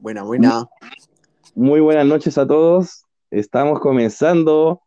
Buena, 0.00 0.22
buena. 0.22 0.68
Muy 1.54 1.80
buenas 1.80 2.06
noches 2.06 2.38
a 2.38 2.46
todos. 2.46 3.04
Estamos 3.30 3.80
comenzando 3.80 4.80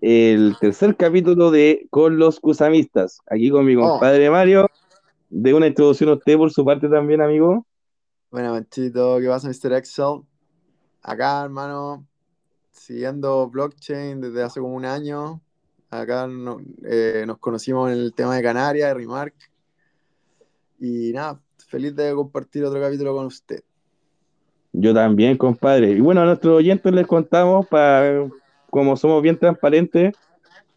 el 0.00 0.56
tercer 0.60 0.96
capítulo 0.96 1.50
de 1.50 1.86
Con 1.90 2.18
los 2.18 2.40
Cusamistas. 2.40 3.18
Aquí 3.26 3.50
con 3.50 3.64
mi 3.64 3.76
Oh. 3.76 3.80
compadre 3.88 4.30
Mario. 4.30 4.66
De 5.28 5.54
una 5.54 5.68
introducción 5.68 6.10
a 6.10 6.14
usted 6.14 6.36
por 6.36 6.50
su 6.50 6.64
parte 6.64 6.88
también, 6.88 7.20
amigo. 7.20 7.64
Buena, 8.30 8.50
Manchito. 8.50 9.18
¿Qué 9.20 9.28
pasa, 9.28 9.48
Mr. 9.48 9.72
Excel? 9.74 10.22
Acá, 11.02 11.44
hermano, 11.44 12.04
siguiendo 12.72 13.48
blockchain 13.48 14.20
desde 14.20 14.42
hace 14.42 14.60
como 14.60 14.74
un 14.74 14.84
año. 14.84 15.40
Acá 15.88 16.26
no- 16.26 16.60
eh, 16.84 17.24
nos 17.26 17.38
conocimos 17.38 17.90
en 17.90 17.98
el 17.98 18.12
tema 18.12 18.36
de 18.36 18.42
Canarias, 18.42 18.88
de 18.88 18.94
Remark. 18.94 19.34
Y 20.80 21.12
nada, 21.12 21.40
feliz 21.68 21.94
de 21.94 22.12
compartir 22.14 22.64
otro 22.64 22.80
capítulo 22.80 23.14
con 23.14 23.26
usted. 23.26 23.62
Yo 24.72 24.94
también, 24.94 25.36
compadre. 25.36 25.90
Y 25.90 26.00
bueno, 26.00 26.22
a 26.22 26.24
nuestros 26.24 26.58
oyentes 26.58 26.92
les 26.92 27.06
contamos, 27.06 27.66
para, 27.66 28.26
como 28.70 28.96
somos 28.96 29.22
bien 29.22 29.38
transparentes, 29.38 30.14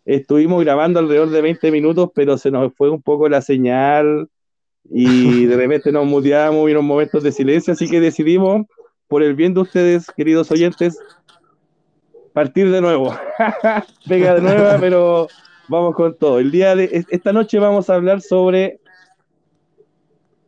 estuvimos 0.05 0.63
grabando 0.63 0.99
alrededor 0.99 1.29
de 1.29 1.41
20 1.41 1.71
minutos, 1.71 2.09
pero 2.13 2.37
se 2.37 2.51
nos 2.51 2.73
fue 2.73 2.89
un 2.89 3.01
poco 3.01 3.29
la 3.29 3.41
señal 3.41 4.29
y 4.89 5.45
de 5.45 5.55
repente 5.55 5.91
nos 5.91 6.05
muteamos 6.05 6.67
y 6.67 6.71
unos 6.71 6.83
momentos 6.83 7.23
de 7.23 7.31
silencio, 7.31 7.73
así 7.73 7.89
que 7.89 7.99
decidimos, 7.99 8.65
por 9.07 9.21
el 9.21 9.35
bien 9.35 9.53
de 9.53 9.61
ustedes, 9.61 10.07
queridos 10.15 10.49
oyentes, 10.51 10.97
partir 12.33 12.71
de 12.71 12.81
nuevo. 12.81 13.15
Pega 14.07 14.35
de 14.35 14.41
nueva, 14.41 14.77
pero 14.79 15.27
vamos 15.67 15.95
con 15.95 16.17
todo. 16.17 16.39
El 16.39 16.51
día 16.51 16.75
de 16.75 17.05
esta 17.09 17.31
noche 17.31 17.59
vamos 17.59 17.89
a 17.89 17.95
hablar 17.95 18.21
sobre 18.21 18.79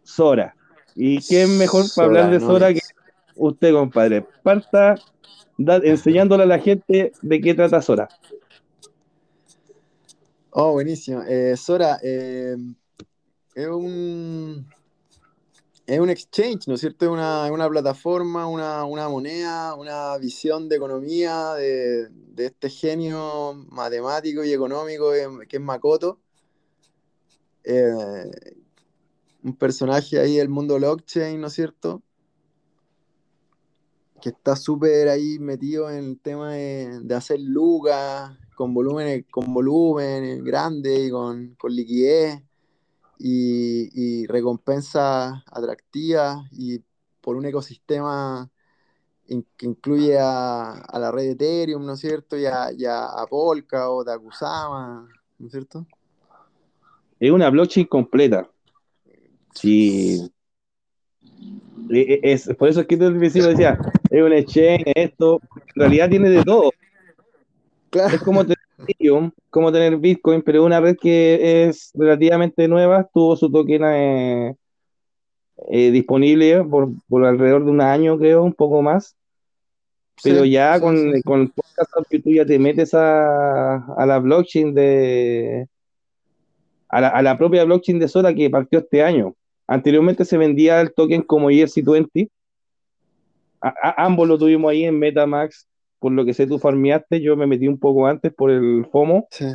Sora. 0.03 0.55
¿Y 0.95 1.21
quién 1.21 1.57
mejor 1.57 1.85
para 1.95 2.07
hablar 2.07 2.31
de 2.31 2.39
¿no? 2.39 2.47
Sora 2.47 2.73
que 2.73 2.79
usted, 3.35 3.73
compadre? 3.73 4.25
Parta 4.43 4.95
da- 5.57 5.77
enseñándole 5.77 6.43
a 6.43 6.47
la 6.47 6.59
gente 6.59 7.11
de 7.21 7.41
qué 7.41 7.53
trata 7.53 7.81
Sora. 7.81 8.07
Oh, 10.51 10.71
buenísimo. 10.71 11.21
Eh, 11.27 11.55
Sora, 11.57 11.99
eh, 12.01 12.55
es 13.55 13.67
un, 13.67 14.65
es 15.85 15.99
un 15.99 16.09
exchange, 16.09 16.67
¿no 16.67 16.75
es 16.75 16.79
cierto? 16.79 17.05
Es 17.05 17.11
una, 17.11 17.51
una 17.51 17.69
plataforma, 17.69 18.47
una, 18.47 18.85
una 18.85 19.09
moneda, 19.09 19.75
una 19.75 20.17
visión 20.17 20.69
de 20.69 20.77
economía 20.77 21.53
de, 21.55 22.07
de 22.09 22.45
este 22.45 22.69
genio 22.69 23.53
matemático 23.69 24.43
y 24.43 24.53
económico 24.53 25.11
que, 25.11 25.47
que 25.47 25.57
es 25.57 25.61
Makoto. 25.61 26.19
Eh, 27.63 28.31
un 29.43 29.55
personaje 29.57 30.19
ahí 30.19 30.37
del 30.37 30.49
mundo 30.49 30.75
blockchain, 30.75 31.39
¿no 31.39 31.47
es 31.47 31.53
cierto? 31.53 32.01
Que 34.25 34.31
está 34.31 34.55
súper 34.55 35.07
ahí 35.07 35.37
metido 35.37 35.87
en 35.91 36.03
el 36.03 36.19
tema 36.19 36.53
de, 36.53 36.99
de 37.03 37.13
hacer 37.13 37.39
lucas 37.39 38.35
con 38.55 38.73
volúmenes, 38.73 39.23
con 39.29 39.53
volumen 39.53 40.43
grande 40.43 41.05
y 41.05 41.11
con, 41.11 41.53
con 41.59 41.71
liquidez 41.71 42.41
y, 43.19 43.91
y 43.93 44.25
recompensas 44.25 45.43
atractivas 45.45 46.39
y 46.53 46.81
por 47.21 47.35
un 47.35 47.45
ecosistema 47.45 48.49
in- 49.27 49.45
que 49.55 49.67
incluye 49.67 50.17
a, 50.17 50.71
a 50.71 50.97
la 50.97 51.11
red 51.11 51.25
de 51.25 51.31
Ethereum, 51.33 51.85
¿no 51.85 51.93
es 51.93 51.99
cierto? 51.99 52.35
Y 52.35 52.47
a, 52.47 52.71
y 52.71 52.83
a, 52.85 53.05
a 53.05 53.27
Polkadot, 53.27 54.09
a 54.09 54.17
Kusama, 54.17 55.07
¿no 55.37 55.45
es 55.45 55.51
cierto? 55.51 55.85
Es 57.19 57.29
una 57.29 57.51
blockchain 57.51 57.85
completa. 57.85 58.49
Sí. 59.53 60.19
Es, 61.89 62.47
por 62.57 62.69
eso 62.69 62.81
es 62.81 62.87
que 62.87 62.95
el 62.95 63.13
vecino 63.17 63.47
decía, 63.47 63.77
es 64.09 64.21
un 64.21 64.33
exchange, 64.33 64.83
esto, 64.95 65.39
en 65.75 65.81
realidad 65.81 66.09
tiene 66.09 66.29
de 66.29 66.43
todo. 66.43 66.71
Claro. 67.89 68.15
Es 68.15 68.21
como 68.21 68.43
tener 68.43 68.57
Ethereum, 68.79 69.31
como 69.49 69.71
tener 69.71 69.97
Bitcoin, 69.97 70.41
pero 70.41 70.63
una 70.63 70.79
red 70.79 70.97
que 70.99 71.67
es 71.67 71.91
relativamente 71.93 72.67
nueva, 72.67 73.07
tuvo 73.13 73.35
su 73.35 73.51
token 73.51 73.83
eh, 73.85 74.55
eh, 75.69 75.91
disponible 75.91 76.63
por, 76.63 76.89
por 77.07 77.25
alrededor 77.25 77.65
de 77.65 77.71
un 77.71 77.81
año, 77.81 78.17
creo, 78.17 78.43
un 78.43 78.53
poco 78.53 78.81
más. 78.81 79.15
Pero 80.23 80.43
Sí, 80.43 80.51
ya 80.51 80.75
sí, 80.75 80.81
con, 80.81 81.13
sí, 81.13 81.21
con 81.23 81.49
podcast 81.49 82.09
que 82.09 82.19
tú 82.19 82.31
ya 82.31 82.45
te 82.45 82.57
metes 82.57 82.93
a, 82.93 83.77
a 83.77 84.05
la 84.05 84.19
blockchain 84.19 84.73
de 84.73 85.67
a 86.87 87.01
la, 87.01 87.09
a 87.09 87.21
la 87.21 87.37
propia 87.37 87.65
blockchain 87.65 87.99
de 87.99 88.07
Sora 88.07 88.33
que 88.33 88.49
partió 88.49 88.79
este 88.79 89.03
año. 89.03 89.35
Anteriormente 89.67 90.25
se 90.25 90.37
vendía 90.37 90.81
el 90.81 90.93
token 90.93 91.23
como 91.23 91.49
ERC20. 91.49 92.29
A- 93.61 93.73
a- 93.81 94.05
ambos 94.05 94.27
lo 94.27 94.37
tuvimos 94.37 94.71
ahí 94.71 94.83
en 94.85 94.99
Metamax. 94.99 95.67
Por 95.99 96.11
lo 96.11 96.23
que 96.25 96.33
sé, 96.33 96.45
tú 96.45 96.59
farmeaste. 96.59 97.21
Yo 97.21 97.35
me 97.35 97.47
metí 97.47 97.67
un 97.67 97.79
poco 97.79 98.05
antes 98.05 98.33
por 98.33 98.51
el 98.51 98.85
FOMO. 98.91 99.27
Sí. 99.31 99.45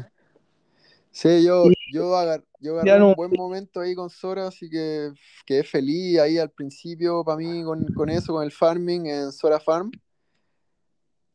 Sí, 1.13 1.45
yo, 1.45 1.69
yo, 1.93 2.17
agar- 2.17 2.45
yo 2.61 2.79
agarré 2.79 2.99
no, 3.01 3.09
un 3.11 3.15
buen 3.15 3.33
momento 3.33 3.81
ahí 3.81 3.95
con 3.95 4.11
Sora, 4.11 4.47
así 4.47 4.71
que 4.71 5.11
quedé 5.45 5.65
feliz 5.65 6.19
ahí 6.21 6.39
al 6.39 6.51
principio 6.51 7.25
para 7.25 7.37
mí 7.37 7.65
con, 7.65 7.87
con 7.95 8.09
eso, 8.09 8.33
con 8.33 8.45
el 8.45 8.53
farming 8.53 9.07
en 9.07 9.33
Sora 9.33 9.59
Farm. 9.59 9.91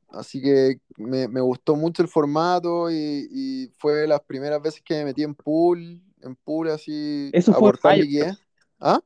Así 0.09 0.42
que 0.42 0.80
me, 0.97 1.28
me 1.28 1.42
gustó 1.42 1.75
mucho 1.75 2.02
el 2.02 2.07
formato 2.07 2.90
y, 2.90 3.28
y 3.30 3.68
fue 3.78 4.07
las 4.07 4.22
primeras 4.22 4.62
veces 4.62 4.81
que 4.81 4.96
me 4.96 5.06
metí 5.06 5.24
en 5.24 5.36
pool, 5.36 6.02
en 6.22 6.36
pool 6.38 6.69
así, 6.69 7.30
eso 7.34 7.52
a 7.52 7.56
fue 7.56 7.74
mayo. 7.84 8.25
¿Ah? 8.80 9.02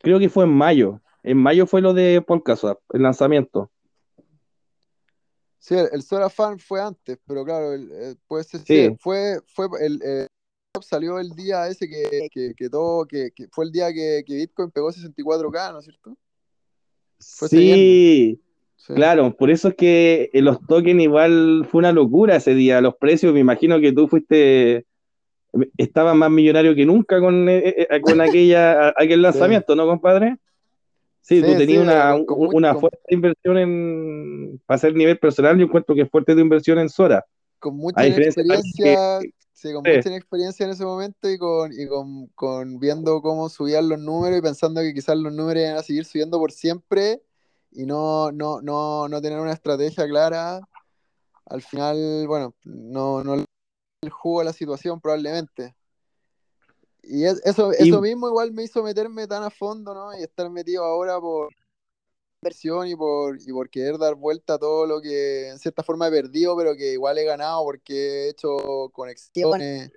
Creo 0.00 0.18
que 0.18 0.28
fue 0.28 0.44
en 0.44 0.50
mayo. 0.52 1.00
En 1.22 1.38
mayo 1.38 1.66
fue 1.66 1.80
lo 1.80 1.94
de 1.94 2.20
Polkaswap, 2.20 2.80
el 2.92 3.02
lanzamiento. 3.02 3.70
Sí, 5.58 5.74
el, 5.74 5.88
el 5.92 6.02
Sora 6.02 6.28
Farm 6.28 6.58
fue 6.58 6.80
antes, 6.82 7.18
pero 7.26 7.44
claro, 7.44 7.72
el- 7.72 7.90
el- 7.90 8.16
puede 8.28 8.44
ser, 8.44 8.60
sí, 8.60 8.88
Sí, 8.88 8.96
fue, 9.00 9.40
fue 9.46 9.66
el, 9.80 9.98
eh, 10.04 10.26
salió 10.82 11.18
el 11.18 11.30
día 11.30 11.68
ese 11.68 11.88
que, 11.88 12.28
que, 12.30 12.52
que 12.54 12.68
todo, 12.68 13.06
que, 13.06 13.30
que 13.34 13.46
fue 13.50 13.64
el 13.64 13.72
día 13.72 13.90
que, 13.92 14.22
Bitcoin 14.26 14.70
pegó 14.70 14.90
64K, 14.92 15.72
¿no 15.72 15.78
es 15.78 15.84
cierto? 15.86 16.16
Fue 17.18 17.48
sí, 17.48 18.40
Sí. 18.76 18.92
claro. 18.92 19.34
Por 19.34 19.50
eso 19.50 19.68
es 19.68 19.74
que 19.76 20.28
eh, 20.34 20.42
los 20.42 20.58
tokens 20.66 21.00
igual 21.00 21.66
fue 21.70 21.78
una 21.78 21.92
locura 21.92 22.36
ese 22.36 22.54
día. 22.54 22.82
Los 22.82 22.96
precios, 22.96 23.32
me 23.32 23.40
imagino 23.40 23.80
que 23.80 23.92
tú 23.92 24.08
fuiste, 24.08 24.84
estabas 25.76 26.16
más 26.16 26.30
millonario 26.30 26.74
que 26.74 26.86
nunca 26.86 27.20
con, 27.20 27.48
eh, 27.48 27.86
eh, 27.90 28.00
con 28.00 28.20
aquella, 28.20 28.88
aquel 28.96 29.22
lanzamiento, 29.22 29.74
¿no, 29.74 29.86
compadre? 29.86 30.38
Sí, 31.20 31.40
tú 31.40 31.52
sí, 31.52 31.56
tenías 31.56 31.82
una, 31.82 32.14
una 32.16 32.74
fuerte 32.74 33.14
inversión 33.14 33.58
en, 33.58 34.60
para 34.66 34.76
hacer 34.76 34.94
nivel 34.94 35.18
personal, 35.18 35.56
yo 35.56 35.64
encuentro 35.64 35.94
que 35.94 36.02
es 36.02 36.10
fuerte 36.10 36.34
tu 36.34 36.40
inversión 36.40 36.78
en 36.78 36.88
Sora. 36.88 37.24
con 37.58 37.76
mucha 37.76 38.02
que, 38.02 38.08
inexperiencia, 38.08 39.20
sí, 39.52 39.72
con 39.72 39.82
mucha 39.82 40.08
inexperiencia 40.08 40.66
en 40.66 40.72
ese 40.72 40.84
momento 40.84 41.30
y 41.30 41.38
con, 41.38 41.72
y 41.72 41.86
con, 41.86 42.26
con 42.34 42.78
viendo 42.78 43.22
cómo 43.22 43.48
subían 43.48 43.88
los 43.88 43.98
números 43.98 44.38
y 44.38 44.42
pensando 44.42 44.82
que 44.82 44.92
quizás 44.92 45.16
los 45.16 45.32
números 45.32 45.62
iban 45.62 45.76
a 45.76 45.82
seguir 45.82 46.04
subiendo 46.04 46.38
por 46.38 46.52
siempre 46.52 47.22
y 47.72 47.86
no, 47.86 48.30
no, 48.30 48.60
no, 48.60 49.08
no 49.08 49.22
tener 49.22 49.40
una 49.40 49.52
estrategia 49.52 50.06
clara, 50.06 50.60
al 51.46 51.62
final, 51.62 52.26
bueno, 52.26 52.54
no, 52.64 53.24
no 53.24 53.44
el 54.04 54.10
jugo 54.10 54.40
a 54.40 54.44
la 54.44 54.52
situación 54.52 55.00
probablemente. 55.00 55.74
Y 57.02 57.24
es- 57.24 57.42
eso, 57.44 57.72
y 57.78 57.88
eso 57.88 58.00
mismo 58.00 58.28
igual 58.28 58.52
me 58.52 58.62
hizo 58.64 58.82
meterme 58.82 59.26
tan 59.26 59.42
a 59.42 59.50
fondo, 59.50 59.94
¿no? 59.94 60.18
Y 60.18 60.22
estar 60.22 60.48
metido 60.50 60.84
ahora 60.84 61.20
por 61.20 61.48
inversión 62.40 62.86
y 62.88 62.94
por, 62.94 63.38
y 63.40 63.52
por 63.52 63.68
querer 63.70 63.98
dar 63.98 64.14
vuelta 64.14 64.54
a 64.54 64.58
todo 64.58 64.86
lo 64.86 65.00
que 65.00 65.48
en 65.48 65.58
cierta 65.58 65.82
forma 65.82 66.08
he 66.08 66.10
perdido, 66.10 66.56
pero 66.56 66.76
que 66.76 66.92
igual 66.92 67.18
he 67.18 67.24
ganado 67.24 67.62
porque 67.64 67.94
he 67.94 68.28
hecho 68.30 68.90
conexiones, 68.92 69.90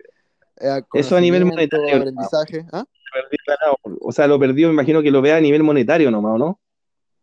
eh, 0.59 0.81
eso 0.94 1.16
a 1.16 1.22
nivel 1.22 1.45
monetario, 1.45 1.97
aprendizaje. 1.97 2.66
¿Ah? 2.72 2.85
perdí 3.13 3.38
ganado. 3.45 3.78
O 4.01 4.12
sea, 4.12 4.28
lo 4.28 4.39
perdió, 4.39 4.68
me 4.68 4.74
imagino 4.74 5.01
que 5.01 5.12
lo 5.12 5.22
vea 5.22 5.38
a 5.38 5.41
nivel 5.41 5.63
monetario 5.63 6.12
nomás, 6.12 6.36
¿o 6.36 6.38
¿no? 6.38 6.60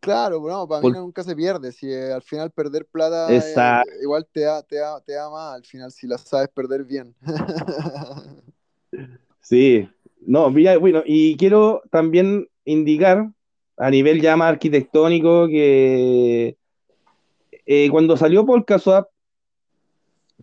Claro, 0.04 0.38
no, 0.46 0.68
para 0.68 0.82
mí 0.82 0.90
nunca 0.92 1.22
se 1.22 1.34
pierde. 1.34 1.72
Si 1.72 1.90
eh, 1.90 2.12
al 2.12 2.20
final 2.20 2.50
perder 2.50 2.84
plata 2.84 3.34
eh, 3.34 3.82
igual 4.02 4.26
te 4.30 4.40
da, 4.40 4.62
te, 4.62 4.76
da, 4.76 5.00
te 5.00 5.14
da 5.14 5.30
más 5.30 5.54
al 5.54 5.64
final 5.64 5.90
si 5.90 6.06
la 6.06 6.18
sabes 6.18 6.48
perder 6.48 6.84
bien. 6.84 7.14
Sí, 9.40 9.86
no, 10.22 10.48
mira, 10.48 10.78
bueno, 10.78 11.02
y 11.04 11.36
quiero 11.36 11.82
también 11.90 12.48
indicar 12.64 13.30
a 13.76 13.90
nivel 13.90 14.22
ya 14.22 14.38
más 14.38 14.48
arquitectónico 14.48 15.48
que 15.48 16.56
eh, 17.66 17.90
cuando 17.90 18.16
salió 18.16 18.46
Polkaswap, 18.46 19.10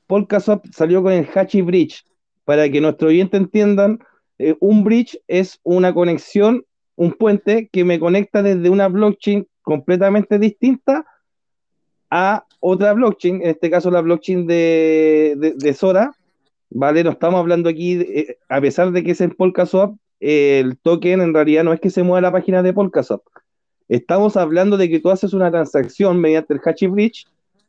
Polkaswap 0.06 0.68
salió 0.72 1.02
con 1.02 1.14
el 1.14 1.28
Hachi 1.34 1.64
Bridge. 1.64 2.06
Para 2.44 2.70
que 2.70 2.80
nuestros 2.80 3.10
oyentes 3.10 3.42
entiendan, 3.42 4.00
un 4.60 4.84
bridge 4.84 5.20
es 5.28 5.60
una 5.64 5.96
conexión, 5.96 6.64
un 6.96 7.14
puente 7.14 7.70
que 7.72 7.84
me 7.84 8.00
conecta 8.00 8.44
desde 8.44 8.70
una 8.70 8.88
blockchain 8.88 9.48
completamente 9.72 10.38
distinta 10.38 11.06
a 12.10 12.46
otra 12.60 12.92
blockchain, 12.92 13.36
en 13.42 13.52
este 13.52 13.70
caso 13.70 13.90
la 13.90 14.02
blockchain 14.02 14.46
de, 14.46 15.76
Sora, 15.78 16.12
¿vale? 16.70 17.06
No 17.06 17.12
estamos 17.12 17.40
hablando 17.40 17.70
aquí, 17.70 18.02
eh, 18.02 18.38
a 18.50 18.60
pesar 18.60 18.92
de 18.92 19.02
que 19.02 19.12
es 19.12 19.22
en 19.22 19.32
Polkaswap, 19.32 19.96
el 20.20 20.78
token 20.78 21.22
en 21.22 21.34
realidad 21.34 21.64
no 21.64 21.72
es 21.72 21.80
que 21.80 21.90
se 21.90 22.04
mueva 22.04 22.20
la 22.20 22.34
página 22.34 22.62
de 22.62 22.74
Polkaswap, 22.74 23.22
Estamos 23.88 24.36
hablando 24.36 24.76
de 24.76 24.90
que 24.90 25.00
tú 25.00 25.10
haces 25.10 25.34
una 25.34 25.52
transacción 25.52 26.20
mediante 26.20 26.54
el 26.54 26.62
Hachi 26.64 26.88
Bridge 26.88 27.26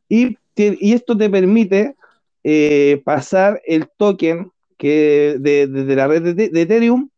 y, 0.08 0.36
y 0.56 0.92
esto 0.92 1.16
te 1.16 1.30
permite 1.30 1.94
eh, 2.42 3.00
pasar 3.04 3.62
el 3.64 3.88
token 3.96 4.50
que 4.76 5.36
de, 5.38 5.68
la 5.94 6.08
red 6.08 6.34
de, 6.34 6.62
Ethereum 6.62 7.08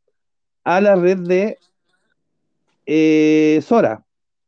a 0.63 0.81
la 0.83 0.97
red 0.97 1.19
de 1.19 1.59
eh, 2.85 3.61
Sora. 3.63 4.04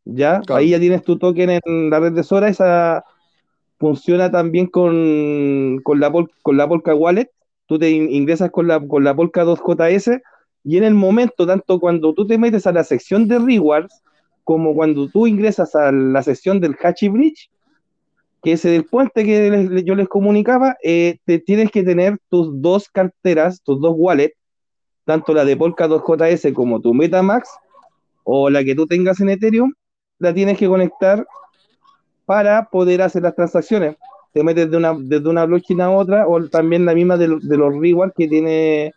¿Ya? 0.07 0.41
Ahí 0.49 0.71
ya 0.71 0.81
tienes 0.81 1.03
tu 1.03 1.19
token 1.19 1.51
en 1.51 1.91
la 1.91 2.01
red 2.01 2.13
de 2.13 2.23
Sora, 2.23 2.49
esa 2.49 3.05
funciona 3.79 4.31
también 4.31 4.67
con, 4.69 5.81
con, 5.83 6.01
la, 6.01 6.11
con 6.11 6.57
la 6.57 6.67
Polka 6.67 6.95
Wallet, 6.95 7.31
tú 7.67 7.79
te 7.79 7.91
ingresas 7.91 8.51
con 8.51 8.69
la, 8.69 8.81
con 8.81 9.05
la 9.05 9.15
Polka 9.15 9.45
2JS 9.45 10.23
y 10.65 10.79
en 10.79 10.85
el 10.85 10.95
momento, 10.95 11.47
tanto 11.47 11.79
cuando 11.79 12.15
tú 12.15 12.27
te 12.27 12.39
metes 12.39 12.67
a 12.67 12.73
la 12.73 12.85
sección 12.85 13.29
de 13.29 13.39
rewards, 13.39 14.03
como 14.45 14.75
cuando 14.75 15.09
tú 15.09 15.27
ingresas 15.27 15.75
a 15.75 15.93
la 15.93 16.23
sección 16.23 16.61
del 16.61 16.77
Hachi 16.81 17.09
Bridge, 17.09 17.51
que 18.43 18.53
es 18.53 18.65
el 18.65 18.85
puente 18.85 19.25
que 19.25 19.83
yo 19.85 19.95
les 19.95 20.09
comunicaba, 20.09 20.77
eh, 20.83 21.19
te 21.25 21.41
tienes 21.41 21.71
que 21.71 21.83
tener 21.83 22.19
tus 22.31 22.63
dos 22.63 22.89
carteras, 22.89 23.61
tus 23.63 23.81
dos 23.81 23.95
wallets, 23.97 24.37
tanto 25.05 25.35
la 25.35 25.45
de 25.45 25.57
Polka 25.57 25.89
2JS 25.89 26.53
como 26.53 26.81
tu 26.81 26.95
MetaMax, 26.95 27.49
o 28.25 28.51
la 28.51 28.65
que 28.65 28.75
tú 28.75 28.87
tengas 28.87 29.21
en 29.21 29.31
Ethereum, 29.31 29.73
la 30.19 30.35
tienes 30.35 30.59
que 30.59 30.69
conectar 30.69 31.27
para 32.25 32.69
poder 32.69 33.03
hacer 33.03 33.23
las 33.23 33.35
transacciones. 33.35 33.97
Te 34.33 34.43
metes 34.43 34.71
de 34.71 34.77
una, 34.77 34.95
desde 34.99 35.29
una 35.29 35.47
blockchain 35.47 35.81
a 35.81 35.91
otra, 35.91 36.27
o 36.27 36.45
también 36.49 36.85
la 36.85 36.95
misma 36.95 37.17
de, 37.17 37.39
de 37.41 37.57
los 37.57 37.75
rewards 37.75 38.15
que 38.17 38.29
tiene 38.29 38.93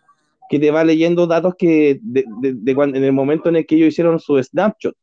que 0.49 0.59
te 0.59 0.71
va 0.71 0.83
leyendo 0.83 1.27
datos 1.27 1.53
que 1.55 1.99
de, 2.01 2.75
cuando, 2.75 2.97
en 2.97 3.03
el 3.03 3.13
momento 3.13 3.49
en 3.49 3.57
el 3.57 3.65
que 3.65 3.75
ellos 3.75 3.89
hicieron 3.89 4.19
su 4.19 4.41
snapshot. 4.41 4.95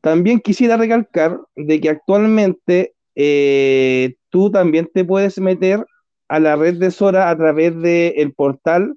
También 0.00 0.40
quisiera 0.40 0.76
recalcar 0.76 1.40
de 1.54 1.80
que 1.80 1.88
actualmente 1.88 2.94
eh, 3.14 4.16
tú 4.28 4.50
también 4.50 4.90
te 4.92 5.04
puedes 5.04 5.38
meter 5.38 5.86
a 6.28 6.40
la 6.40 6.56
red 6.56 6.74
de 6.74 6.90
Sora 6.90 7.30
a 7.30 7.36
través 7.36 7.80
del 7.80 8.34
portal 8.34 8.96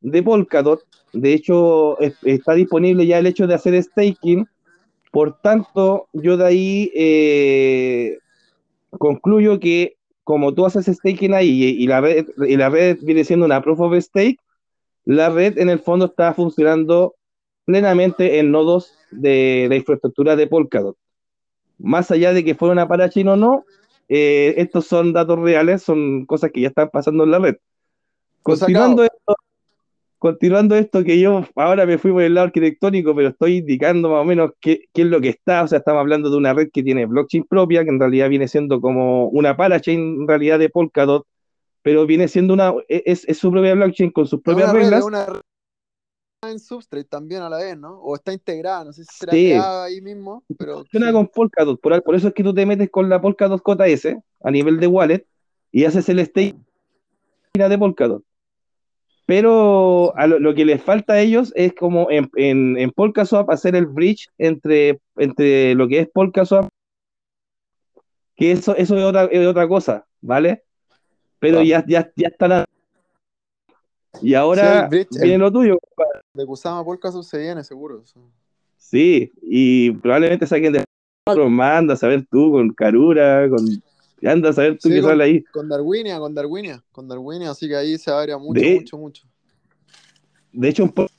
de 0.00 0.22
Polkadot. 0.22 0.80
De 1.12 1.34
hecho, 1.34 2.00
está 2.00 2.54
disponible 2.54 3.06
ya 3.06 3.18
el 3.18 3.26
hecho 3.26 3.46
de 3.46 3.54
hacer 3.54 3.80
staking 3.82 4.48
por 5.10 5.40
tanto, 5.40 6.08
yo 6.12 6.36
de 6.36 6.46
ahí 6.46 6.92
eh, 6.94 8.18
concluyo 8.90 9.58
que 9.58 9.96
como 10.24 10.54
tú 10.54 10.64
haces 10.64 10.86
staking 10.86 11.34
ahí 11.34 11.62
y, 11.62 11.86
la 11.86 12.00
red, 12.00 12.26
y 12.46 12.56
la 12.56 12.68
red 12.68 12.98
viene 13.02 13.24
siendo 13.24 13.46
una 13.46 13.62
proof 13.62 13.80
of 13.80 13.94
stake, 13.98 14.38
la 15.04 15.30
red 15.30 15.58
en 15.58 15.68
el 15.68 15.80
fondo 15.80 16.06
está 16.06 16.32
funcionando 16.34 17.16
plenamente 17.64 18.38
en 18.38 18.52
nodos 18.52 18.94
de 19.10 19.66
la 19.68 19.76
infraestructura 19.76 20.36
de 20.36 20.46
Polkadot. 20.46 20.96
Más 21.78 22.10
allá 22.10 22.32
de 22.32 22.44
que 22.44 22.54
fuera 22.54 22.72
una 22.72 22.86
parachain 22.86 23.26
o 23.28 23.36
no, 23.36 23.64
eh, 24.08 24.54
estos 24.58 24.86
son 24.86 25.12
datos 25.12 25.38
reales, 25.38 25.82
son 25.82 26.26
cosas 26.26 26.50
que 26.52 26.60
ya 26.60 26.68
están 26.68 26.90
pasando 26.90 27.24
en 27.24 27.30
la 27.30 27.38
red. 27.38 27.56
Continuando 28.42 29.02
esto, 29.02 29.34
continuando 30.20 30.76
esto 30.76 31.02
que 31.02 31.18
yo 31.18 31.46
ahora 31.56 31.86
me 31.86 31.96
fui 31.96 32.12
por 32.12 32.22
el 32.22 32.34
lado 32.34 32.48
arquitectónico, 32.48 33.14
pero 33.14 33.30
estoy 33.30 33.56
indicando 33.56 34.10
más 34.10 34.20
o 34.20 34.24
menos 34.24 34.50
qué, 34.60 34.84
es 34.92 35.06
lo 35.06 35.18
que 35.18 35.30
está, 35.30 35.62
o 35.62 35.66
sea, 35.66 35.78
estamos 35.78 36.00
hablando 36.00 36.30
de 36.30 36.36
una 36.36 36.52
red 36.52 36.68
que 36.70 36.82
tiene 36.82 37.06
blockchain 37.06 37.44
propia, 37.44 37.84
que 37.84 37.90
en 37.90 37.98
realidad 37.98 38.28
viene 38.28 38.46
siendo 38.46 38.82
como 38.82 39.28
una 39.28 39.56
parachain 39.56 40.20
en 40.20 40.28
realidad 40.28 40.58
de 40.58 40.68
Polkadot, 40.68 41.26
pero 41.80 42.04
viene 42.04 42.28
siendo 42.28 42.52
una, 42.52 42.74
e, 42.86 43.02
es, 43.06 43.26
su 43.38 43.50
propia 43.50 43.74
blockchain 43.74 44.10
con 44.10 44.26
sus 44.26 44.42
propias 44.42 44.70
reglas. 44.74 45.02
una 45.02 45.24
red 45.24 45.40
en 46.42 46.58
Substrate 46.58 47.04
también 47.04 47.40
a 47.40 47.48
la 47.48 47.56
vez, 47.56 47.78
¿no? 47.78 47.98
O 48.00 48.14
está 48.14 48.32
integrada, 48.32 48.84
no 48.84 48.92
sé 48.92 49.04
si 49.04 49.26
será 49.26 49.84
ahí 49.84 50.02
mismo, 50.02 50.44
pero... 50.58 50.76
Funciona 50.80 51.12
con 51.12 51.28
Polkadot, 51.28 51.80
por, 51.80 52.02
por, 52.02 52.14
eso 52.14 52.28
es 52.28 52.34
que 52.34 52.44
tú 52.44 52.52
te 52.52 52.66
metes 52.66 52.90
con 52.90 53.08
la 53.08 53.22
Polkadot 53.22 53.62
JS 53.66 54.18
a 54.42 54.50
nivel 54.50 54.78
de 54.80 54.86
wallet 54.86 55.26
y 55.72 55.84
haces 55.84 56.10
el 56.10 56.24
stake 56.26 56.56
de 57.54 57.78
Polkadot 57.78 58.22
pero 59.30 60.12
a 60.16 60.26
lo, 60.26 60.52
que 60.56 60.64
les 60.64 60.82
falta 60.82 61.12
a 61.12 61.20
ellos 61.20 61.52
es 61.54 61.72
como 61.72 62.10
en, 62.10 62.28
en, 62.34 62.76
en 62.76 62.90
PolkaSwap 62.90 63.48
hacer 63.48 63.76
el 63.76 63.86
bridge 63.86 64.28
entre, 64.38 64.98
entre 65.14 65.76
lo 65.76 65.86
que 65.86 66.00
es 66.00 66.08
PolkaSwap, 66.08 66.68
que 68.34 68.50
eso, 68.50 68.74
eso 68.74 68.98
es, 68.98 69.04
otra, 69.04 69.26
es 69.26 69.46
otra 69.46 69.68
cosa, 69.68 70.04
¿vale? 70.20 70.64
Pero 71.38 71.62
ya, 71.62 71.84
ya, 71.86 72.10
ya 72.16 72.26
están. 72.26 72.64
Y 74.20 74.34
ahora 74.34 74.88
viene 74.88 75.38
lo 75.38 75.52
tuyo. 75.52 75.78
De 76.34 76.44
Kusama 76.44 76.84
PolkaSwap 76.84 77.22
se 77.22 77.38
viene, 77.38 77.62
seguro. 77.62 78.02
Sí, 78.78 79.30
y 79.42 79.92
probablemente 79.92 80.44
saquen 80.44 80.72
de 80.72 80.84
manda 81.48 81.94
a 81.94 81.96
saber 81.96 82.26
tú 82.28 82.50
con 82.50 82.70
Karura, 82.70 83.48
con 83.48 83.64
Anda 84.22 84.50
a 84.50 84.52
saber 84.52 84.78
tú 84.78 84.88
qué 84.88 85.02
sale 85.02 85.24
ahí. 85.24 85.44
Con 85.44 85.68
Darwinia, 85.68 86.18
con 86.18 86.34
Darwinia, 86.34 86.82
con 86.92 87.08
Darwinia, 87.08 87.50
así 87.50 87.68
que 87.68 87.76
ahí 87.76 87.98
se 87.98 88.10
abre 88.10 88.36
mucho, 88.36 88.60
mucho, 88.60 88.98
mucho. 88.98 89.22
De 90.52 90.68
hecho, 90.68 90.84
un 90.84 90.90
poco 90.90 91.10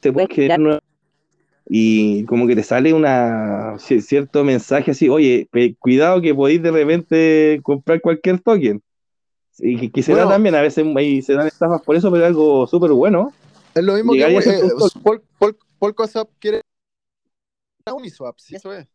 te 0.00 0.12
puedes 0.12 0.28
quedar 0.30 0.82
y 1.72 2.24
como 2.24 2.48
que 2.48 2.56
te 2.56 2.64
sale 2.64 2.92
una 2.92 3.76
cierto 3.78 4.42
mensaje 4.42 4.90
así, 4.90 5.08
oye, 5.08 5.48
cuidado 5.78 6.20
que 6.20 6.34
podéis 6.34 6.62
de 6.62 6.72
repente 6.72 7.60
comprar 7.62 8.00
cualquier 8.00 8.40
token. 8.40 8.82
Y 9.58 9.90
que, 9.90 10.02
se 10.02 10.14
da 10.14 10.26
también, 10.26 10.54
a 10.54 10.62
veces 10.62 10.84
ahí 10.96 11.20
se 11.22 11.34
dan 11.34 11.46
estafas 11.46 11.82
por 11.82 11.94
eso, 11.94 12.10
pero 12.10 12.24
es 12.24 12.28
algo 12.28 12.66
súper 12.66 12.90
bueno. 12.92 13.32
Es 13.74 13.84
lo 13.84 13.94
mismo 13.94 14.12
que 14.12 14.22
eh, 14.22 15.20
Polkaswap 15.78 16.28
quiere 16.38 16.62
Uniswap, 17.92 18.38
sí, 18.38 18.56
eso 18.56 18.72
es 18.72 18.88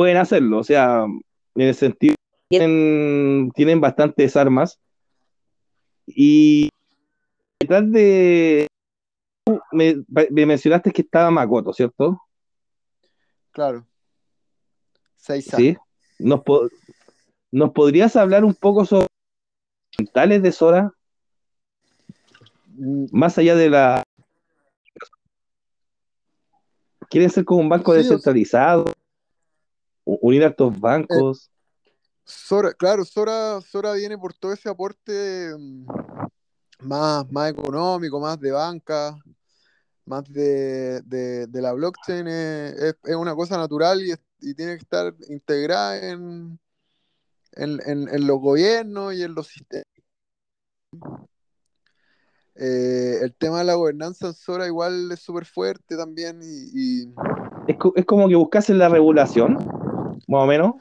pueden 0.00 0.16
hacerlo, 0.16 0.60
o 0.60 0.64
sea, 0.64 1.04
en 1.04 1.68
el 1.68 1.74
sentido 1.74 2.14
tienen, 2.48 3.50
tienen 3.54 3.82
bastantes 3.82 4.34
armas 4.34 4.80
y 6.06 6.70
detrás 7.60 7.92
de 7.92 8.66
me, 9.72 10.02
mencionaste 10.30 10.90
que 10.90 11.02
estaba 11.02 11.30
Makoto, 11.30 11.74
¿cierto? 11.74 12.18
Claro. 13.50 13.86
Sí. 15.18 15.76
¿Nos, 16.18 16.40
¿Nos 17.52 17.70
podrías 17.72 18.16
hablar 18.16 18.46
un 18.46 18.54
poco 18.54 18.86
sobre 18.86 19.02
los 19.02 19.98
mentales 19.98 20.42
de 20.42 20.52
Sora? 20.52 20.94
Mm. 22.68 23.04
Más 23.12 23.36
allá 23.36 23.54
de 23.54 23.68
la. 23.68 24.02
¿Quieren 27.10 27.28
ser 27.28 27.44
como 27.44 27.60
un 27.60 27.68
banco 27.68 27.92
descentralizado? 27.92 28.94
Unir 30.20 30.44
a 30.44 30.48
estos 30.48 30.78
bancos. 30.78 31.50
Sora, 32.24 32.72
claro, 32.72 33.04
Sora, 33.04 33.60
Sora 33.60 33.92
viene 33.94 34.16
por 34.16 34.34
todo 34.34 34.52
ese 34.52 34.68
aporte 34.68 35.52
mm, 35.58 35.86
más, 36.82 37.30
más 37.30 37.50
económico, 37.50 38.20
más 38.20 38.38
de 38.40 38.52
banca, 38.52 39.16
más 40.04 40.24
de, 40.24 41.48
la 41.52 41.72
blockchain. 41.72 42.26
Es, 42.28 42.94
una 43.16 43.34
cosa 43.34 43.56
natural 43.56 44.00
y, 44.02 44.54
tiene 44.54 44.76
que 44.76 44.82
estar 44.82 45.14
integrada 45.28 45.98
en, 46.08 46.58
en, 47.52 48.26
los 48.26 48.38
gobiernos 48.40 49.14
y 49.14 49.22
en 49.22 49.34
los 49.34 49.48
sistemas. 49.48 49.84
Eh, 52.54 53.18
el 53.22 53.34
tema 53.34 53.58
de 53.58 53.64
la 53.64 53.74
gobernanza 53.74 54.28
en 54.28 54.34
Sora 54.34 54.66
igual 54.66 55.10
es 55.12 55.20
súper 55.20 55.46
fuerte 55.46 55.96
también 55.96 56.40
y, 56.42 57.08
Es, 57.66 57.76
es, 57.94 58.04
como 58.04 58.28
que 58.28 58.34
buscasen 58.34 58.78
la 58.78 58.88
regulación 58.88 59.79
más 60.30 60.44
o 60.44 60.46
menos. 60.46 60.74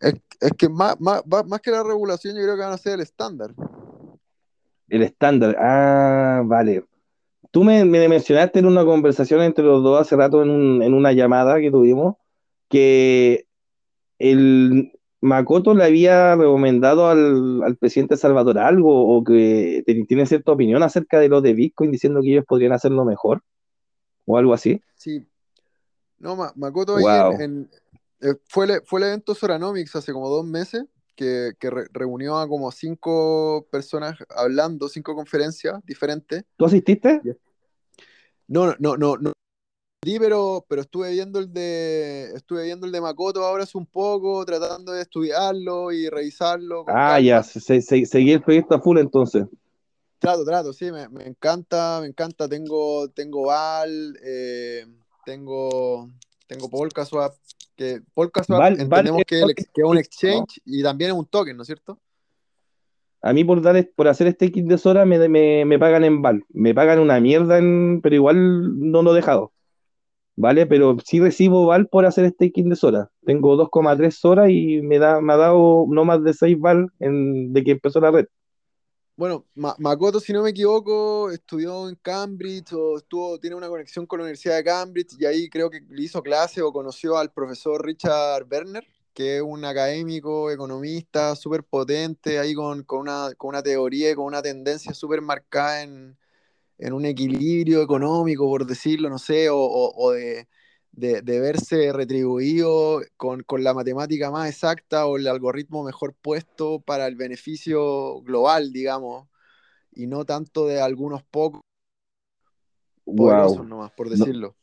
Es, 0.00 0.52
que 0.58 0.68
más, 0.68 1.00
más, 1.00 1.22
más, 1.26 1.60
que 1.60 1.70
la 1.70 1.82
regulación, 1.82 2.36
yo 2.36 2.42
creo 2.42 2.56
que 2.56 2.62
van 2.62 2.72
a 2.72 2.78
ser 2.78 2.94
el 2.94 3.00
estándar. 3.00 3.50
El 4.88 5.02
estándar, 5.02 5.56
ah, 5.58 6.42
vale. 6.44 6.84
Tú 7.50 7.64
me, 7.64 7.84
mencionaste 7.84 8.58
en 8.58 8.66
una 8.66 8.84
conversación 8.84 9.42
entre 9.42 9.64
los 9.64 9.82
dos 9.82 10.00
hace 10.00 10.16
rato 10.16 10.42
en, 10.42 10.92
una 10.92 11.12
llamada 11.12 11.60
que 11.60 11.70
tuvimos 11.70 12.16
que 12.68 13.46
el 14.18 14.92
Makoto 15.20 15.74
le 15.74 15.84
había 15.84 16.34
recomendado 16.34 17.08
al, 17.08 17.76
presidente 17.78 18.16
Salvador 18.16 18.58
algo 18.58 19.16
o 19.16 19.22
que 19.22 19.84
tiene 20.08 20.26
cierta 20.26 20.52
opinión 20.52 20.82
acerca 20.82 21.20
de 21.20 21.28
lo 21.28 21.40
de 21.40 21.54
Bitcoin 21.54 21.92
diciendo 21.92 22.20
que 22.20 22.32
ellos 22.32 22.44
podrían 22.46 22.72
hacerlo 22.72 23.04
mejor 23.04 23.42
o 24.26 24.36
algo 24.36 24.52
así. 24.52 24.80
Sí, 24.96 25.26
no, 26.18 26.36
Makoto 26.56 26.98
en, 26.98 27.68
eh, 28.20 28.34
fue, 28.46 28.66
el, 28.66 28.82
fue 28.84 29.00
el 29.00 29.06
evento 29.08 29.34
Soranomics 29.34 29.96
hace 29.96 30.12
como 30.12 30.28
dos 30.28 30.46
meses, 30.46 30.84
que, 31.14 31.52
reunió 31.92 32.38
a 32.38 32.48
como 32.48 32.72
cinco 32.72 33.66
personas 33.70 34.18
hablando, 34.30 34.88
cinco 34.88 35.14
conferencias 35.14 35.80
diferentes. 35.84 36.44
¿Tú 36.56 36.64
asististe? 36.64 37.20
No, 38.48 38.74
no, 38.78 38.96
no, 38.96 39.16
no. 39.16 39.32
Sí, 40.04 40.18
pero, 40.18 40.64
pero 40.68 40.82
estuve 40.82 41.12
viendo 41.12 41.38
el 41.38 41.50
de 41.52 42.32
estuve 42.34 42.64
viendo 42.64 42.84
el 42.84 42.92
de 42.92 43.00
Makoto 43.00 43.42
ahora 43.42 43.62
hace 43.62 43.78
un 43.78 43.86
poco, 43.86 44.44
tratando 44.44 44.92
de 44.92 45.02
estudiarlo 45.02 45.92
y 45.92 46.10
revisarlo. 46.10 46.84
ah, 46.88 47.18
ya, 47.20 47.42
seguí 47.42 48.32
el 48.32 48.42
proyecto 48.42 48.74
a 48.74 48.80
full 48.80 48.98
entonces. 48.98 49.46
trato, 50.18 50.44
trato, 50.44 50.72
sí, 50.74 50.92
me, 50.92 51.08
me 51.08 51.26
encanta, 51.26 52.00
me 52.02 52.08
encanta. 52.08 52.48
Tengo, 52.48 53.08
tengo 53.08 53.46
Val, 53.46 54.18
eh, 54.22 54.86
tengo, 55.24 56.08
tengo 56.46 56.68
PolkaSwap, 56.68 57.32
que 57.76 58.00
PolkaSwap 58.14 58.58
Val- 58.58 58.80
entendemos 58.80 59.18
Val- 59.18 59.24
que, 59.26 59.40
el 59.40 59.50
ex- 59.50 59.70
que 59.72 59.82
es 59.82 59.86
un 59.88 59.98
exchange 59.98 60.60
y 60.64 60.82
también 60.82 61.10
es 61.10 61.16
un 61.16 61.26
token, 61.26 61.56
¿no 61.56 61.62
es 61.62 61.66
cierto? 61.66 61.98
A 63.22 63.32
mí 63.32 63.42
por 63.42 63.62
dar, 63.62 63.88
por 63.96 64.06
hacer 64.08 64.26
este 64.26 64.52
kit 64.52 64.66
de 64.66 64.76
Sora 64.76 65.06
me, 65.06 65.28
me, 65.28 65.64
me 65.64 65.78
pagan 65.78 66.04
en 66.04 66.20
Val. 66.20 66.44
Me 66.50 66.74
pagan 66.74 66.98
una 66.98 67.18
mierda, 67.20 67.56
en, 67.58 68.00
pero 68.02 68.14
igual 68.14 68.90
no 68.90 69.02
lo 69.02 69.12
he 69.12 69.16
dejado. 69.16 69.52
¿Vale? 70.36 70.66
Pero 70.66 70.96
sí 71.04 71.20
recibo 71.20 71.66
Val 71.66 71.86
por 71.88 72.04
hacer 72.04 72.24
este 72.26 72.52
kit 72.52 72.66
de 72.66 72.76
Sora. 72.76 73.10
Tengo 73.24 73.56
2,3 73.56 74.10
Sora 74.10 74.50
y 74.50 74.82
me, 74.82 74.98
da, 74.98 75.20
me 75.22 75.32
ha 75.32 75.36
dado 75.36 75.86
no 75.88 76.04
más 76.04 76.22
de 76.22 76.34
6 76.34 76.58
Val 76.60 76.88
en, 76.98 77.52
de 77.52 77.64
que 77.64 77.70
empezó 77.70 78.00
la 78.00 78.10
red. 78.10 78.26
Bueno, 79.16 79.46
Ma- 79.54 79.76
Makoto, 79.78 80.18
si 80.18 80.32
no 80.32 80.42
me 80.42 80.50
equivoco, 80.50 81.30
estudió 81.30 81.88
en 81.88 81.94
Cambridge 82.02 82.72
o 82.72 83.38
tiene 83.40 83.54
una 83.54 83.68
conexión 83.68 84.06
con 84.06 84.18
la 84.18 84.24
Universidad 84.24 84.56
de 84.56 84.64
Cambridge 84.64 85.14
y 85.20 85.24
ahí 85.26 85.48
creo 85.48 85.70
que 85.70 85.80
le 85.88 86.02
hizo 86.02 86.20
clase 86.22 86.62
o 86.62 86.72
conoció 86.72 87.16
al 87.16 87.30
profesor 87.32 87.84
Richard 87.84 88.44
Werner, 88.50 88.84
que 89.12 89.36
es 89.36 89.42
un 89.42 89.64
académico, 89.64 90.50
economista 90.50 91.36
súper 91.36 91.62
potente, 91.62 92.40
ahí 92.40 92.54
con, 92.54 92.82
con 92.82 93.00
una, 93.02 93.32
con 93.36 93.50
una 93.50 93.62
teoría 93.62 94.10
y 94.10 94.14
con 94.16 94.24
una 94.24 94.42
tendencia 94.42 94.92
súper 94.92 95.20
marcada 95.22 95.82
en, 95.82 96.16
en 96.78 96.92
un 96.92 97.04
equilibrio 97.06 97.82
económico, 97.82 98.46
por 98.48 98.66
decirlo, 98.66 99.10
no 99.10 99.18
sé, 99.18 99.48
o, 99.50 99.56
o- 99.58 99.94
o 99.96 100.12
de, 100.12 100.48
de- 100.96 101.22
de 101.22 101.40
verse 101.40 101.92
retribuido 101.92 103.00
con, 103.16 103.42
con 103.42 103.64
la 103.64 103.74
matemática 103.74 104.30
más 104.30 104.48
exacta 104.48 105.06
o 105.06 105.16
el 105.16 105.26
algoritmo 105.26 105.82
mejor 105.84 106.14
puesto 106.14 106.80
para 106.80 107.06
el 107.06 107.16
beneficio 107.16 108.20
global, 108.22 108.72
digamos, 108.72 109.28
y 109.92 110.06
no 110.06 110.24
tanto 110.24 110.66
de 110.66 110.80
algunos 110.80 111.22
pocos 111.24 111.60
poderosos 113.04 113.58
Wow. 113.58 113.66
nomás, 113.66 113.92
por 113.92 114.08
decirlo. 114.08 114.56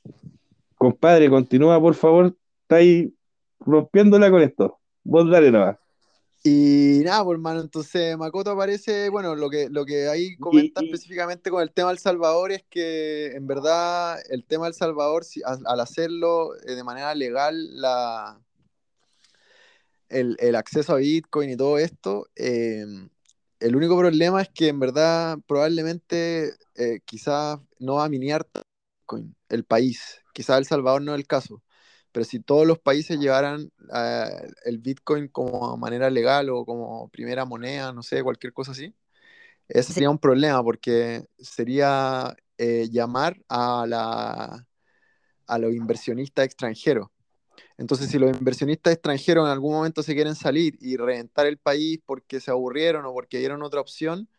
Compadre, 0.76 1.30
continúa, 1.30 1.80
por 1.80 1.94
favor. 1.94 2.36
Está 2.64 2.78
ahí 2.78 3.14
rompiéndola 3.60 4.32
con 4.32 4.42
esto. 4.42 4.80
Vos 5.04 5.30
dale 5.30 5.52
nomás. 5.52 5.78
Y 6.44 7.02
nada, 7.04 7.24
pues 7.24 7.36
hermano, 7.36 7.62
entonces 7.62 8.18
Makoto 8.18 8.52
aparece, 8.52 9.10
bueno, 9.10 9.36
lo 9.36 9.48
que, 9.50 9.70
lo 9.70 9.86
que 9.86 10.08
ahí 10.08 10.38
comenta 10.38 10.82
y- 10.82 10.86
específicamente 10.86 11.52
con 11.52 11.62
el 11.62 11.72
tema 11.72 11.90
del 11.90 12.00
Salvador 12.00 12.52
es 12.52 12.64
que 12.68 13.28
en 13.36 13.46
verdad 13.46 14.20
el 14.30 14.44
tema 14.46 14.66
del 14.66 14.74
Salvador, 14.74 15.24
si- 15.24 15.44
al, 15.46 15.60
al 15.68 15.80
hacerlo 15.80 16.56
eh, 16.66 16.74
de 16.74 16.84
manera 16.84 17.14
legal, 17.14 17.80
la, 17.80 18.42
el, 20.10 20.36
el 20.40 20.56
acceso 20.56 20.94
a 20.94 20.98
Bitcoin 20.98 21.52
y 21.52 21.58
todo 21.58 21.78
esto, 21.78 22.28
eh, 22.36 22.86
el 23.60 23.76
único 23.76 23.96
problema 23.98 24.42
es 24.42 24.50
que 24.50 24.70
en 24.70 24.80
verdad 24.80 25.38
probablemente 25.48 26.54
eh, 26.76 27.02
quizás 27.06 27.60
no 27.78 27.96
va 27.96 28.06
a 28.06 28.10
miniar 28.10 28.48
Bitcoin 29.00 29.36
el 29.50 29.64
país, 29.64 30.22
quizás 30.34 30.58
El 30.58 30.66
Salvador 30.66 31.04
no 31.04 31.14
es 31.14 31.20
el 31.20 31.28
caso. 31.28 31.62
Pero 32.12 32.26
si 32.26 32.40
todos 32.40 32.68
los 32.68 32.80
países 32.80 33.20
llevaran 33.20 33.72
eh, 33.94 34.48
el 34.66 34.80
Bitcoin 34.80 35.28
como 35.30 35.78
manera 35.78 36.10
legal 36.10 36.50
o 36.50 36.66
como 36.66 37.10
primera 37.10 37.46
moneda, 37.46 37.94
no 37.94 38.04
sé, 38.04 38.24
cualquier 38.24 38.54
cosa 38.54 38.72
así, 38.72 38.94
ese 39.68 39.94
sería 39.94 40.10
un 40.10 40.20
problema 40.20 40.64
porque 40.64 41.26
sería 41.40 42.36
eh, 42.58 42.90
llamar 42.92 43.38
a, 43.50 43.86
la, 43.88 44.68
a 45.48 45.58
los 45.60 45.74
inversionistas 45.74 46.46
extranjeros. 46.46 47.08
Entonces, 47.78 48.10
si 48.10 48.20
los 48.20 48.38
inversionistas 48.38 48.94
extranjeros 48.94 49.46
en 49.46 49.52
algún 49.52 49.74
momento 49.74 50.04
se 50.04 50.16
quieren 50.16 50.36
salir 50.36 50.78
y 50.82 50.98
reventar 50.98 51.48
el 51.48 51.58
país 51.58 52.00
porque 52.06 52.40
se 52.40 52.52
aburrieron 52.52 53.06
o 53.06 53.14
porque 53.14 53.40
dieron 53.40 53.64
otra 53.64 53.82
opción, 53.82 54.30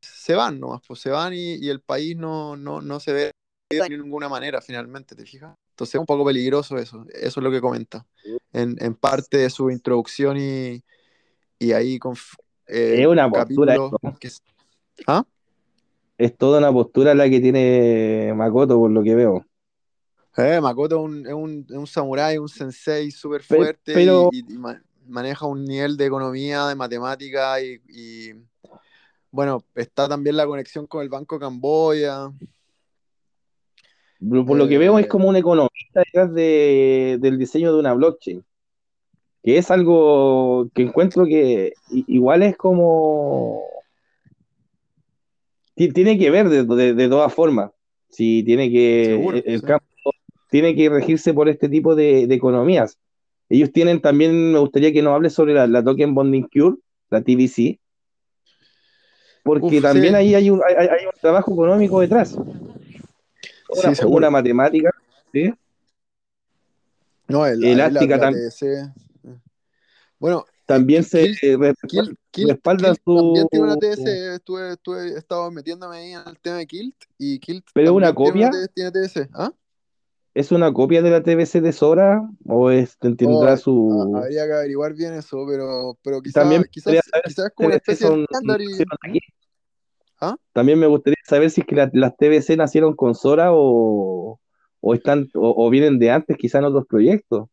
se 0.00 0.34
van 0.34 0.60
nomás, 0.60 0.82
pues 0.86 1.00
se 1.00 1.10
van 1.10 1.32
y, 1.34 1.54
y 1.56 1.68
el 1.68 1.80
país 1.80 2.16
no, 2.16 2.56
no, 2.56 2.80
no 2.80 3.00
se 3.00 3.12
ve 3.12 3.30
de 3.70 3.88
ninguna 3.90 4.28
manera 4.28 4.60
finalmente, 4.60 5.14
¿te 5.16 5.24
fijas? 5.26 5.56
Entonces 5.76 5.96
es 5.96 6.00
un 6.00 6.06
poco 6.06 6.24
peligroso 6.24 6.78
eso, 6.78 7.04
eso 7.12 7.40
es 7.40 7.44
lo 7.44 7.50
que 7.50 7.60
comenta 7.60 8.06
en, 8.54 8.76
en 8.80 8.94
parte 8.94 9.36
de 9.36 9.50
su 9.50 9.70
introducción 9.70 10.38
y, 10.38 10.82
y 11.58 11.72
ahí 11.72 11.98
con 11.98 12.14
eh, 12.66 13.02
Es 13.02 13.06
una 13.06 13.28
postura 13.28 13.74
esto. 13.74 14.00
que 14.18 14.30
¿Ah? 15.06 15.22
Es 16.16 16.34
toda 16.34 16.60
una 16.60 16.72
postura 16.72 17.14
la 17.14 17.28
que 17.28 17.40
tiene 17.40 18.32
Makoto, 18.34 18.78
por 18.78 18.90
lo 18.90 19.02
que 19.02 19.14
veo. 19.14 19.46
Eh, 20.38 20.62
Makoto 20.62 20.96
es 20.96 21.34
un, 21.34 21.66
es 21.68 21.76
un, 21.76 21.86
samurái, 21.86 22.38
un 22.38 22.48
sensei 22.48 23.10
súper 23.10 23.42
Pe- 23.42 23.56
fuerte 23.56 23.92
pero- 23.92 24.30
y, 24.32 24.38
y- 24.38 24.54
y 24.54 24.56
ma- 24.56 24.82
maneja 25.06 25.44
un 25.44 25.62
nivel 25.62 25.98
de 25.98 26.06
economía, 26.06 26.68
de 26.68 26.74
matemática 26.74 27.60
y, 27.60 27.82
y, 27.86 28.32
bueno, 29.30 29.62
está 29.74 30.08
también 30.08 30.38
la 30.38 30.46
conexión 30.46 30.86
con 30.86 31.02
el 31.02 31.10
Banco 31.10 31.38
Camboya. 31.38 32.32
Por 34.18 34.56
lo 34.56 34.66
que 34.68 34.78
veo, 34.78 34.98
es 34.98 35.06
Eh, 35.06 35.08
como 35.08 35.28
un 35.28 35.36
economista 35.36 36.00
detrás 36.00 36.32
de- 36.32 37.18
del 37.20 37.38
diseño 37.38 37.72
de 37.72 37.78
una 37.78 37.92
blockchain. 37.94 38.42
Que 39.42 39.58
es 39.58 39.70
algo 39.70 40.68
que 40.74 40.82
encuentro 40.82 41.26
que 41.26 41.74
igual 41.90 42.42
es 42.42 42.56
como. 42.56 43.62
ti- 45.74 45.92
Tiene 45.92 46.18
que 46.18 46.30
ver 46.30 46.48
de, 46.48 46.64
de- 46.64 46.94
de 46.94 47.08
todas 47.08 47.32
formas. 47.32 47.70
Si 48.08 48.42
tiene 48.42 48.70
que. 48.70 49.04
Seguro, 49.16 49.36
el- 49.36 49.44
el 49.46 49.60
sí. 49.60 49.66
campo 49.66 49.86
tiene 50.50 50.74
que 50.74 50.88
regirse 50.88 51.34
por 51.34 51.48
este 51.48 51.68
tipo 51.68 51.94
de, 51.94 52.26
de 52.26 52.34
economías. 52.34 52.98
Ellos 53.48 53.70
tienen 53.70 54.00
también, 54.00 54.52
me 54.52 54.58
gustaría 54.58 54.92
que 54.92 55.02
nos 55.02 55.14
hables 55.14 55.32
sobre 55.34 55.54
la, 55.54 55.66
la 55.66 55.84
Token 55.84 56.14
Bonding 56.14 56.48
Cure, 56.52 56.76
la 57.10 57.20
TBC, 57.22 57.78
porque 59.44 59.76
Uf, 59.76 59.82
también 59.82 60.14
sí. 60.14 60.16
ahí 60.16 60.34
hay 60.34 60.50
un, 60.50 60.60
hay, 60.66 60.74
hay 60.86 61.04
un 61.06 61.20
trabajo 61.20 61.52
económico 61.52 62.00
detrás. 62.00 62.36
Sí, 63.72 63.80
Una, 63.80 63.94
seguro. 63.94 64.16
una 64.18 64.30
matemática, 64.30 64.90
¿sí? 65.32 65.52
No, 67.28 67.46
el- 67.46 67.60
la, 67.60 67.68
Elástica 67.68 68.16
la, 68.16 68.24
la 68.24 68.30
tam- 68.30 68.34
TDC. 68.34 68.92
Bueno, 70.18 70.44
También 70.64 71.04
se 71.04 71.24
eh, 71.24 71.36
Kilt, 71.86 72.18
Kilt- 72.32 72.48
respaldan 72.48 72.94
Kilt 72.94 73.04
también 73.04 73.48
tiene 73.48 73.64
una 73.66 73.74
su- 73.74 73.80
TS, 73.80 74.34
estuve, 74.34 74.72
estuve, 74.72 75.08
he 75.14 75.18
estado 75.18 75.50
metiéndome 75.50 75.96
ahí 75.96 76.12
en 76.12 76.20
el 76.26 76.38
tema 76.40 76.56
de 76.56 76.66
Kilt 76.66 76.96
y 77.18 77.38
Kilt 77.38 77.66
¿Pero 77.74 77.94
una 77.94 78.14
también 78.14 78.32
tiene, 78.34 78.50
copia? 78.50 78.68
una 78.84 78.92
TS. 78.92 79.28
¿Ah? 79.34 79.52
¿Es 80.34 80.52
una 80.52 80.72
copia 80.72 81.02
de 81.02 81.10
la 81.10 81.22
TBC 81.22 81.60
de 81.60 81.72
Sora 81.72 82.28
o 82.46 82.70
es, 82.70 82.98
tendrá 82.98 83.54
Oh, 83.54 83.56
su... 83.56 84.12
habría 84.16 84.46
que 84.46 84.52
averiguar 84.52 84.94
bien 84.94 85.14
eso, 85.14 85.44
pero, 85.48 85.98
pero 86.02 86.20
También 86.32 86.62
quizás 86.64 86.84
gustaría 86.84 87.00
quizás, 87.02 87.22
quizás 87.24 87.50
como 87.54 87.68
una 87.68 87.76
especie 87.76 88.06
de 88.06 88.12
son- 88.14 88.22
estándar 88.30 88.60
y... 88.60 88.84
¿Ah? 90.20 90.36
También 90.52 90.78
me 90.78 90.86
gustaría 90.86 91.15
saber 91.26 91.50
si 91.50 91.60
es 91.62 91.66
que 91.66 91.74
la- 91.76 91.90
las 91.92 92.16
TBC 92.16 92.56
nacieron 92.56 92.94
con 92.94 93.14
Sora 93.14 93.48
o, 93.52 94.38
o 94.80 94.94
están 94.94 95.28
o, 95.34 95.66
o 95.66 95.70
vienen 95.70 95.98
de 95.98 96.10
antes, 96.10 96.36
quizás 96.36 96.60
en 96.60 96.66
otros 96.66 96.86
proyectos. 96.86 97.48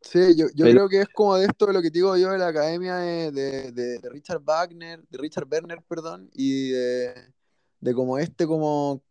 Sí, 0.00 0.36
yo, 0.36 0.46
yo 0.54 0.64
Pero- 0.64 0.70
creo 0.72 0.88
que 0.88 1.00
es 1.02 1.08
como 1.08 1.36
de 1.36 1.46
esto 1.46 1.66
de 1.66 1.72
lo 1.72 1.82
que 1.82 1.90
digo 1.90 2.16
yo 2.16 2.30
de 2.30 2.38
la 2.38 2.48
academia 2.48 2.96
de, 2.96 3.32
de- 3.32 3.72
de- 3.72 4.08
Richard 4.10 4.40
Wagner, 4.44 5.02
de 5.10 5.18
Richard 5.18 5.46
Werner, 5.50 5.80
perdón, 5.88 6.30
y 6.32 6.70
de, 6.70 7.14
de 7.80 7.94
como 7.94 8.16
este 8.18 8.46
como, 8.46 9.02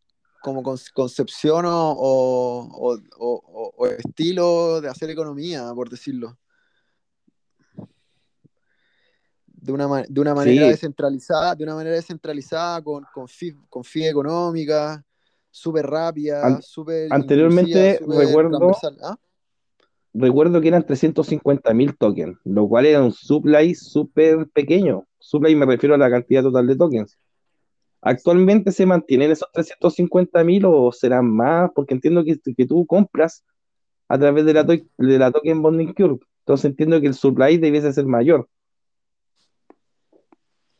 como 0.41 0.63
con- 0.63 0.77
concepción 0.93 1.65
o- 1.65 1.91
o- 1.91 3.73
o 3.77 3.85
estilo 3.87 4.79
de 4.81 4.87
hacer 4.89 5.09
economía, 5.09 5.71
por 5.75 5.89
decirlo. 5.89 6.37
De 9.67 9.73
una, 9.73 10.03
de 10.07 10.21
una 10.21 10.33
manera 10.33 10.63
Sí. 10.63 10.69
descentralizada, 10.69 11.53
de 11.53 11.63
una 11.65 11.75
manera 11.75 11.95
descentralizada, 11.97 12.81
con, 12.81 13.03
con, 13.13 13.25
con 13.69 13.83
económica, 13.95 15.03
súper 15.51 15.85
rápida, 15.85 16.45
An- 16.45 16.61
súper 16.61 17.11
anteriormente 17.11 17.99
recuerdo-. 18.07 18.71
¿Ah? 19.03 19.17
Recuerdo 20.13 20.61
que 20.61 20.69
eran 20.69 20.85
350.000 20.85 21.97
tokens, 21.97 22.37
lo 22.45 22.65
cual 22.69 22.85
era 22.85 23.03
un 23.03 23.11
supply 23.11 23.75
súper 23.75 24.47
pequeño. 24.53 25.05
Supply 25.19 25.53
me 25.53 25.65
refiero 25.65 25.95
a 25.95 25.97
la 25.97 26.09
cantidad 26.09 26.43
total 26.43 26.65
de 26.65 26.77
tokens. 26.77 27.17
¿Actualmente 28.01 28.71
se 28.71 28.85
mantienen 28.85 29.31
esos 29.31 29.49
350.000 29.51 30.63
o 30.65 30.93
serán 30.93 31.29
más? 31.29 31.71
Porque 31.75 31.93
entiendo 31.93 32.23
que, 32.23 32.39
que 32.39 32.65
tú 32.65 32.85
compras 32.85 33.43
a 34.07 34.17
través 34.17 34.45
de 34.45 34.53
la, 34.53 34.63
de 34.63 34.85
la 35.19 35.29
token 35.29 35.61
bonding 35.61 35.93
curve. 35.93 36.19
Entonces 36.39 36.65
entiendo 36.71 37.01
que 37.01 37.07
el 37.07 37.13
supply 37.13 37.57
debiese 37.57 37.91
ser 37.91 38.05
mayor. 38.05 38.47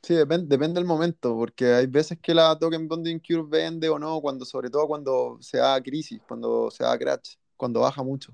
Sí, 0.07 0.13
depende, 0.13 0.47
depende 0.47 0.79
del 0.79 0.87
momento, 0.87 1.35
porque 1.35 1.65
hay 1.65 1.85
veces 1.85 2.17
que 2.21 2.33
la 2.33 2.57
token 2.57 2.87
bonding 2.87 3.19
curve 3.19 3.57
vende 3.57 3.89
o 3.89 3.99
no, 3.99 4.21
cuando, 4.21 4.45
sobre 4.45 4.69
todo 4.69 4.87
cuando 4.87 5.37
se 5.41 5.57
da 5.57 5.83
crisis, 5.83 6.21
cuando 6.25 6.71
se 6.71 6.85
da 6.85 6.97
crash, 6.97 7.35
cuando 7.57 7.81
baja 7.81 8.01
mucho. 8.01 8.33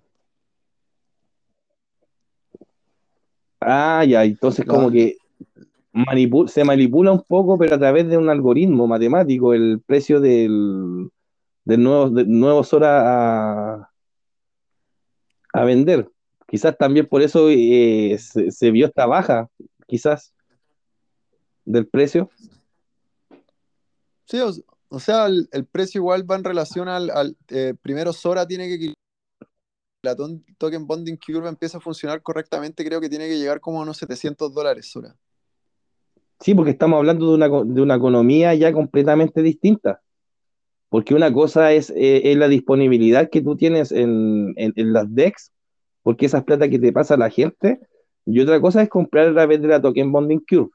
Ah, 3.59 4.05
ya, 4.07 4.23
entonces 4.23 4.63
como 4.67 4.91
que 4.91 5.17
se 6.45 6.63
manipula 6.63 7.11
un 7.11 7.23
poco, 7.23 7.57
pero 7.57 7.73
a 7.73 7.79
través 7.79 8.07
de 8.07 8.17
un 8.19 8.29
algoritmo 8.29 8.85
matemático, 8.85 9.55
el 9.55 9.81
precio 9.83 10.19
del, 10.19 11.09
del 11.65 11.81
nuevo, 11.81 12.11
del 12.11 12.29
nuevo 12.29 12.63
Sora 12.63 13.79
a, 13.79 13.91
a 15.53 15.63
vender. 15.63 16.07
Quizás 16.47 16.77
también 16.77 17.07
por 17.07 17.23
eso 17.23 17.49
eh, 17.49 18.15
se, 18.19 18.51
se 18.51 18.69
vio 18.69 18.85
esta 18.85 19.07
baja, 19.07 19.49
quizás, 19.87 20.35
del 21.65 21.87
precio. 21.87 22.29
Sí, 24.25 24.39
o, 24.89 24.99
sea, 24.99 25.25
el, 25.25 25.65
precio 25.71 25.99
igual 25.99 26.29
va 26.29 26.35
en 26.35 26.43
relación 26.43 26.87
al, 26.87 27.35
eh, 27.49 27.73
primero 27.81 28.13
Sora 28.13 28.47
tiene 28.47 28.67
que 28.67 28.93
la 30.03 30.15
token 30.57 30.85
bonding 30.85 31.17
curve 31.17 31.47
empieza 31.47 31.77
a 31.77 31.81
funcionar 31.81 32.21
correctamente, 32.21 32.83
creo 32.83 32.99
que 32.99 33.09
tiene 33.09 33.27
que 33.27 33.37
llegar 33.37 33.61
como 33.61 33.79
a 33.79 33.83
unos 33.83 33.97
700 33.97 34.53
dólares 34.53 34.91
Sora. 34.91 35.15
Sí, 36.39 36.53
porque 36.53 36.71
estamos 36.71 36.97
hablando 36.97 37.29
de 37.29 37.35
una, 37.35 37.47
de 37.47 37.81
una 37.81 37.95
economía 37.95 38.53
ya 38.53 38.73
completamente 38.73 39.41
distinta. 39.41 40.01
Porque 40.93 41.15
una 41.15 41.33
cosa 41.33 41.71
es, 41.71 41.91
eh, 41.95 42.35
la 42.37 42.47
disponibilidad 42.47 43.31
que 43.31 43.41
tú 43.41 43.55
tienes 43.55 43.91
en, 43.91 44.53
las 44.75 45.11
DEX, 45.15 45.51
porque 46.03 46.27
esas 46.27 46.43
plata 46.43 46.69
que 46.69 46.77
te 46.77 46.93
pasa 46.93 47.15
a 47.15 47.17
la 47.17 47.31
gente, 47.31 47.79
y 48.27 48.39
otra 48.39 48.61
cosa 48.61 48.83
es 48.83 48.89
comprar 48.89 49.29
a 49.29 49.33
través 49.33 49.59
de 49.59 49.69
la 49.69 49.81
token 49.81 50.11
bonding 50.11 50.43
curve. 50.47 50.69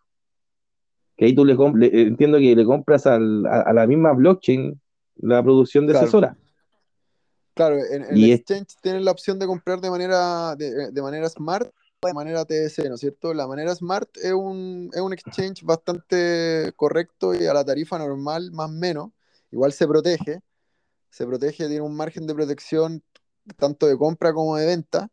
Que 1.19 1.27
ahí 1.27 1.35
tú 1.35 1.45
le, 1.45 1.55
entiendo 2.03 2.39
que 2.39 2.57
le 2.57 2.65
compras 2.65 3.07
a, 3.07 3.19
la 3.19 3.87
misma 3.87 4.13
blockchain 4.13 4.81
la 5.17 5.43
producción 5.43 5.87
de 5.87 5.93
claro. 5.93 6.37
Claro, 7.55 7.77
en, 7.91 8.05
el 8.05 8.31
exchange 8.31 8.77
tienes 8.81 9.03
la 9.03 9.11
opción 9.11 9.37
de 9.41 9.47
comprar 9.47 9.81
de 9.81 9.91
manera, 9.91 10.55
de, 10.55 11.03
manera 11.03 11.29
smart 11.29 11.69
de 12.01 12.15
manera 12.15 12.45
TS, 12.45 12.89
¿no 12.89 12.95
es 12.95 13.01
cierto? 13.01 13.35
La 13.35 13.49
manera 13.49 13.75
smart 13.75 14.09
es 14.23 14.33
un, 14.33 14.91
es 14.95 15.01
un 15.01 15.13
exchange 15.13 15.65
bastante 15.65 16.73
correcto 16.77 17.35
y 17.35 17.47
a 17.47 17.53
la 17.53 17.65
tarifa 17.65 17.99
normal, 17.99 18.53
más 18.53 18.71
o 18.71 18.73
menos. 18.73 19.11
Igual 19.51 19.73
se 19.73 19.89
protege, 19.89 20.41
se 21.11 21.27
protege, 21.27 21.67
tiene 21.67 21.81
un 21.81 21.97
margen 21.97 22.29
de 22.29 22.35
protección 22.37 23.03
tanto 23.57 23.87
de 23.87 23.99
compra 23.99 24.33
como 24.33 24.57
de 24.57 24.67
venta. 24.67 25.11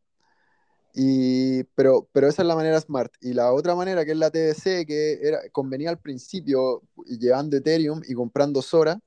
Y, 0.98 1.64
pero, 1.76 2.08
pero 2.14 2.30
esa 2.30 2.42
es 2.42 2.48
la 2.48 2.56
manera 2.56 2.80
smart. 2.80 3.12
Y 3.20 3.34
la 3.34 3.52
otra 3.52 3.76
manera, 3.76 4.06
que 4.06 4.12
es 4.12 4.18
la 4.18 4.32
TDC, 4.32 4.86
que 4.88 5.20
era, 5.22 5.40
convenía 5.52 5.90
al 5.90 6.00
principio 6.00 6.84
llevando 7.06 7.58
Ethereum 7.58 8.02
y 8.08 8.14
comprando 8.14 8.62
Sora, 8.62 8.98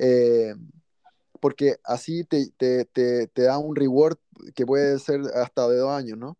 eh, 0.00 0.52
porque 1.38 1.76
así 1.84 2.24
te, 2.24 2.48
te, 2.56 2.86
te, 2.86 3.28
te, 3.28 3.42
da 3.42 3.58
un 3.58 3.76
reward 3.76 4.16
que 4.52 4.66
puede 4.66 4.98
ser 4.98 5.20
hasta 5.34 5.68
de 5.68 5.76
dos 5.76 5.92
años, 5.92 6.18
¿no? 6.18 6.36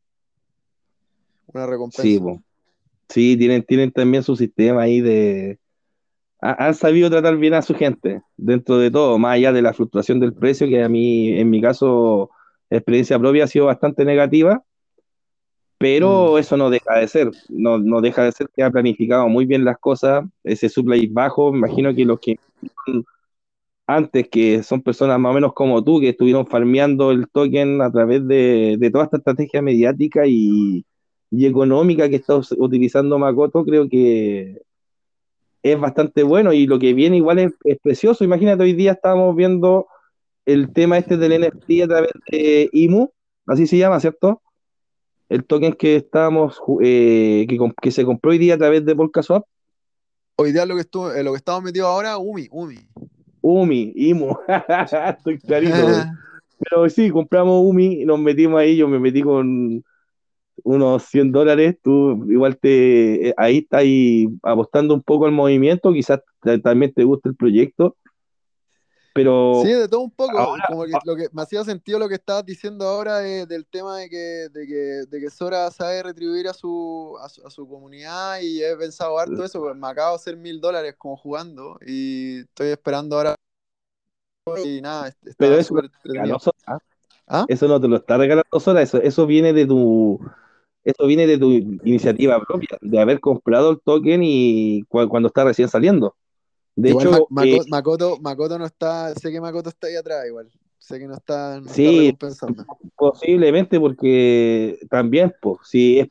Una 1.47 1.67
recompensa. 1.67 2.03
Sí, 2.03 2.21
sí 3.09 3.37
tienen, 3.37 3.63
tienen 3.63 3.93
también 3.93 4.25
su 4.25 4.35
sistema 4.35 4.83
ahí 4.83 5.01
de... 5.01 5.61
Han 6.41 6.75
sabido 6.75 7.09
tratar 7.09 7.37
bien 7.37 7.55
a 7.55 7.63
su 7.63 7.73
gente, 7.73 8.21
dentro 8.37 8.79
de 8.79 8.91
todo, 8.91 9.17
más 9.17 9.35
allá 9.35 9.53
de 9.53 9.63
la 9.63 9.73
fluctuación 9.73 10.19
del 10.19 10.35
precio, 10.35 10.67
que 10.67 10.83
a 10.83 10.89
mí, 10.89 11.39
en 11.39 11.49
mi 11.51 11.63
caso, 11.63 12.31
experiencia 12.69 13.17
propia 13.17 13.45
ha 13.45 13.47
sido 13.47 13.67
bastante 13.67 14.05
negativa, 14.05 14.65
pero 15.83 16.35
mm. 16.35 16.39
eso 16.39 16.57
no 16.57 16.71
deja 16.71 16.99
de 16.99 17.09
ser, 17.09 17.31
no, 17.49 17.79
no, 17.79 18.01
deja 18.01 18.25
de 18.25 18.33
ser 18.33 18.49
que 18.55 18.63
ha 18.63 18.71
planificado 18.71 19.29
muy 19.29 19.45
bien 19.45 19.65
las 19.65 19.79
cosas, 19.79 20.25
ese 20.45 20.69
supply 20.69 21.09
bajo, 21.09 21.53
me 21.53 21.59
imagino 21.59 21.95
que 21.95 22.05
los 22.05 22.21
que 22.21 22.37
antes, 23.87 24.29
que 24.29 24.63
son 24.63 24.81
personas 24.81 25.19
más 25.19 25.31
o 25.31 25.35
menos 25.35 25.53
como 25.53 25.83
tú, 25.85 26.01
que 26.01 26.11
estuvieron 26.11 26.47
farmeando 26.47 27.11
el 27.11 27.29
token 27.29 27.83
a 27.83 27.91
través 27.91 28.27
de, 28.27 28.77
de 28.79 28.91
toda 28.91 29.05
esta 29.05 29.19
estrategia 29.19 29.61
mediática 29.61 30.27
y, 30.27 30.87
y 31.33 31.47
económica 31.47 32.09
que 32.09 32.17
está 32.17 32.41
utilizando 32.59 33.19
Makoto, 33.19 33.65
creo 33.65 33.89
que 33.89 34.63
es 35.63 35.81
bastante 35.81 36.23
bueno 36.23 36.53
y 36.53 36.67
lo 36.67 36.79
que 36.79 36.93
viene 36.93 37.17
igual 37.17 37.39
es, 37.39 37.53
precioso. 37.83 38.25
Imagínate, 38.25 38.63
hoy 38.63 38.75
día 38.75 38.93
estamos 38.93 39.35
viendo 39.35 39.87
el 40.45 40.73
tema 40.73 40.99
este 40.99 41.17
del 41.17 41.41
NFT 41.41 41.85
a 41.85 41.89
través 41.89 42.11
de 42.31 42.69
IMU, 42.73 43.11
así 43.47 43.67
se 43.67 43.79
llama, 43.79 44.01
¿cierto? 44.01 44.43
El 45.33 45.47
token 45.47 45.73
que 45.73 45.97
estamos 45.97 46.61
eh, 46.83 47.47
que, 47.81 47.91
se 47.91 48.05
compró 48.05 48.33
hoy 48.33 48.39
día 48.39 48.53
a 48.53 48.59
través 48.59 48.85
de 48.85 48.95
Polkaswap. 48.95 49.47
Hoy 50.37 50.53
día 50.53 50.67
lo 50.67 50.75
que 50.75 50.83
estuvo, 50.83 51.11
eh, 51.11 51.25
lo 51.25 51.31
que 51.33 51.39
estamos 51.39 51.63
metidos 51.63 51.89
ahora, 51.89 52.19
UMI, 52.19 52.49
UMI. 52.51 52.79
UMI, 53.41 53.93
IMU, 53.97 54.37
estoy 55.09 55.39
clarito. 55.39 55.75
Pero 56.59 56.87
sí, 56.91 57.09
compramos 57.09 57.63
UMI, 57.65 58.05
nos 58.05 58.21
metimos 58.21 58.61
ahí, 58.61 58.77
yo 58.77 58.87
me 58.89 58.99
metí 58.99 59.23
con 59.23 59.83
unos 60.65 61.03
100 61.05 61.33
dólares, 61.33 61.79
tú 61.83 62.31
igual 62.31 62.59
te 62.59 63.29
eh, 63.29 63.35
ahí 63.39 63.59
estás 63.61 63.81
ahí 63.81 64.29
apostando 64.43 64.93
un 64.93 65.03
poco 65.03 65.25
al 65.25 65.33
movimiento, 65.33 65.95
quizás 65.95 66.21
también 66.63 66.93
te 66.93 67.05
guste 67.05 67.31
el 67.31 67.37
proyecto, 67.37 67.97
pero... 69.15 69.61
Sí, 69.63 69.73
de 69.73 69.89
todo 69.89 70.01
un 70.01 70.11
poco, 70.11 70.57
como 70.69 70.85
que, 70.85 70.93
lo 71.05 71.17
que 71.17 71.29
me 71.33 71.43
hacía 71.43 71.65
sentido 71.65 71.99
lo 71.99 72.09
que 72.09 72.15
estabas 72.15 72.45
diciendo 72.45 72.87
ahora 72.87 73.19
del 73.19 73.67
tema 73.67 73.99
de 73.99 74.09
que, 74.09 74.49
de 74.51 74.67
que, 74.67 75.07
de 75.09 75.21
que 75.21 75.31
Sora 75.31 75.71
sabe 75.71 76.03
retribuir 76.03 76.49
a 76.49 76.55
su, 76.55 77.17
a 77.21 77.51
su, 77.51 77.69
comunidad 77.69 78.41
y 78.41 78.63
he 78.63 78.77
pensado 78.77 79.19
harto 79.19 79.45
eso, 79.45 79.61
pues 79.61 79.77
me 79.77 79.89
acabo 79.89 80.11
de 80.11 80.17
hacer 80.17 80.37
mil 80.37 80.61
dólares 80.61 80.95
como 80.99 81.17
jugando 81.17 81.79
y 81.87 82.41
estoy 82.41 82.69
esperando 82.69 83.17
ahora 83.17 83.37
y 84.65 84.81
nada, 84.81 85.15
pero 85.39 85.57
eso, 85.57 85.75
¿Ah? 87.29 87.45
eso 87.49 87.69
no 87.69 87.81
te 87.81 87.87
lo 87.87 87.97
está 87.97 88.17
regalando 88.17 88.61
Sora, 88.61 88.83
eso, 88.83 89.01
eso 89.01 89.27
viene 89.27 89.53
de 89.53 89.67
tu 89.67 90.19
eso 90.85 91.07
viene 91.07 91.27
de 91.27 91.39
tu 91.39 91.51
iniciativa 91.51 92.41
propia, 92.41 92.77
de 92.81 93.01
haber 93.01 93.21
comprado 93.21 93.71
el 93.71 93.81
token 93.81 94.21
y 94.25 94.83
cuando 94.89 95.29
está 95.29 95.45
recién 95.45 95.69
saliendo. 95.69 96.17
De 96.75 96.91
hecho, 96.91 97.15
eh, 97.15 97.61
Makoto, 97.69 98.19
Makoto, 98.21 98.59
no 98.59 98.65
está, 98.65 99.15
sé 99.15 99.31
que 99.31 99.41
Makoto 99.41 99.69
está 99.69 99.89
ahí 99.89 99.97
atrás 99.97 100.27
igual. 100.27 100.51
Sé 100.79 100.99
que 100.99 101.07
no 101.07 101.15
está, 101.15 101.61
no 101.61 101.69
sí, 101.69 102.17
posiblemente 102.97 103.79
porque 103.79 104.81
también, 104.91 105.33
pues, 105.41 105.59
sí, 105.65 106.01
es, 106.01 106.09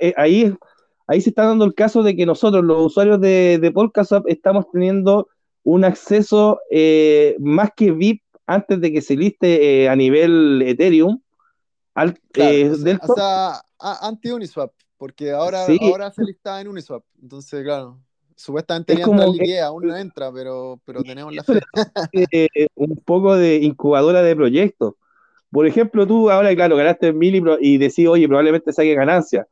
eh, 0.00 0.14
ahí, 0.16 0.56
ahí 1.06 1.20
se 1.20 1.28
está 1.28 1.44
dando 1.44 1.64
el 1.66 1.74
caso 1.74 2.02
de 2.02 2.16
que 2.16 2.24
nosotros, 2.24 2.64
los 2.64 2.86
usuarios 2.86 3.20
de, 3.20 3.58
de 3.60 3.72
estamos 4.26 4.70
teniendo 4.72 5.28
un 5.62 5.84
acceso 5.84 6.60
eh, 6.70 7.36
más 7.38 7.70
que 7.76 7.90
VIP 7.90 8.22
antes 8.46 8.80
de 8.80 8.92
que 8.92 9.02
se 9.02 9.16
liste 9.16 9.88
a 9.88 9.96
nivel 9.96 10.62
Ethereum. 10.62 11.20
Al, 11.94 12.18
del 12.32 12.98
anti-Uniswap, 13.78 14.72
porque 14.96 15.30
ahora, 15.30 15.66
ahora 15.80 16.10
se 16.10 16.24
lista 16.24 16.60
en 16.60 16.68
Uniswap. 16.68 17.04
Entonces, 17.22 17.62
claro, 17.62 18.00
supuestamente 18.36 18.96
ya 18.96 19.04
entra 19.04 19.26
liquidez, 19.26 19.62
aún 19.62 19.86
no 19.86 19.96
entra, 19.96 20.32
pero, 20.32 20.80
pero 20.84 21.02
tenemos 21.02 21.34
la 21.34 21.44
fe. 21.44 21.60
Eh, 22.12 22.48
un 22.74 22.96
poco 22.96 23.36
de 23.36 23.56
incubadora 23.56 24.22
de 24.22 24.36
proyectos. 24.36 24.94
Por 25.50 25.66
ejemplo, 25.66 26.06
tú 26.06 26.30
ahora, 26.30 26.54
claro, 26.54 26.76
ganaste 26.76 27.12
mil 27.12 27.36
y, 27.36 27.42
y 27.60 27.78
decís, 27.78 28.08
oye, 28.08 28.26
probablemente 28.26 28.72
saque 28.72 28.94
ganancia, 28.94 29.46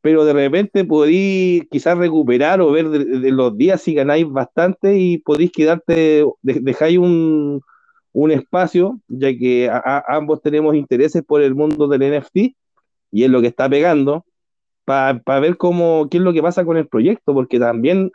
pero 0.00 0.24
de 0.24 0.32
repente 0.32 0.84
podéis 0.84 1.64
quizás 1.70 1.96
recuperar 1.96 2.60
o 2.60 2.72
ver 2.72 2.88
de, 2.88 3.30
los 3.30 3.56
días 3.56 3.80
si 3.80 3.94
ganáis 3.94 4.28
bastante 4.28 4.98
y 4.98 5.18
podéis 5.18 5.52
quedarte, 5.52 6.24
dejáis 6.42 6.98
un, 6.98 7.62
un 8.12 8.30
espacio, 8.30 9.00
ya 9.08 9.28
que 9.28 9.70
ambos 10.08 10.42
tenemos 10.42 10.74
intereses 10.74 11.22
por 11.22 11.40
el 11.42 11.54
mundo 11.54 11.86
del 11.86 12.18
NFT 12.18 12.36
y 13.12 13.24
es 13.24 13.30
lo 13.30 13.40
que 13.40 13.46
está 13.46 13.68
pegando, 13.68 14.24
para 14.84 15.40
ver 15.40 15.56
cómo, 15.56 16.08
qué 16.10 16.16
es 16.18 16.22
lo 16.22 16.32
que 16.32 16.42
pasa 16.42 16.64
con 16.64 16.76
el 16.76 16.88
proyecto, 16.88 17.32
porque 17.34 17.60
también 17.60 18.10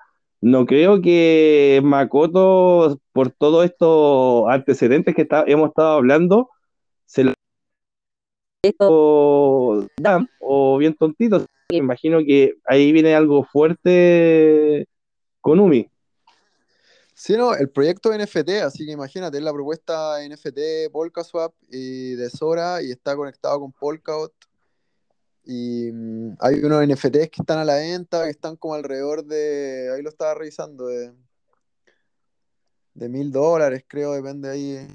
no 0.47 0.65
creo 0.65 1.01
que 1.01 1.81
Makoto, 1.83 2.99
por 3.12 3.31
todos 3.31 3.65
estos 3.65 4.45
antecedentes 4.49 5.13
que 5.13 5.27
hemos 5.47 5.69
estado 5.69 5.97
hablando, 5.97 6.49
se 7.05 7.25
lo 7.25 7.33
o 10.39 10.77
bien 10.77 10.95
tontito. 10.95 11.45
Me 11.69 11.77
imagino 11.77 12.19
que 12.19 12.53
ahí 12.65 12.93
viene 12.93 13.13
algo 13.13 13.43
fuerte 13.43 14.88
con 15.41 15.60
Umi. 15.60 15.89
Sí, 17.13 17.36
no, 17.36 17.53
el 17.53 17.69
proyecto 17.69 18.13
NFT, 18.13 18.49
así 18.63 18.86
que 18.86 18.91
imagínate, 18.91 19.38
es 19.38 19.43
la 19.43 19.51
propuesta 19.51 20.23
NFT 20.25 20.91
Polkaswap 20.91 21.53
y 21.69 22.12
de 22.12 22.29
Sora 22.29 22.81
y 22.81 22.91
está 22.91 23.15
conectado 23.15 23.60
con 23.60 23.73
Polkadot 23.73 24.33
y 25.47 25.91
mm, 25.93 26.36
hay 26.41 26.55
unos 26.55 26.86
NFTs 26.86 27.29
que 27.29 27.41
están 27.41 27.60
a 27.60 27.65
la 27.65 27.75
venta, 27.75 28.25
que 28.25 28.31
están 28.31 28.57
como 28.57 28.73
alrededor 28.73 29.23
de, 29.23 29.89
ahí 29.95 30.01
lo 30.01 30.10
estaba 30.10 30.33
revisando, 30.33 30.88
de, 30.88 31.13
de 32.93 33.10
mil 33.10 33.31
dólares, 33.31 33.86
creo, 33.88 34.12
depende 34.12 34.49
ahí. 34.49 34.88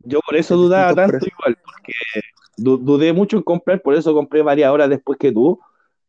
Yo 0.00 0.18
por 0.26 0.36
eso 0.36 0.56
dudaba 0.56 0.94
tanto 0.94 1.24
igual, 1.24 1.56
porque 1.64 1.92
dudé 2.56 3.12
mucho 3.12 3.36
en 3.36 3.44
comprar, 3.44 3.80
por 3.82 3.94
eso 3.94 4.12
compré 4.12 4.42
varias 4.42 4.72
horas 4.72 4.90
después 4.90 5.16
que 5.16 5.30
tú, 5.30 5.60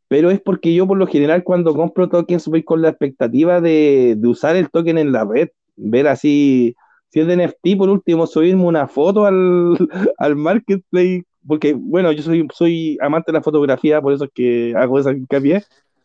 pero 0.08 0.32
es 0.32 0.42
porque 0.42 0.74
yo 0.74 0.88
por 0.88 0.98
lo 0.98 1.06
general 1.06 1.44
cuando 1.44 1.76
compro 1.76 2.10
tokens 2.10 2.48
voy 2.48 2.64
con 2.64 2.82
la 2.82 2.90
expectativa 2.90 3.62
de, 3.62 4.16
de 4.18 4.28
usar 4.28 4.56
el 4.56 4.72
token 4.72 4.98
en 4.98 5.12
la 5.12 5.26
red, 5.26 5.50
ver 5.76 6.08
así, 6.08 6.76
si 7.10 7.20
es 7.20 7.28
de 7.28 7.38
NFT, 7.38 7.78
por 7.78 7.90
último, 7.90 8.26
subirme 8.26 8.64
una 8.64 8.88
foto 8.88 9.26
al, 9.26 9.78
al 10.18 10.36
marketplace 10.36 11.26
porque, 11.46 11.74
bueno, 11.74 12.12
yo 12.12 12.24
soy, 12.24 12.48
soy 12.54 12.98
amante 13.02 13.32
de 13.32 13.38
la 13.38 13.44
fotografía, 13.44 14.02
por 14.02 14.14
eso 14.14 14.26
es 14.26 14.32
que 14.34 14.74
hago 14.76 15.00
esa 15.00 15.12
hincapié. 15.12 15.64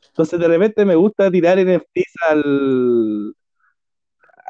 Entonces, 0.09 0.41
de 0.41 0.49
repente 0.49 0.85
me 0.85 0.95
gusta 0.95 1.31
tirar 1.31 1.59
NFTs 1.59 2.15
al, 2.31 3.35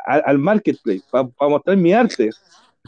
al, 0.06 0.38
marketplace 0.38 1.02
para 1.10 1.28
mostrar 1.40 1.76
mi 1.76 1.92
arte. 1.92 2.30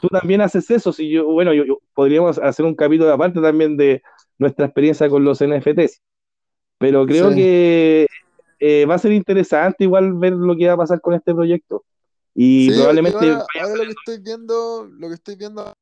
Tú 0.01 0.09
también 0.09 0.41
haces 0.41 0.71
eso. 0.71 0.93
Si 0.93 1.11
yo, 1.11 1.25
bueno, 1.25 1.53
yo, 1.53 1.79
podríamos 1.93 2.39
hacer 2.39 2.65
un 2.65 2.77
capítulo 2.77 3.13
aparte 3.13 3.41
también 3.41 3.77
de 3.77 4.01
nuestra 4.39 4.67
experiencia 4.67 5.09
con 5.09 5.25
los 5.25 5.43
NFTs. 5.43 6.01
Pero 6.79 7.05
creo 7.05 7.31
que 7.31 8.07
eh, 8.61 8.87
va 8.87 8.95
a 8.95 8.99
ser 8.99 9.11
interesante 9.11 9.83
igual 9.83 10.15
ver 10.15 10.35
lo 10.35 10.57
que 10.57 10.69
va 10.69 10.75
a 10.75 10.79
pasar 10.79 11.01
con 11.01 11.15
este 11.15 11.35
proyecto. 11.35 11.85
Y 12.33 12.71
probablemente. 12.71 13.33
Ahora, 13.61 13.75
lo 13.75 13.85
que 13.85 13.91
estoy 13.91 14.19
viendo, 14.23 14.89
lo 14.89 15.09
que 15.09 15.15
estoy 15.15 15.35
viendo 15.35 15.75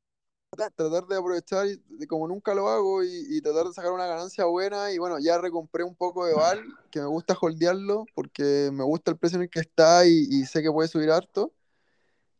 tratar 0.77 1.07
de 1.07 1.17
aprovechar 1.17 1.67
como 2.09 2.29
nunca 2.29 2.55
lo 2.55 2.69
hago 2.69 3.03
y, 3.03 3.41
tratar 3.41 3.67
de 3.67 3.73
sacar 3.73 3.93
una 3.93 4.07
ganancia 4.07 4.45
buena 4.45 4.93
y 4.93 4.99
bueno, 4.99 5.19
ya 5.19 5.39
recompré 5.39 5.85
un 5.85 5.95
poco 5.95 6.27
de 6.27 6.35
Val, 6.35 6.63
que 6.91 7.01
me 7.01 7.07
gusta 7.07 7.37
holdearlo 7.41 8.07
porque 8.15 8.71
me 8.73 8.85
gusta 8.85 9.11
el 9.11 9.19
precio 9.19 9.37
en 9.37 9.43
el 9.43 9.51
que 9.51 9.61
está 9.61 10.07
y, 10.07 10.45
sé 10.45 10.63
que 10.63 10.71
puede 10.71 10.89
subir 10.89 11.11
harto. 11.11 11.53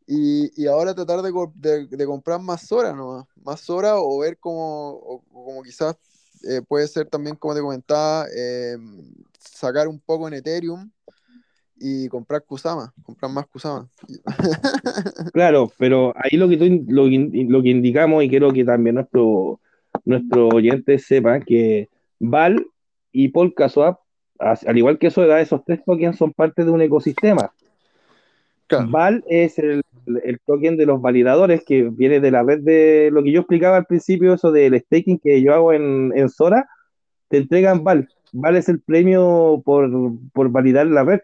Y, 0.09 0.51
y 0.61 0.67
ahora 0.67 0.95
tratar 0.95 1.21
de, 1.21 1.87
de, 1.89 2.05
comprar 2.05 2.39
más 2.39 2.71
horas 2.71 2.95
¿no? 2.95 3.27
Más 3.43 3.69
horas 3.69 3.95
o 3.97 4.19
ver 4.19 4.37
como, 4.39 5.21
como 5.29 5.61
quizás 5.63 5.97
eh, 6.43 6.61
puede 6.61 6.87
ser 6.87 7.09
también, 7.09 7.35
como 7.35 7.53
te 7.53 7.59
comentaba, 7.59 8.25
eh, 8.33 8.77
sacar 9.37 9.89
un 9.89 9.99
poco 9.99 10.29
en 10.29 10.35
Ethereum 10.35 10.89
y 11.79 12.07
comprar 12.09 12.43
Kusama, 12.43 12.93
comprar 13.03 13.31
más 13.31 13.47
Kusama. 13.47 13.87
Claro, 15.33 15.71
pero 15.77 16.13
ahí 16.15 16.37
lo 16.37 16.49
que, 16.49 16.57
lo, 16.87 17.05
lo, 17.05 17.61
que 17.63 17.69
indicamos 17.69 18.23
y 18.23 18.29
quiero 18.29 18.51
que 18.51 18.63
también 18.63 18.95
nuestro, 18.95 19.59
nuestro 20.05 20.49
oyente 20.49 20.97
sepa 20.99 21.39
que 21.39 21.89
Val 22.19 22.65
y 23.11 23.29
Polkaswap, 23.29 23.99
al 24.39 24.77
igual 24.77 24.97
que 24.97 25.07
eso, 25.07 25.23
esos 25.37 25.63
tres 25.65 25.83
tokens 25.85 26.17
son 26.17 26.33
parte 26.33 26.63
de 26.63 26.71
un 26.71 26.81
ecosistema. 26.81 27.51
Val 28.89 29.23
es 29.27 29.59
el, 29.59 29.81
el, 30.23 30.39
token 30.45 30.77
de 30.77 30.85
los 30.85 31.01
validadores 31.01 31.63
que 31.63 31.83
viene 31.83 32.19
de 32.19 32.31
la 32.31 32.43
red 32.43 32.59
de 32.59 33.09
lo 33.11 33.23
que 33.23 33.31
yo 33.31 33.41
explicaba 33.41 33.77
al 33.77 33.85
principio, 33.85 34.33
eso 34.33 34.51
del 34.51 34.79
staking 34.79 35.19
que 35.19 35.41
yo 35.41 35.53
hago 35.53 35.73
en, 35.73 36.11
en 36.15 36.29
Sora, 36.29 36.67
te 37.29 37.37
entregan 37.37 37.83
Val. 37.83 38.09
Val 38.33 38.57
es 38.57 38.67
el 38.69 38.81
premio 38.81 39.61
por, 39.63 39.89
por 40.33 40.49
validar 40.49 40.87
la 40.87 41.03
red. 41.03 41.21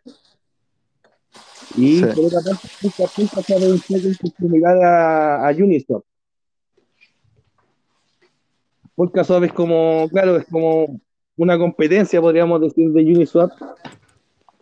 Y 1.75 2.01
por 2.01 2.25
otra 2.25 2.39
parte, 2.41 2.67
punta 2.81 3.03
punta 3.15 3.41
sabe 3.41 3.71
un 3.71 3.79
similar 3.79 4.77
a, 4.83 5.47
a 5.47 5.51
Uniswap. 5.51 6.03
Porque 8.95 9.21
es 9.21 9.53
como, 9.53 10.07
claro, 10.09 10.37
es 10.37 10.45
como 10.45 10.99
una 11.35 11.57
competencia, 11.57 12.21
podríamos 12.21 12.61
decir, 12.61 12.91
de 12.91 13.01
Uniswap. 13.01 13.51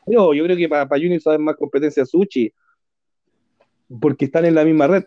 Yo, 0.05 0.33
yo 0.33 0.43
creo 0.45 0.57
que 0.57 0.69
para, 0.69 0.87
para 0.87 1.01
Uniswap 1.01 1.35
es 1.35 1.39
más 1.41 1.55
competencia 1.57 2.05
Sushi, 2.05 2.53
porque 3.99 4.25
están 4.25 4.45
en 4.45 4.55
la 4.55 4.63
misma 4.63 4.87
red. 4.87 5.03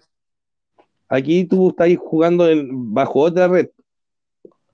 Aquí 1.08 1.44
tú 1.44 1.70
estás 1.70 1.88
jugando 1.98 2.48
en, 2.48 2.92
bajo 2.92 3.20
otra 3.20 3.48
red. 3.48 3.68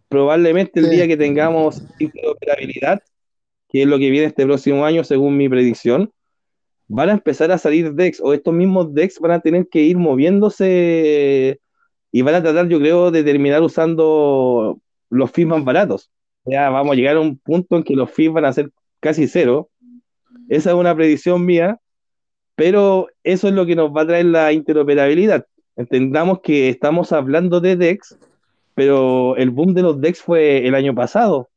Probablemente 0.08 0.80
el 0.80 0.90
día 0.90 1.06
que 1.06 1.16
tengamos 1.16 1.82
interoperabilidad, 2.00 3.00
que 3.68 3.82
es 3.82 3.88
lo 3.88 3.98
que 3.98 4.10
viene 4.10 4.26
este 4.26 4.44
próximo 4.44 4.84
año, 4.84 5.04
según 5.04 5.36
mi 5.36 5.48
predicción, 5.48 6.12
van 6.92 7.08
a 7.08 7.12
empezar 7.12 7.52
a 7.52 7.58
salir 7.58 7.94
decks, 7.94 8.20
o 8.20 8.34
estos 8.34 8.52
mismos 8.52 8.92
decks 8.92 9.20
van 9.20 9.30
a 9.30 9.40
tener 9.40 9.68
que 9.68 9.80
ir 9.80 9.96
moviéndose 9.96 11.60
y 12.10 12.22
van 12.22 12.34
a 12.34 12.42
tratar, 12.42 12.68
yo 12.68 12.80
creo, 12.80 13.12
de 13.12 13.22
terminar 13.22 13.62
usando 13.62 14.80
los 15.08 15.30
fees 15.30 15.46
más 15.46 15.64
baratos. 15.64 16.10
Ya 16.44 16.68
vamos 16.68 16.92
a 16.92 16.96
llegar 16.96 17.16
a 17.16 17.20
un 17.20 17.38
punto 17.38 17.76
en 17.76 17.84
que 17.84 17.94
los 17.94 18.10
fees 18.10 18.32
van 18.32 18.44
a 18.44 18.52
ser 18.52 18.70
casi 18.98 19.28
cero. 19.28 19.70
Esa 20.48 20.70
es 20.70 20.76
una 20.76 20.92
predicción 20.96 21.46
mía, 21.46 21.78
pero 22.56 23.06
eso 23.22 23.46
es 23.46 23.54
lo 23.54 23.66
que 23.66 23.76
nos 23.76 23.96
va 23.96 24.02
a 24.02 24.06
traer 24.08 24.26
la 24.26 24.52
interoperabilidad. 24.52 25.46
Entendamos 25.76 26.40
que 26.40 26.70
estamos 26.70 27.12
hablando 27.12 27.60
de 27.60 27.76
decks, 27.76 28.18
pero 28.74 29.36
el 29.36 29.50
boom 29.50 29.74
de 29.74 29.82
los 29.82 30.00
decks 30.00 30.22
fue 30.22 30.66
el 30.66 30.74
año 30.74 30.92
pasado. 30.96 31.50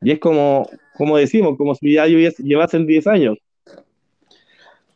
Y 0.00 0.12
es 0.12 0.20
como, 0.20 0.70
como 0.96 1.16
decimos, 1.16 1.56
como 1.58 1.74
si 1.74 1.94
ya 1.94 2.06
llevasen 2.06 2.86
10 2.86 3.06
años 3.08 3.38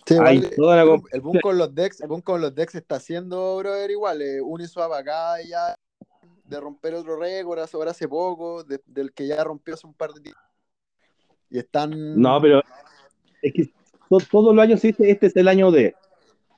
el, 0.07 1.21
boom 1.23 1.41
con 1.41 1.59
los 1.59 1.75
decks, 1.75 2.01
el 2.01 2.09
boom 2.09 2.21
con 2.21 2.41
los 2.41 2.55
decks 2.55 2.75
está 2.75 2.97
haciendo, 2.97 3.57
brother, 3.59 3.91
igual. 3.91 4.23
Eh, 4.23 4.41
Uniswap 4.41 4.93
acá 4.93 5.41
ya 5.43 5.77
de 6.45 6.61
romper 6.61 6.95
otro 6.95 7.17
récord 7.17 7.59
ahora 7.73 7.91
hace 7.91 8.09
poco, 8.09 8.65
del 8.65 9.13
que 9.13 9.27
ya 9.27 9.43
rompió 9.43 9.75
hace 9.75 9.87
un 9.87 9.95
par 9.95 10.13
de 10.13 10.21
días. 10.21 10.37
Y 11.51 11.59
están. 11.59 12.21
No, 12.21 12.41
pero 12.41 12.63
es 13.43 13.53
que 13.53 13.73
todos 14.31 14.55
los 14.55 14.63
años 14.63 14.85
este, 14.85 15.11
este 15.11 15.27
es 15.27 15.37
el 15.37 15.49
año 15.49 15.71
de. 15.71 15.95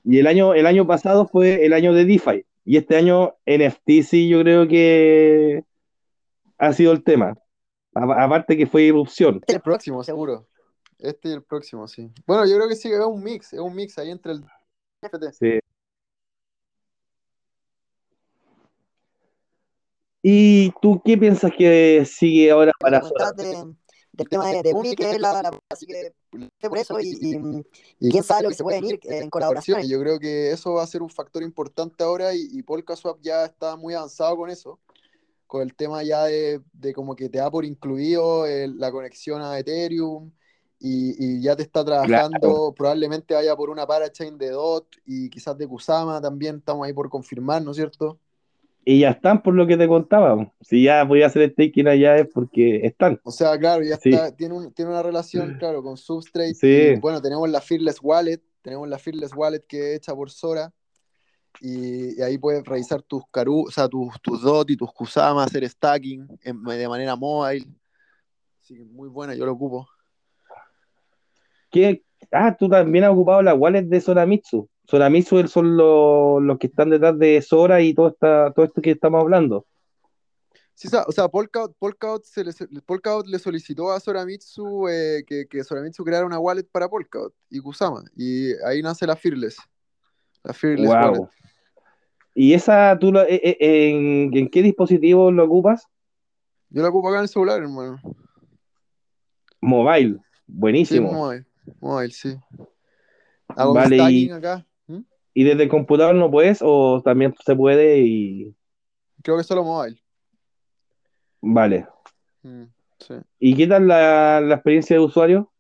Y 0.05 0.19
el 0.19 0.27
año, 0.27 0.55
el 0.55 0.67
año 0.67 0.87
pasado 0.87 1.27
fue 1.27 1.65
el 1.65 1.73
año 1.73 1.93
de 1.93 2.05
DeFi. 2.05 2.45
Y 2.65 2.77
este 2.77 2.97
año 2.97 3.35
NFT 3.47 4.03
sí 4.03 4.29
yo 4.29 4.41
creo 4.41 4.67
que 4.69 5.65
ha 6.59 6.73
sido 6.73 6.93
el 6.93 7.03
tema. 7.03 7.37
Aparte 7.95 8.57
que 8.57 8.67
fue 8.67 8.83
irrupción. 8.83 9.41
El 9.47 9.61
próximo, 9.61 10.03
seguro. 10.03 10.47
Este 10.99 11.29
y 11.29 11.33
el 11.33 11.43
próximo, 11.43 11.87
sí. 11.87 12.11
Bueno, 12.27 12.47
yo 12.47 12.57
creo 12.57 12.69
que 12.69 12.77
sí, 12.77 12.91
es 12.91 12.99
un 13.01 13.23
mix, 13.23 13.53
es 13.53 13.61
un 13.61 13.75
mix 13.75 13.99
ahí 13.99 14.11
entre 14.11 14.33
el 14.33 14.45
FT. 15.03 15.33
Sí. 15.33 15.59
¿Y 20.23 20.73
tú 20.83 21.01
qué 21.05 21.17
piensas 21.17 21.53
que 21.57 22.05
sigue 22.05 22.51
ahora 22.51 22.73
para 22.81 23.01
del 24.17 24.29
tema 24.29 24.51
de, 24.51 24.63
de 24.63 24.97
que 24.97 25.11
es 25.11 25.21
la, 25.21 25.61
así 25.69 25.87
que 25.87 26.13
por 26.69 26.79
eso 26.79 26.99
y, 27.01 27.17
y, 28.01 28.11
quién 28.11 28.25
sabe 28.25 28.45
lo 28.45 28.49
que 28.49 28.55
se 28.55 28.63
puede 28.63 28.81
venir 28.81 28.99
en 29.05 29.29
colaboración. 29.29 29.87
Yo 29.87 30.01
creo 30.01 30.19
que 30.19 30.51
eso 30.51 30.75
va 30.75 30.83
a 30.83 30.87
ser 30.87 31.03
un 31.03 31.11
factor 31.11 31.43
importante 31.43 32.03
ahora 32.03 32.35
y, 32.35 32.49
y 32.51 32.63
Polkaswap 32.63 33.19
ya 33.21 33.45
está 33.45 33.77
muy 33.77 33.95
avanzado 33.95 34.37
con 34.37 34.49
eso, 34.49 34.81
con 35.47 35.63
el 35.63 35.75
tema 35.75 36.03
ya 36.03 36.25
de, 36.25 36.63
de 36.73 36.95
como 36.95 37.15
que 37.15 37.29
te 37.29 37.39
da 37.39 37.51
por 37.51 37.65
incluido 37.65 38.47
la 38.47 38.91
conexión 38.91 39.43
a 39.43 39.59
Ethereum, 39.59 40.33
y, 40.79 41.41
ya 41.43 41.57
te 41.57 41.63
está 41.63 41.85
trabajando, 41.85 42.75
probablemente 42.77 43.35
vaya 43.35 43.57
por 43.57 43.71
una 43.71 43.87
parachain 43.87 44.37
de 44.37 44.51
DOT 44.51 44.87
y 45.07 45.31
quizás 45.31 45.57
de 45.57 45.67
Kusama 45.67 46.21
también, 46.21 46.57
estamos 46.57 46.87
ahí 46.87 46.93
por 46.93 47.09
confirmar, 47.09 47.63
¿no 47.63 47.71
es 47.71 47.77
cierto? 47.77 48.19
Y 48.85 49.01
ya 49.01 49.11
están 49.11 49.43
por 49.43 49.55
lo 49.55 49.67
que 49.67 49.77
te 49.77 49.89
contaba, 49.89 50.53
si 50.61 50.85
ya 50.85 51.03
voy 51.05 51.23
a 51.23 51.27
hacer 51.27 51.51
staking 51.51 51.89
allá 51.89 52.17
es 52.19 52.29
porque 52.33 52.87
están. 52.87 53.21
O 53.25 53.33
sea, 53.33 53.59
claro, 53.59 53.83
ya 53.83 53.95
está, 53.95 54.37
tiene, 54.37 54.71
tiene 54.75 54.91
una 54.93 55.03
relación, 55.03 55.57
claro, 55.59 55.83
con 55.83 55.97
Substrate. 55.97 56.99
bueno, 57.01 57.21
tenemos 57.21 57.49
la 57.49 57.61
Fearless 57.61 57.99
Wallet, 58.01 58.41
tenemos 58.63 58.89
la 58.89 58.99
Fearless 58.99 59.35
Wallet 59.35 59.65
que 59.67 59.93
es 59.93 59.97
hecha 59.97 60.15
por 60.15 60.31
Sora. 60.31 60.73
Y, 61.61 62.21
ahí 62.21 62.37
puedes 62.37 62.63
revisar 62.65 63.03
tus 63.03 63.23
caru, 63.31 63.65
o 63.67 63.71
sea, 63.71 63.89
tus, 63.89 64.21
tus 64.21 64.43
DOT 64.43 64.71
y 64.71 64.77
tus 64.77 64.93
Kusama, 64.93 65.43
hacer 65.43 65.67
stacking 65.69 66.29
de 66.45 66.89
manera 66.89 67.17
móvil. 67.17 67.67
Así 68.63 68.77
que 68.77 68.85
muy 68.85 69.09
buena, 69.09 69.35
yo 69.35 69.47
lo 69.47 69.53
ocupo. 69.53 69.89
Ah, 72.33 72.57
tú 72.57 72.69
también 72.69 73.05
has 73.05 73.11
ocupado 73.11 73.43
las 73.43 73.57
wallets 73.57 73.89
de 73.89 74.01
Soramitsu. 74.01 74.69
Soramitsu 74.85 75.47
son 75.49 75.77
los, 75.77 76.59
que 76.59 76.67
están 76.69 76.91
detrás 76.91 77.19
de 77.19 77.41
Sora 77.43 77.81
y 77.83 77.95
todo, 77.95 78.09
esta, 78.09 78.53
todo 78.53 78.65
esto 78.65 78.83
que 78.83 78.93
estamos 78.93 79.21
hablando. 79.21 79.67
Sí, 80.75 80.89
o 80.95 81.13
sea, 81.13 81.29
Polkadot, 81.29 81.75
le, 82.37 83.31
le, 83.31 83.39
solicitó 83.39 83.91
a 83.91 83.99
Soramitsu 83.99 84.89
eh, 84.89 85.25
que, 85.27 85.47
que, 85.47 85.65
Soramitsu 85.65 86.05
creara 86.05 86.27
una 86.27 86.39
wallet 86.39 86.65
para 86.71 86.89
Polkadot 86.89 87.33
y 87.49 87.61
Kusama. 87.61 88.05
Y 88.15 88.53
ahí 88.67 88.83
nace 88.83 89.07
la 89.07 89.17
Fearless. 89.17 89.57
La 90.45 90.53
Fearless 90.53 90.91
wallet. 90.91 91.29
¿Y 92.39 92.53
esa 92.53 92.99
tú 93.01 93.17
eh, 93.17 93.57
eh, 93.59 94.31
en, 94.31 94.51
qué 94.51 94.63
dispositivo 94.63 95.31
lo 95.31 95.45
ocupas? 95.47 95.89
Yo 96.69 96.83
la 96.83 96.91
ocupo 96.91 97.09
acá 97.09 97.19
en 97.19 97.23
el 97.23 97.29
celular, 97.31 97.63
hermano. 97.63 97.99
Mobile, 99.63 100.19
buenísimo. 100.47 101.09
Sí, 101.09 101.15
mobile. 101.15 101.46
Mobile, 101.81 102.13
sí. 102.13 102.37
Hago 103.49 103.75
vale, 103.75 103.97
y, 104.11 104.31
acá. 104.31 104.67
¿Mm? 104.87 105.01
¿Y 105.35 105.45
desde 105.45 105.65
el 105.65 105.69
computador 105.69 106.15
no 106.15 106.31
puedes 106.31 106.59
o 106.63 107.01
también 107.05 107.35
se 107.45 107.55
puede 107.55 108.01
y... 108.01 108.55
Creo 109.23 109.37
que 109.37 109.45
solo 109.45 109.65
mobile. 109.65 110.01
Vale. 111.41 111.87
Mm, 112.43 112.65
¿Y 113.39 113.57
qué 113.57 113.67
tal 113.67 113.87
la, 113.89 114.41
experiencia 114.51 114.97
de 114.97 115.03
usuario? 115.03 115.53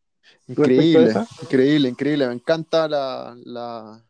Increíble, 0.49 1.12
increíble, 1.42 1.88
increíble. 1.88 2.27
Me 2.27 2.35
encanta 2.35 2.88
la, 2.88 3.37
la, 3.45 4.03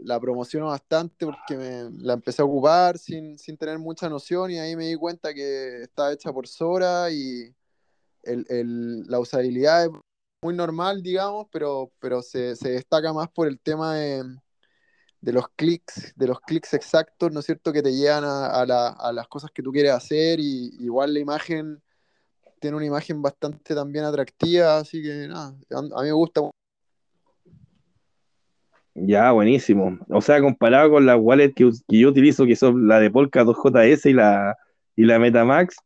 la, 0.00 0.20
promociono 0.20 0.66
bastante 0.66 1.24
porque 1.26 1.56
me, 1.56 1.90
la 2.02 2.14
empecé 2.14 2.42
a 2.42 2.44
ocupar 2.44 2.98
sin, 2.98 3.38
sin, 3.38 3.56
tener 3.56 3.78
mucha 3.78 4.08
noción 4.08 4.50
y 4.50 4.58
ahí 4.58 4.76
me 4.76 4.86
di 4.86 4.96
cuenta 4.96 5.32
que 5.32 5.82
está 5.82 6.12
hecha 6.12 6.32
por 6.32 6.46
Sora 6.46 7.10
y 7.10 7.54
el, 8.22 8.44
el, 8.48 9.02
la 9.06 9.18
usabilidad 9.20 9.84
es 9.84 9.90
muy 10.42 10.54
normal, 10.54 11.02
digamos, 11.02 11.48
pero, 11.52 11.90
pero 12.00 12.22
se, 12.22 12.54
destaca 12.62 13.12
más 13.12 13.28
por 13.28 13.46
el 13.46 13.58
tema 13.60 13.96
de, 13.96 14.24
los 15.20 15.48
clics, 15.54 16.14
de 16.16 16.26
los 16.26 16.40
clics 16.40 16.72
exactos, 16.72 17.30
¿no 17.30 17.40
es 17.40 17.46
cierto?, 17.46 17.72
que 17.72 17.82
te 17.82 17.92
llevan 17.92 18.24
a, 18.24 19.12
las 19.12 19.28
cosas 19.28 19.50
que 19.50 19.62
tú 19.62 19.70
quieres 19.70 19.92
hacer 19.92 20.40
y 20.40 20.70
igual 20.80 21.12
la 21.12 21.20
imagen 21.20 21.82
tiene 22.58 22.76
una 22.76 22.86
imagen 22.86 23.20
bastante 23.20 23.74
también 23.74 24.04
atractiva, 24.04 24.78
así 24.78 25.02
que 25.02 25.28
nada, 25.28 25.54
a, 25.70 25.82
mí 25.82 26.06
me 26.06 26.12
gusta. 26.12 26.40
Ya, 28.94 29.32
buenísimo. 29.32 29.98
O 30.08 30.20
sea, 30.20 30.40
comparado 30.40 30.90
con 30.90 31.06
las 31.06 31.18
wallets 31.18 31.54
que, 31.54 31.70
yo 31.88 32.08
utilizo, 32.08 32.46
que 32.46 32.56
son 32.56 32.88
la 32.88 32.98
de 32.98 33.10
Polka 33.10 33.44
2JS 33.44 34.10
y 34.10 34.12
la, 34.14 34.56
y 34.96 35.04
la 35.04 35.18
Metamax, 35.18 35.76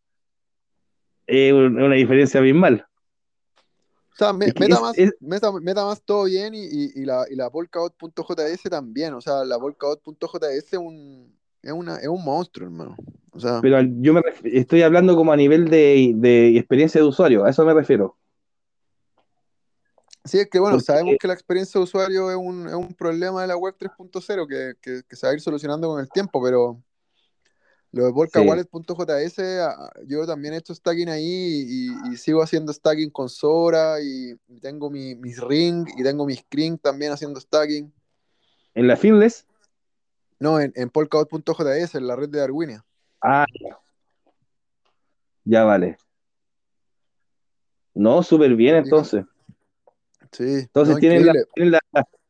es 1.26 1.52
una 1.52 1.94
diferencia 1.94 2.38
abismal. 2.38 2.86
O 4.14 4.16
sea, 4.16 4.32
me- 4.32 4.46
meta, 4.46 4.74
es- 4.76 4.80
más, 4.80 4.98
es- 4.98 5.14
meta, 5.20 5.52
meta 5.52 5.84
más 5.84 6.00
todo 6.02 6.24
bien 6.24 6.54
y, 6.54 6.64
y, 6.64 6.92
y 6.94 7.04
la, 7.04 7.26
y 7.28 7.34
la 7.34 7.50
Polkadot.js 7.50 8.62
también. 8.70 9.12
O 9.14 9.20
sea, 9.20 9.44
la 9.44 9.58
Polkadot.js 9.58 10.72
es 10.72 10.78
un, 10.78 11.36
es, 11.62 11.72
una, 11.72 11.96
es 11.96 12.06
un 12.08 12.24
monstruo, 12.24 12.66
hermano. 12.68 12.96
O 13.32 13.40
sea, 13.40 13.58
pero 13.60 13.80
yo 13.82 14.12
me 14.14 14.22
estoy 14.44 14.82
hablando 14.82 15.16
como 15.16 15.32
a 15.32 15.36
nivel 15.36 15.68
de, 15.68 16.12
de 16.14 16.56
experiencia 16.56 17.00
de 17.00 17.06
usuario, 17.08 17.44
a 17.44 17.50
eso 17.50 17.64
me 17.64 17.74
refiero. 17.74 18.16
sí, 20.24 20.38
es 20.38 20.48
que 20.48 20.60
bueno, 20.60 20.76
Porque- 20.76 20.84
sabemos 20.86 21.14
que 21.20 21.26
la 21.26 21.34
experiencia 21.34 21.78
de 21.80 21.82
usuario 21.84 22.30
es 22.30 22.36
un, 22.36 22.68
es 22.68 22.74
un 22.74 22.94
problema 22.94 23.42
de 23.42 23.48
la 23.48 23.56
web 23.56 23.74
3.0 23.76 24.46
que, 24.46 24.74
que, 24.80 25.02
que 25.08 25.16
se 25.16 25.26
va 25.26 25.32
a 25.32 25.34
ir 25.34 25.40
solucionando 25.40 25.88
con 25.88 26.00
el 26.00 26.08
tiempo, 26.08 26.40
pero 26.40 26.80
lo 27.94 28.06
de 28.06 28.12
polkawallet.js, 28.12 29.38
ah, 29.60 29.92
yo 30.06 30.26
también 30.26 30.54
he 30.54 30.56
hecho 30.56 30.74
stacking 30.74 31.08
ahí 31.08 31.22
y, 31.24 32.12
y 32.12 32.16
sigo 32.16 32.42
haciendo 32.42 32.72
stacking 32.72 33.10
con 33.10 33.28
Sora 33.28 34.00
y, 34.02 34.34
tengo 34.60 34.90
mi, 34.90 35.14
mis 35.14 35.40
ring 35.40 35.86
y 35.96 36.02
tengo 36.02 36.26
mis 36.26 36.40
screen 36.40 36.76
también 36.76 37.12
haciendo 37.12 37.38
stacking. 37.38 37.92
En 38.74 38.88
la 38.88 38.96
Fearless, 38.96 39.46
No, 40.40 40.58
en, 40.58 40.72
en 40.74 40.90
polkadot.js, 40.90 41.94
en 41.94 42.06
la 42.08 42.16
red 42.16 42.28
de 42.28 42.40
Darwinia. 42.40 42.84
ah, 43.20 43.46
ya. 43.60 43.78
Ya 45.44 45.62
vale. 45.62 45.96
No, 47.94 48.24
súper 48.24 48.56
bien 48.56 48.74
entonces. 48.76 49.24
Sí, 50.32 50.42
Entonces 50.42 50.94
no, 50.94 51.00
tienen, 51.00 51.26
la, 51.26 51.32
tienen 51.54 51.72
la, 51.72 51.80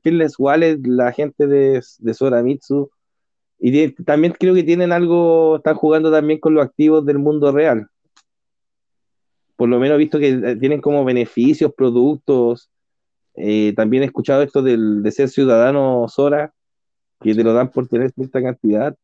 Fearless 0.02 0.34
Wallet, 0.38 0.78
la 0.84 1.10
gente 1.12 1.46
de, 1.46 1.82
de 1.98 2.14
Soramitsu. 2.14 2.90
Y 3.66 3.88
también 4.04 4.34
creo 4.38 4.52
que 4.54 4.62
tienen 4.62 4.92
algo, 4.92 5.56
están 5.56 5.74
jugando 5.74 6.12
también 6.12 6.38
con 6.38 6.52
los 6.52 6.66
activos 6.66 7.06
del 7.06 7.18
mundo 7.18 7.50
real. 7.50 7.88
Por 9.56 9.70
lo 9.70 9.78
menos 9.78 9.94
he 9.94 9.98
visto 10.00 10.18
que 10.18 10.28
eh, 10.28 10.56
tienen 10.56 10.82
como 10.82 11.02
beneficios, 11.02 11.72
productos. 11.74 12.68
Eh, 13.34 13.72
también 13.74 14.02
he 14.02 14.06
escuchado 14.06 14.42
esto 14.42 14.60
del, 14.60 15.02
de 15.02 15.10
ser 15.12 15.30
ciudadano 15.30 16.04
Sora, 16.08 16.52
que 17.22 17.34
te 17.34 17.42
lo 17.42 17.54
dan 17.54 17.70
por 17.70 17.88
tener 17.88 18.10
cierta 18.12 18.42
cantidad. 18.42 18.94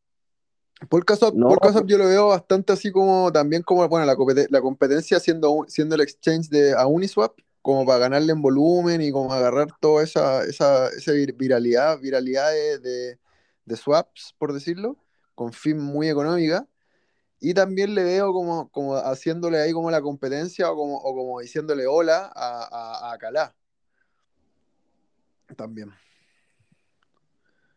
Polkaswap, 0.89 1.33
No. 1.33 1.47
Polkaswap 1.47 1.87
yo 1.87 1.97
lo 1.97 2.05
veo 2.05 2.27
bastante 2.27 2.73
así 2.73 2.91
como 2.91 3.31
también 3.31 3.63
como 3.63 3.87
bueno 3.89 4.05
la, 4.05 4.15
compete- 4.15 4.47
la 4.51 4.61
competencia 4.61 5.19
siendo, 5.19 5.49
un- 5.49 5.69
siendo 5.71 5.95
el 5.95 6.01
exchange 6.01 6.49
de 6.49 6.73
a 6.73 6.85
Uniswap, 6.85 7.33
como 7.63 7.83
para 7.83 7.97
ganarle 7.97 8.31
en 8.31 8.43
volumen 8.43 9.01
y 9.01 9.11
como 9.11 9.33
agarrar 9.33 9.69
toda 9.79 10.03
esa, 10.03 10.43
esa, 10.43 10.87
esa 10.89 11.13
vir- 11.13 11.35
viralidad, 11.35 11.99
viralidad 11.99 12.51
de, 12.51 12.77
de- 12.77 13.17
de 13.65 13.75
swaps, 13.75 14.35
por 14.37 14.53
decirlo, 14.53 14.97
con 15.35 15.53
fin 15.53 15.77
muy 15.77 16.09
económica. 16.09 16.67
Y 17.39 17.53
también 17.53 17.95
le 17.95 18.03
veo 18.03 18.33
como, 18.33 18.69
como 18.69 18.95
haciéndole 18.95 19.59
ahí 19.59 19.71
como 19.71 19.89
la 19.89 20.01
competencia 20.01 20.71
o 20.71 20.75
como, 20.75 20.97
o 20.97 21.15
como 21.15 21.39
diciéndole 21.39 21.87
hola 21.87 22.31
a, 22.35 23.09
a, 23.09 23.13
a 23.13 23.17
Calá. 23.17 23.55
También. 25.55 25.91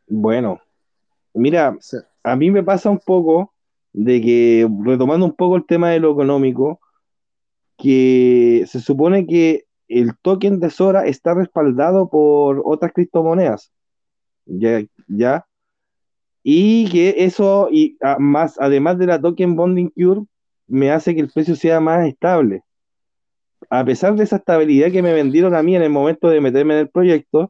Bueno, 0.06 0.60
mira, 1.32 1.76
Sí. 1.80 1.96
a 2.22 2.36
mí 2.36 2.50
me 2.50 2.62
pasa 2.62 2.90
un 2.90 2.98
poco 2.98 3.54
de 3.92 4.20
que, 4.20 4.68
retomando 4.82 5.24
un 5.24 5.34
poco 5.34 5.56
el 5.56 5.64
tema 5.66 5.90
de 5.90 6.00
lo 6.00 6.12
económico, 6.12 6.80
que 7.78 8.64
se 8.68 8.80
supone 8.80 9.26
que 9.26 9.66
el 9.88 10.16
token 10.18 10.60
de 10.60 10.70
Sora 10.70 11.06
está 11.06 11.34
respaldado 11.34 12.08
por 12.08 12.62
otras 12.64 12.92
criptomonedas, 12.92 13.72
ya, 14.46 14.82
ya, 15.08 15.46
y 16.46 16.88
que 16.90 17.14
eso, 17.24 17.68
y 17.72 17.96
a- 18.02 18.18
más, 18.18 18.56
además 18.60 18.98
de 18.98 19.06
la 19.06 19.20
token 19.20 19.56
bonding 19.56 19.88
cure, 19.88 20.20
me 20.68 20.90
hace 20.90 21.14
que 21.14 21.22
el 21.22 21.30
precio 21.30 21.56
sea 21.56 21.80
más 21.80 22.06
estable. 22.06 22.62
A 23.70 23.82
pesar 23.84 24.14
de 24.14 24.24
esa 24.24 24.36
estabilidad 24.36 24.92
que 24.92 25.02
me 25.02 25.14
vendieron 25.14 25.54
a 25.54 25.62
mí 25.62 25.74
en 25.74 25.82
el 25.82 25.90
momento 25.90 26.28
de 26.28 26.40
meterme 26.42 26.74
en 26.74 26.80
el 26.80 26.88
proyecto, 26.90 27.48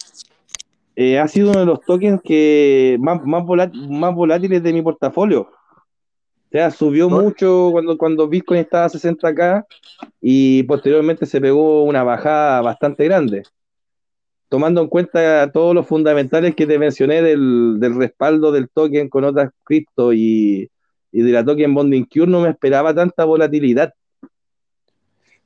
eh, 0.95 1.19
ha 1.19 1.27
sido 1.27 1.51
uno 1.51 1.59
de 1.61 1.67
los 1.67 1.81
tokens 1.81 2.21
que 2.23 2.97
más, 3.01 3.21
más, 3.25 3.45
más 3.73 4.15
volátiles 4.15 4.63
de 4.63 4.73
mi 4.73 4.81
portafolio. 4.81 5.41
O 5.41 6.51
sea, 6.53 6.71
subió 6.71 7.11
mucho 7.11 7.71
cuando, 7.73 7.99
cuando 7.99 8.29
Bitcoin 8.29 8.61
estaba 8.61 8.85
a 8.85 8.89
60k 8.89 9.67
y 10.21 10.63
posteriormente 10.63 11.27
se 11.27 11.41
pegó 11.41 11.83
una 11.83 12.05
bajada 12.05 12.61
bastante 12.63 13.05
grande. 13.07 13.43
Tomando 14.55 14.83
en 14.83 14.87
cuenta 14.87 15.51
todos 15.51 15.75
los 15.75 15.85
fundamentales 15.85 16.55
que 16.55 16.65
te 16.65 16.79
mencioné 16.79 17.23
del, 17.23 17.79
del 17.81 17.97
respaldo 17.97 18.53
del 18.53 18.69
token 18.69 19.09
con 19.09 19.25
otras 19.25 19.51
cripto 19.65 20.13
y, 20.13 20.71
y 21.11 21.23
de 21.23 21.33
la 21.33 21.45
token 21.45 21.75
Bonding 21.75 22.05
Cure, 22.05 22.31
no 22.31 22.41
me 22.41 22.51
esperaba 22.51 22.95
tanta 22.95 23.25
volatilidad. 23.25 23.93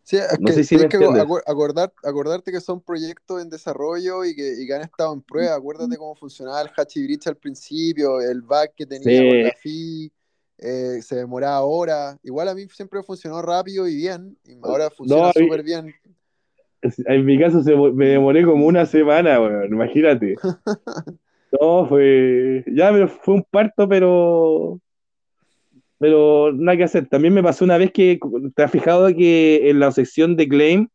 Sí, 0.03 0.18
es 0.18 0.38
No 0.38 0.49
que 0.49 0.53
sé 0.53 0.64
si 0.64 0.77
me 0.77 0.88
tienes 0.88 1.16
que 1.16 1.23
acordar, 1.47 1.90
acordarte 2.05 2.53
que 2.53 2.61
son 2.61 2.83
proyectos 2.83 3.40
en 3.40 3.49
desarrollo 3.49 4.27
y 4.27 4.37
que, 4.37 4.61
y 4.61 4.66
que 4.66 4.75
han 4.75 4.83
estado 4.83 5.14
en 5.14 5.23
prueba. 5.23 5.55
Acuérdate 5.55 5.97
cómo 5.97 6.14
funcionaba 6.14 6.61
el 6.61 6.68
Hachi 6.77 7.03
Bridge 7.03 7.29
al 7.29 7.37
principio, 7.38 8.21
el 8.21 8.42
back 8.42 8.75
que 8.77 8.85
tenía 8.85 9.27
con 9.27 9.42
la 9.42 9.55
fee, 9.59 10.12
eh, 10.59 11.01
se 11.01 11.16
demoraba 11.16 11.62
horas. 11.62 12.18
Igual 12.23 12.49
a 12.49 12.55
mí 12.55 12.66
siempre 12.68 13.03
funcionó 13.03 13.40
rápido 13.40 13.88
y 13.88 13.97
bien, 13.97 14.37
y 14.44 14.59
ahora 14.62 14.90
funciona 14.90 15.29
No, 15.29 15.33
súper 15.33 15.62
bien. 15.62 15.94
En 16.82 17.24
mi 17.24 17.38
caso 17.38 17.62
se, 17.62 17.74
me 17.76 18.06
demoré 18.08 18.44
como 18.44 18.66
una 18.66 18.86
semana, 18.86 19.40
weón, 19.40 19.72
imagínate. 19.72 20.34
No, 21.60 21.86
fue. 21.86 22.62
Ya, 22.66 22.92
fue 23.08 23.34
un 23.36 23.42
parto, 23.50 23.88
pero. 23.88 24.78
Pero 25.98 26.52
nada 26.52 26.76
que 26.76 26.84
hacer. 26.84 27.06
También 27.08 27.34
me 27.34 27.42
pasó 27.42 27.64
una 27.64 27.78
vez 27.78 27.90
que. 27.92 28.18
¿Te 28.54 28.62
has 28.62 28.70
fijado 28.70 29.08
que 29.14 29.70
en 29.70 29.80
la 29.80 29.90
sección 29.90 30.36
de 30.36 30.46
claim, 30.46 30.88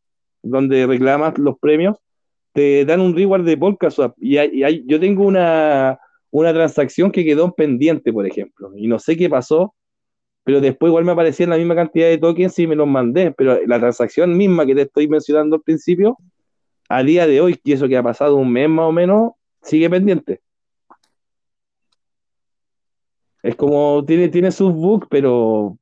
donde 0.43 0.85
reclamas 0.85 1.37
los 1.37 1.57
premios, 1.59 1.97
te 2.53 2.85
dan 2.85 3.01
un 3.01 3.15
reward 3.15 3.43
de 3.45 3.57
Polkaswap? 3.57 4.15
Y, 4.19 4.37
hay- 4.37 4.51
y 4.53 4.63
hay- 4.63 4.83
yo 4.85 4.99
tengo 4.99 5.25
una, 5.25 5.99
una 6.31 6.53
transacción 6.53 7.11
que 7.11 7.25
quedó 7.25 7.45
en 7.45 7.51
pendiente, 7.53 8.13
por 8.13 8.27
ejemplo. 8.27 8.71
Y 8.77 8.87
no 8.87 8.99
sé 8.99 9.17
qué 9.17 9.29
pasó, 9.29 9.73
pero 10.43 10.61
después 10.61 10.89
igual 10.89 11.05
me 11.05 11.13
aparecían 11.13 11.49
la 11.49 11.57
misma 11.57 11.75
cantidad 11.75 12.07
de 12.07 12.17
tokens 12.17 12.57
y 12.59 12.67
me 12.67 12.75
los 12.75 12.87
mandé. 12.87 13.31
Pero 13.31 13.59
la 13.65 13.79
transacción 13.79 14.35
misma 14.37 14.65
que 14.65 14.75
te 14.75 14.81
estoy 14.83 15.07
mencionando 15.07 15.55
al 15.55 15.61
principio, 15.61 16.17
a 16.89 17.03
día 17.03 17.27
de 17.27 17.41
hoy, 17.41 17.59
y 17.63 17.71
eso 17.71 17.87
que 17.87 17.97
ha 17.97 18.03
pasado 18.03 18.35
un 18.35 18.51
mes 18.51 18.69
más 18.69 18.85
o 18.85 18.91
menos, 18.91 19.31
sigue 19.61 19.89
pendiente. 19.89 20.41
Es 23.41 23.55
como 23.55 24.03
tiene, 24.05 24.29
tiene 24.29 24.51
sus 24.51 24.73
bugs, 24.73 25.07
pero 25.09 25.77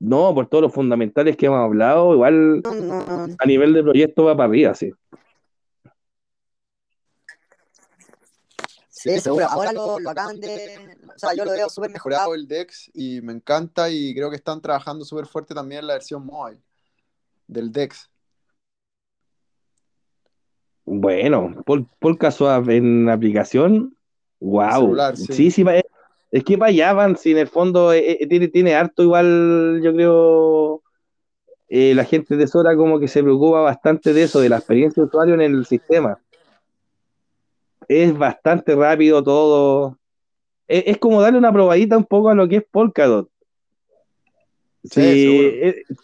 no, 0.00 0.34
por 0.34 0.46
todos 0.48 0.62
los 0.62 0.72
fundamentales 0.72 1.36
que 1.36 1.46
hemos 1.46 1.60
hablado, 1.60 2.14
igual 2.14 2.62
a 3.38 3.46
nivel 3.46 3.72
de 3.72 3.82
proyecto 3.82 4.24
va 4.24 4.36
para 4.36 4.48
arriba, 4.48 4.74
sí. 4.74 4.92
Sí, 9.04 9.20
seguro. 9.20 9.46
Ahora 9.50 9.70
lo, 9.72 9.98
lo 9.98 10.10
acaban 10.10 10.40
de. 10.40 10.98
O 11.14 11.18
sea, 11.18 11.34
yo 11.34 11.44
lo 11.44 11.52
veo 11.52 11.68
súper 11.68 11.90
mejorado. 11.90 12.34
El 12.34 12.48
DEX 12.48 12.90
y 12.94 13.20
me 13.20 13.34
encanta 13.34 13.90
y 13.90 14.14
creo 14.14 14.30
que 14.30 14.36
están 14.36 14.62
trabajando 14.62 15.04
súper 15.04 15.26
fuerte 15.26 15.54
también 15.54 15.80
en 15.80 15.88
la 15.88 15.92
versión 15.94 16.24
mobile 16.24 16.58
del 17.46 17.70
DEX. 17.70 18.10
Bueno, 20.86 21.62
Pol, 21.66 21.86
Polkaswap 21.98 22.68
en 22.70 23.10
aplicación, 23.10 23.94
wow. 24.40 24.80
celular, 24.80 25.16
sí. 25.16 25.32
Sí, 25.34 25.50
sí, 25.50 25.62
va- 25.62 25.76
es, 25.76 25.84
es 26.30 26.44
que 26.44 26.56
para 26.56 26.70
allá 26.70 26.92
van, 26.94 27.16
si 27.16 27.32
en 27.32 27.38
el 27.38 27.48
fondo 27.48 27.92
eh, 27.92 28.18
eh, 28.20 28.26
tiene, 28.26 28.48
tiene 28.48 28.74
harto 28.74 29.02
igual, 29.02 29.80
yo 29.82 29.94
creo, 29.94 30.82
eh, 31.68 31.94
la 31.94 32.04
gente 32.04 32.36
de 32.36 32.46
Sora 32.46 32.74
como 32.76 32.98
que 33.00 33.08
se 33.08 33.22
preocupa 33.22 33.60
bastante 33.60 34.12
de 34.14 34.24
eso, 34.24 34.40
de 34.40 34.48
la 34.48 34.58
experiencia 34.58 35.02
de 35.02 35.08
usuario 35.08 35.34
en 35.34 35.40
el 35.42 35.66
sistema. 35.66 36.18
Es 37.88 38.16
bastante 38.16 38.74
rápido 38.74 39.22
todo. 39.22 39.98
Es, 40.66 40.84
es 40.86 40.98
como 40.98 41.20
darle 41.20 41.38
una 41.38 41.52
probadita 41.52 41.96
un 41.96 42.04
poco 42.04 42.30
a 42.30 42.34
lo 42.34 42.48
que 42.48 42.56
es 42.56 42.64
Polkadot. 42.70 43.28
Sí, 44.84 45.00
Sí, 45.14 45.96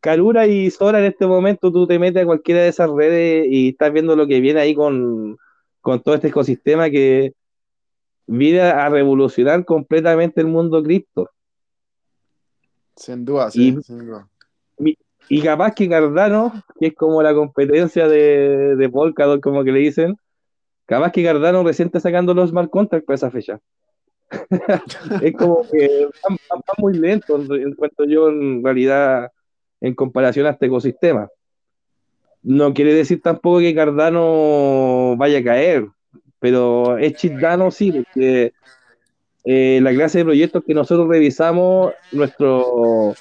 Karura 0.00 0.46
y 0.46 0.70
Sora 0.70 0.98
en 0.98 1.04
este 1.06 1.26
momento 1.26 1.70
tú 1.72 1.86
te 1.86 1.98
metes 1.98 2.22
a 2.22 2.26
cualquiera 2.26 2.62
de 2.62 2.68
esas 2.68 2.90
redes 2.90 3.46
y 3.48 3.68
estás 3.70 3.92
viendo 3.92 4.16
lo 4.16 4.26
que 4.26 4.40
viene 4.40 4.60
ahí 4.60 4.74
con, 4.74 5.38
con 5.80 6.02
todo 6.02 6.16
este 6.16 6.28
ecosistema 6.28 6.90
que 6.90 7.34
viene 8.26 8.62
a 8.62 8.88
revolucionar 8.88 9.64
completamente 9.64 10.40
el 10.40 10.48
mundo 10.48 10.82
cripto. 10.82 11.30
Sin 12.96 13.24
duda, 13.24 13.50
sí, 13.50 13.76
Y- 13.78 13.82
sin 13.82 14.06
duda. 14.06 14.28
Y 15.28 15.40
capaz 15.40 15.74
que 15.74 15.88
Cardano, 15.88 16.52
que 16.78 16.88
es 16.88 16.94
como 16.94 17.22
la 17.22 17.32
competencia 17.32 18.08
de, 18.08 18.74
de 18.76 18.88
Polkadot, 18.88 19.40
como 19.40 19.62
que 19.64 19.72
le 19.72 19.78
dicen, 19.78 20.16
capaz 20.86 21.12
que 21.12 21.24
Cardano 21.24 21.62
recién 21.64 21.86
está 21.86 22.00
sacando 22.00 22.34
los 22.34 22.50
smart 22.50 22.70
contracts 22.70 23.06
para 23.06 23.14
esa 23.16 23.30
fecha. 23.30 23.60
es 25.22 25.32
como 25.36 25.62
que 25.70 26.08
van, 26.26 26.36
van- 26.48 26.60
van 26.66 26.76
muy 26.78 26.94
lento, 26.94 27.36
encuentro 27.54 28.04
yo 28.06 28.28
en 28.28 28.64
realidad, 28.64 29.30
en 29.80 29.94
comparación 29.94 30.46
a 30.46 30.50
este 30.50 30.66
ecosistema. 30.66 31.28
No 32.42 32.74
quiere 32.74 32.94
decir 32.94 33.20
tampoco 33.22 33.60
que 33.60 33.74
Cardano 33.74 35.16
vaya 35.16 35.38
a 35.38 35.44
caer, 35.44 35.86
pero 36.40 36.98
es 36.98 37.14
Chitdano 37.14 37.70
sí, 37.70 37.92
porque 37.92 38.52
eh, 39.44 39.80
la 39.82 39.92
clase 39.92 40.18
de 40.18 40.24
proyectos 40.24 40.64
que 40.64 40.74
nosotros 40.74 41.08
revisamos, 41.08 41.92
nuestro 42.10 43.14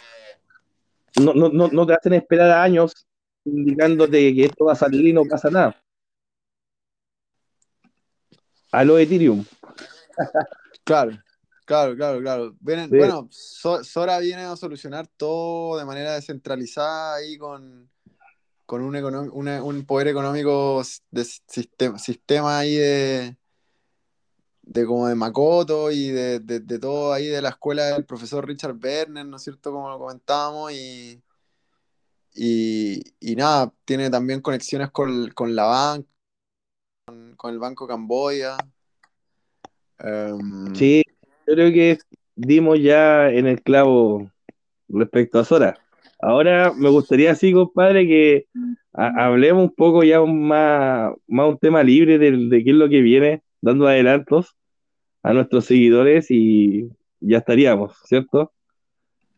no, 1.19 1.33
no, 1.33 1.49
no, 1.49 1.67
no 1.67 1.85
te 1.85 1.93
hacen 1.93 2.13
esperar 2.13 2.51
años 2.51 3.05
indicándote 3.45 4.33
que 4.33 4.45
esto 4.45 4.65
va 4.65 4.73
a 4.73 4.75
salir 4.75 5.05
y 5.07 5.13
no 5.13 5.25
pasa 5.25 5.49
nada. 5.49 5.75
A 8.71 8.83
lo 8.83 8.97
Ethereum. 8.97 9.43
Claro, 10.83 11.11
claro, 11.65 11.95
claro, 11.95 12.19
claro. 12.21 12.55
Vienen, 12.59 12.89
Sí. 12.89 12.97
Bueno, 12.97 13.27
So- 13.31 13.83
Sora 13.83 14.19
viene 14.19 14.43
a 14.43 14.55
solucionar 14.55 15.07
todo 15.07 15.77
de 15.77 15.85
manera 15.85 16.13
descentralizada 16.13 17.15
ahí 17.15 17.37
con, 17.37 17.89
con 18.65 18.81
un, 18.81 18.95
una- 19.33 19.63
un 19.63 19.85
poder 19.85 20.07
económico 20.07 20.81
de 21.11 21.25
sistema, 21.25 21.99
sistema 21.99 22.59
ahí 22.59 22.75
de, 22.75 23.37
de 24.63 24.85
como 24.85 25.07
de 25.07 25.15
Makoto 25.15 25.91
y 25.91 26.09
de, 26.09 26.39
de- 26.39 26.59
de 26.61 26.79
todo 26.79 27.11
ahí 27.13 27.27
de 27.27 27.41
la 27.41 27.49
escuela 27.49 27.85
del 27.87 28.05
profesor 28.05 28.47
Richard 28.47 28.77
Werner, 28.81 29.25
¿no 29.25 29.35
es 29.37 29.43
cierto? 29.43 29.71
Como 29.71 29.89
lo 29.89 29.99
comentábamos, 29.99 30.71
y, 30.71 31.21
y, 32.33 33.03
y 33.19 33.35
nada, 33.35 33.73
tiene 33.85 34.09
también 34.09 34.41
conexiones 34.41 34.89
con, 34.91 35.29
con 35.31 35.55
la 35.55 35.63
banca, 35.65 36.07
con, 37.41 37.51
el 37.53 37.59
Banco 37.59 37.87
Camboya. 37.87 38.55
Em, 39.97 40.75
Sí, 40.75 41.01
yo 41.47 41.53
creo 41.55 41.71
que 41.71 41.97
dimos 42.35 42.79
ya 42.79 43.31
en 43.31 43.47
el 43.47 43.61
clavo 43.63 44.29
respecto 44.87 45.39
a 45.39 45.43
Sora. 45.43 45.79
Ahora 46.19 46.71
me 46.71 46.89
gustaría, 46.89 47.33
sí, 47.33 47.51
compadre, 47.51 48.05
que 48.05 48.45
ha- 48.93 49.25
hablemos 49.25 49.63
un 49.63 49.73
poco 49.73 50.03
ya 50.03 50.21
un 50.21 50.47
más, 50.47 51.13
más 51.27 51.49
un 51.49 51.57
tema 51.57 51.81
libre 51.81 52.19
del- 52.19 52.47
de, 52.49 52.63
qué 52.63 52.69
es 52.69 52.75
lo 52.75 52.87
que 52.89 53.01
viene, 53.01 53.41
dando 53.59 53.87
adelantos 53.87 54.55
a 55.23 55.33
nuestros 55.33 55.65
seguidores 55.65 56.27
y 56.29 56.89
ya 57.19 57.39
estaríamos, 57.39 57.97
¿cierto? 58.05 58.51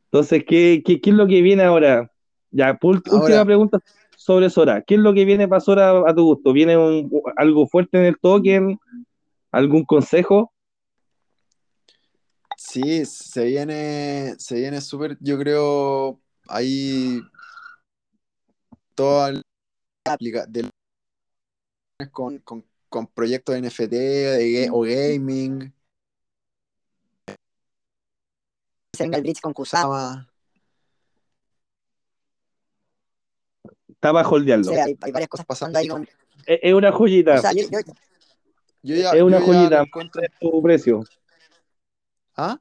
Entonces, 0.05 0.43
¿qué, 0.45 0.83
qué, 0.85 0.99
qué 0.99 1.09
es 1.09 1.15
lo 1.15 1.25
que 1.25 1.41
viene 1.41 1.63
ahora? 1.63 2.11
Ya, 2.51 2.75
por- 2.75 3.01
última 3.09 3.45
pregunta 3.45 3.79
sobre 4.23 4.49
Sora. 4.49 4.81
¿Qué 4.81 4.95
es 4.95 5.01
lo 5.01 5.13
que 5.13 5.25
viene 5.25 5.49
para 5.49 5.59
Sora 5.59 6.09
a 6.09 6.15
tu 6.15 6.23
gusto? 6.23 6.53
¿Viene 6.53 6.77
un- 6.77 7.11
algo 7.35 7.67
fuerte 7.67 7.97
en 7.97 8.05
el 8.05 8.17
token? 8.17 8.79
¿Algún 9.51 9.83
consejo? 9.83 10.53
Sí, 12.57 13.05
se 13.05 13.43
viene, 13.43 14.35
se 14.37 14.55
viene 14.55 14.79
súper, 14.79 15.17
yo 15.19 15.37
creo, 15.37 16.21
ahí 16.47 17.19
toda 18.95 19.33
la 19.33 19.41
de 20.47 20.69
con, 22.11 22.39
con, 22.39 22.65
con 22.87 23.07
proyectos 23.07 23.53
de 23.53 23.59
NFT 23.59 23.95
de, 23.95 24.69
o 24.71 24.81
gaming, 24.81 25.73
Se 28.95 29.03
venga 29.03 29.17
el 29.17 29.23
Blitz 29.23 29.41
con 29.41 29.53
Kusama. 29.53 30.32
Está 34.03 34.11
para 34.11 34.27
O 34.27 34.63
sea, 34.65 34.83
hay, 34.83 34.97
hay 35.01 35.11
varias 35.13 35.29
cosas 35.29 35.45
pasando 35.45 35.79
ahí 35.79 35.87
con. 35.87 36.03
Es 36.45 36.59
es 36.61 36.73
una 36.73 36.91
joyita. 36.91 37.35
O 37.35 37.41
sea, 37.41 37.53
yo, 37.53 37.63
yo- 37.71 37.79
Yo 38.81 38.95
ya, 38.97 39.11
Es 39.11 39.23
una 39.23 39.39
yo 39.39 39.45
joyita. 39.45 39.81
encuentro- 39.83 40.21
su 40.41 40.61
precio. 40.61 41.03
¿Ah? 42.35 42.59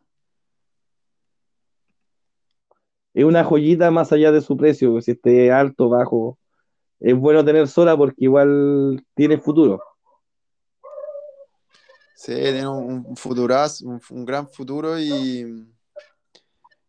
Es 3.13 3.25
una 3.25 3.43
joyita 3.43 3.91
más 3.91 4.13
allá 4.13 4.31
de 4.31 4.41
su 4.41 4.57
precio, 4.57 5.01
si 5.01 5.11
esté 5.11 5.51
alto, 5.51 5.89
bajo. 5.89 6.39
Es 7.01 7.17
bueno 7.17 7.45
tener 7.45 7.67
sola 7.67 7.97
porque 7.97 8.15
igual 8.25 9.05
tiene 9.17 9.37
futuro. 9.39 9.83
Sí, 12.15 12.35
tiene 12.37 12.69
un, 12.69 13.05
un 13.05 13.17
futuraz, 13.17 13.81
un, 13.81 14.01
un 14.11 14.25
gran 14.25 14.49
futuro 14.49 14.97
y, 14.97 15.72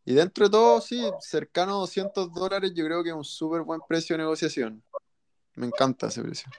y 0.05 0.13
dentro 0.13 0.45
de 0.45 0.51
todo, 0.51 0.81
sí, 0.81 1.01
cercano 1.19 1.73
a 1.73 1.79
200 1.79 2.33
dólares, 2.33 2.73
yo 2.75 2.85
creo 2.85 3.03
que 3.03 3.09
es 3.09 3.15
un 3.15 3.23
súper 3.23 3.61
buen 3.61 3.81
precio 3.87 4.15
de 4.15 4.23
negociación. 4.23 4.81
Me 5.55 5.67
encanta 5.67 6.07
ese 6.07 6.21
precio. 6.21 6.49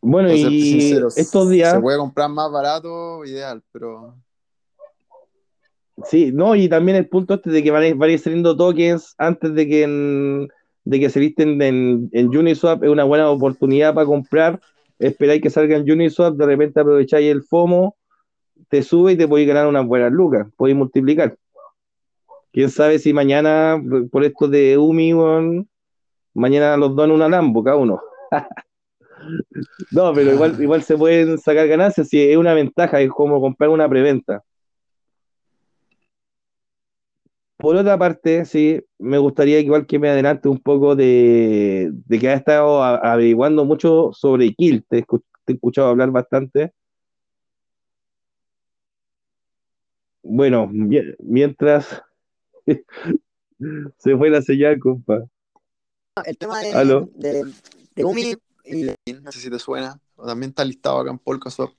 Bueno, 0.00 0.32
y 0.32 0.38
sincero, 0.62 1.08
estos 1.14 1.50
días, 1.50 1.74
Se 1.74 1.80
puede 1.80 1.98
comprar 1.98 2.30
más 2.30 2.50
barato, 2.50 3.24
ideal, 3.24 3.62
pero 3.70 4.14
sí, 6.04 6.32
no, 6.32 6.54
y 6.54 6.68
también 6.68 6.96
el 6.96 7.08
punto 7.08 7.34
este 7.34 7.50
de 7.50 7.62
que 7.62 7.70
van 7.70 7.82
a, 7.84 7.94
van 7.94 8.08
a 8.08 8.12
ir 8.12 8.18
saliendo 8.18 8.56
tokens 8.56 9.14
antes 9.18 9.54
de 9.54 9.68
que, 9.68 9.82
en- 9.82 10.48
de 10.84 11.00
que 11.00 11.10
se 11.10 11.20
listen 11.20 11.60
en, 11.60 12.08
en 12.12 12.28
Uniswap, 12.36 12.82
es 12.82 12.88
una 12.90 13.04
buena 13.04 13.28
oportunidad 13.30 13.92
para 13.94 14.06
comprar. 14.06 14.60
Esperáis 14.98 15.42
que 15.42 15.50
salga 15.50 15.76
en 15.76 15.90
Uniswap, 15.90 16.34
de 16.34 16.46
repente 16.46 16.80
aprovecháis 16.80 17.30
el 17.30 17.42
FOMO, 17.42 17.96
te 18.68 18.82
sube 18.82 19.12
y 19.12 19.16
te 19.16 19.28
podéis 19.28 19.48
ganar 19.48 19.66
unas 19.66 19.86
buenas 19.86 20.12
lucas, 20.12 20.46
podéis 20.56 20.76
multiplicar. 20.78 21.36
Quién 22.52 22.70
sabe 22.70 22.98
si 22.98 23.12
mañana, 23.12 23.80
por 24.10 24.24
esto 24.24 24.48
de 24.48 24.76
Umi, 24.78 25.14
weón, 25.14 25.68
mañana 26.34 26.76
los 26.76 26.94
dan 26.96 27.10
una 27.12 27.28
Lambo 27.28 27.62
cada 27.64 27.76
uno. 27.76 28.00
No, 29.90 30.14
pero 30.14 30.30
igual, 30.30 30.60
igual 30.60 30.82
se 30.82 30.96
pueden 30.96 31.38
sacar 31.38 31.66
ganancias 31.68 32.08
si 32.08 32.20
es 32.30 32.36
una 32.36 32.54
ventaja, 32.54 33.00
es 33.00 33.10
como 33.10 33.40
comprar 33.40 33.70
una 33.70 33.88
preventa. 33.88 34.42
Por 37.56 37.76
otra 37.76 37.98
parte, 37.98 38.44
sí, 38.46 38.80
me 38.98 39.18
gustaría 39.18 39.60
igual 39.60 39.86
que 39.86 39.98
me 39.98 40.08
adelante 40.08 40.48
un 40.48 40.58
poco 40.58 40.96
de, 40.96 41.90
de 41.92 42.18
que 42.18 42.28
ha 42.28 42.34
estado 42.34 42.82
a- 42.82 42.96
averiguando 43.12 43.64
mucho 43.66 44.10
sobre 44.12 44.54
Kill, 44.54 44.84
te, 44.88 44.98
he 44.98 45.02
escu- 45.04 45.22
te 45.44 45.52
he 45.52 45.56
escuchado 45.56 45.88
hablar 45.88 46.10
bastante. 46.10 46.72
Bueno, 50.22 50.66
mie- 50.68 51.14
mientras 51.18 52.02
se 53.98 54.16
fue 54.16 54.30
la 54.30 54.42
señal, 54.42 54.78
compa. 54.78 55.24
el 56.24 56.36
tema 56.38 56.60
de, 56.60 56.72
Aló. 56.72 57.08
de, 57.14 57.44
de 57.94 58.04
Umi 58.04 58.34
y 58.64 58.82
de- 58.84 58.96
no 59.22 59.32
sé 59.32 59.40
si 59.40 59.50
te 59.50 59.58
suena. 59.58 60.00
o 60.16 60.26
También 60.26 60.50
está 60.50 60.64
listado 60.64 60.98
acá 61.00 61.10
en 61.10 61.18
Polkaswap. 61.18 61.72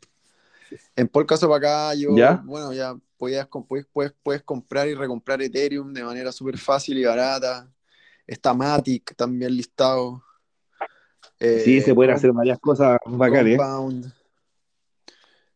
En 0.95 1.07
Polkaswap 1.07 1.51
acá 1.53 1.93
yo, 1.95 2.15
¿Ya? 2.15 2.41
bueno, 2.45 2.73
ya 2.73 2.95
podías, 3.17 3.47
puedes, 3.67 3.85
puedes, 3.91 4.13
puedes 4.23 4.41
comprar 4.43 4.87
y 4.87 4.95
recomprar 4.95 5.41
Ethereum 5.41 5.93
de 5.93 6.03
manera 6.03 6.31
súper 6.31 6.57
fácil 6.57 6.97
y 6.97 7.05
barata. 7.05 7.69
Está 8.25 8.53
Matic 8.53 9.15
también 9.15 9.55
listado. 9.55 10.23
Sí, 11.39 11.77
Eh, 11.77 11.81
se 11.81 11.93
pueden 11.93 12.11
Com- 12.11 12.17
hacer 12.17 12.31
varias 12.31 12.59
cosas 12.59 12.97
bacanas. 13.05 13.57
Compound. 13.57 14.13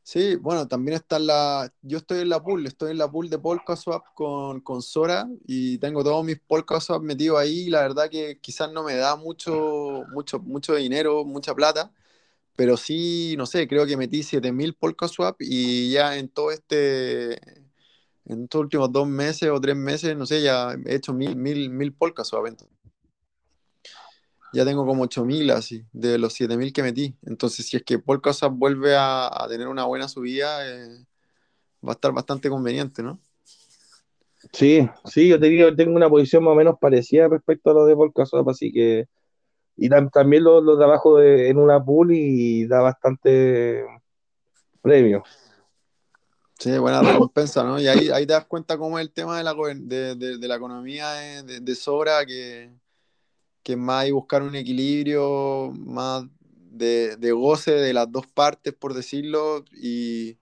Sí, 0.08 0.36
bueno, 0.36 0.68
también 0.68 0.96
está 0.98 1.18
la. 1.18 1.74
Yo 1.82 1.98
estoy 1.98 2.20
en 2.22 2.30
la 2.30 2.42
pool, 2.44 2.68
estoy 2.68 2.92
en 2.92 3.00
la 3.00 3.10
pool 3.10 3.28
de 3.28 3.40
Polkaswap 3.40 4.04
con, 4.14 4.62
con 4.62 4.84
Sora 4.84 5.28
y 5.48 5.80
tengo 5.80 6.04
todos 6.04 6.24
mis 6.24 6.40
Polkaswap 6.40 7.02
metidos 7.02 7.40
ahí. 7.40 7.70
La 7.72 7.82
verdad 7.82 8.08
que 8.12 8.40
quizás 8.40 8.72
no 8.72 8.84
me 8.84 8.96
da 8.96 9.16
mucho, 9.16 10.04
mucho, 10.14 10.40
mucho 10.40 10.76
dinero, 10.76 11.26
mucha 11.26 11.56
plata, 11.56 11.92
pero 12.56 12.78
sí, 12.78 13.36
no 13.38 13.46
sé, 13.48 13.68
creo 13.68 13.86
que 13.88 13.98
metí 13.98 14.24
7000 14.24 14.76
Polkaswap 14.76 15.38
y 15.42 15.92
ya 15.92 16.18
en 16.18 16.30
todo 16.30 16.52
este. 16.52 17.36
En 18.26 18.44
estos 18.44 18.62
últimos 18.62 18.92
dos 18.92 19.08
meses 19.08 19.50
o 19.52 19.62
tres 19.62 19.76
meses, 19.76 20.18
no 20.18 20.26
sé, 20.28 20.42
ya 20.44 20.76
he 20.88 20.96
hecho 20.96 21.14
mil, 21.14 21.36
mil, 21.36 21.70
mil 21.72 21.94
Polkaswap. 21.94 22.48
entonces. 22.48 22.75
Ya 24.54 24.64
tengo 24.64 24.86
como 24.86 25.04
8000 25.04 25.52
así, 25.52 25.86
de 25.92 26.18
los 26.18 26.34
7000 26.34 26.72
que 26.72 26.82
metí. 26.84 27.16
Entonces, 27.26 27.66
si 27.68 27.78
es 27.78 27.84
que 27.84 28.00
Polkaswap 28.00 28.54
vuelve 28.54 28.96
a, 28.96 29.28
a 29.28 29.48
tener 29.50 29.68
una 29.68 29.86
buena 29.86 30.08
subida, 30.08 30.66
eh, 30.68 31.06
va 31.86 31.92
a 31.92 31.94
estar 31.94 32.14
bastante 32.14 32.50
conveniente, 32.50 33.04
¿no? 33.04 33.20
Sí, 34.54 34.88
sí, 35.06 35.28
yo 35.28 35.40
te 35.40 35.48
digo, 35.48 35.76
tengo 35.76 35.96
una 35.96 36.10
posición 36.10 36.44
más 36.44 36.54
o 36.54 36.56
menos 36.56 36.76
parecida 36.80 37.28
respecto 37.28 37.72
a 37.72 37.74
lo 37.74 37.86
de 37.86 37.96
Polkaswap, 37.96 38.48
así 38.50 38.72
que. 38.72 39.08
Y 39.78 39.90
tam- 39.90 40.10
también 40.12 40.44
lo, 40.44 40.62
lo 40.62 40.78
trabajo 40.78 41.18
de- 41.18 41.50
en 41.50 41.58
una 41.58 41.84
pool 41.84 42.12
y 42.14 42.66
da 42.68 42.82
bastante 42.82 43.86
premio. 44.82 45.24
Sí, 46.58 46.78
buena 46.78 47.02
recompensa, 47.02 47.64
¿no? 47.64 47.80
Y 47.80 47.88
ahí, 47.88 48.10
ahí 48.10 48.26
te 48.26 48.34
das 48.34 48.46
cuenta 48.46 48.78
cómo 48.78 48.98
es 48.98 49.06
el 49.06 49.12
tema 49.12 49.38
de 49.38 49.44
la, 49.44 49.54
de, 49.54 50.16
de- 50.16 50.38
de 50.38 50.48
la 50.48 50.56
economía 50.56 51.10
de, 51.44 51.60
de, 51.60 51.76
Sora, 51.76 52.26
que, 52.26 52.72
que 53.66 53.76
más 53.76 54.04
ahí 54.04 54.12
buscar 54.12 54.44
un 54.44 54.56
equilibrio, 54.56 55.74
más 55.76 56.26
de, 56.72 57.18
de 57.18 57.32
goce 57.32 57.72
de 57.72 57.94
las 57.94 58.12
dos 58.12 58.28
partes, 58.28 58.74
por 58.76 58.94
decirlo, 58.94 59.66
y, 59.74 60.38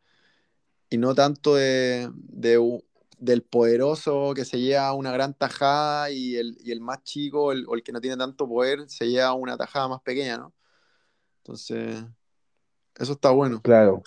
y 0.90 0.98
no 0.98 1.16
tanto 1.16 1.56
de, 1.56 2.10
de 2.16 2.82
del 3.18 3.44
poderoso 3.44 4.34
que 4.36 4.44
se 4.44 4.60
lleva 4.60 4.92
una 4.94 5.14
gran 5.14 5.34
tajada 5.34 6.12
y 6.12 6.36
el, 6.36 6.58
y 6.62 6.74
el 6.74 6.82
más 6.82 7.02
chico 7.04 7.54
el- 7.54 7.66
o 7.70 7.76
el 7.76 7.82
que 7.82 7.94
no 7.94 8.02
tiene 8.02 8.18
tanto 8.18 8.50
poder 8.50 8.90
se 8.90 9.10
lleva 9.10 9.34
una 9.34 9.56
tajada 9.56 9.88
más 9.88 10.02
pequeña, 10.02 10.38
¿no? 10.38 10.54
Entonces, 11.38 12.04
eso 13.00 13.14
está 13.14 13.32
bueno. 13.32 13.62
Claro. 13.62 14.04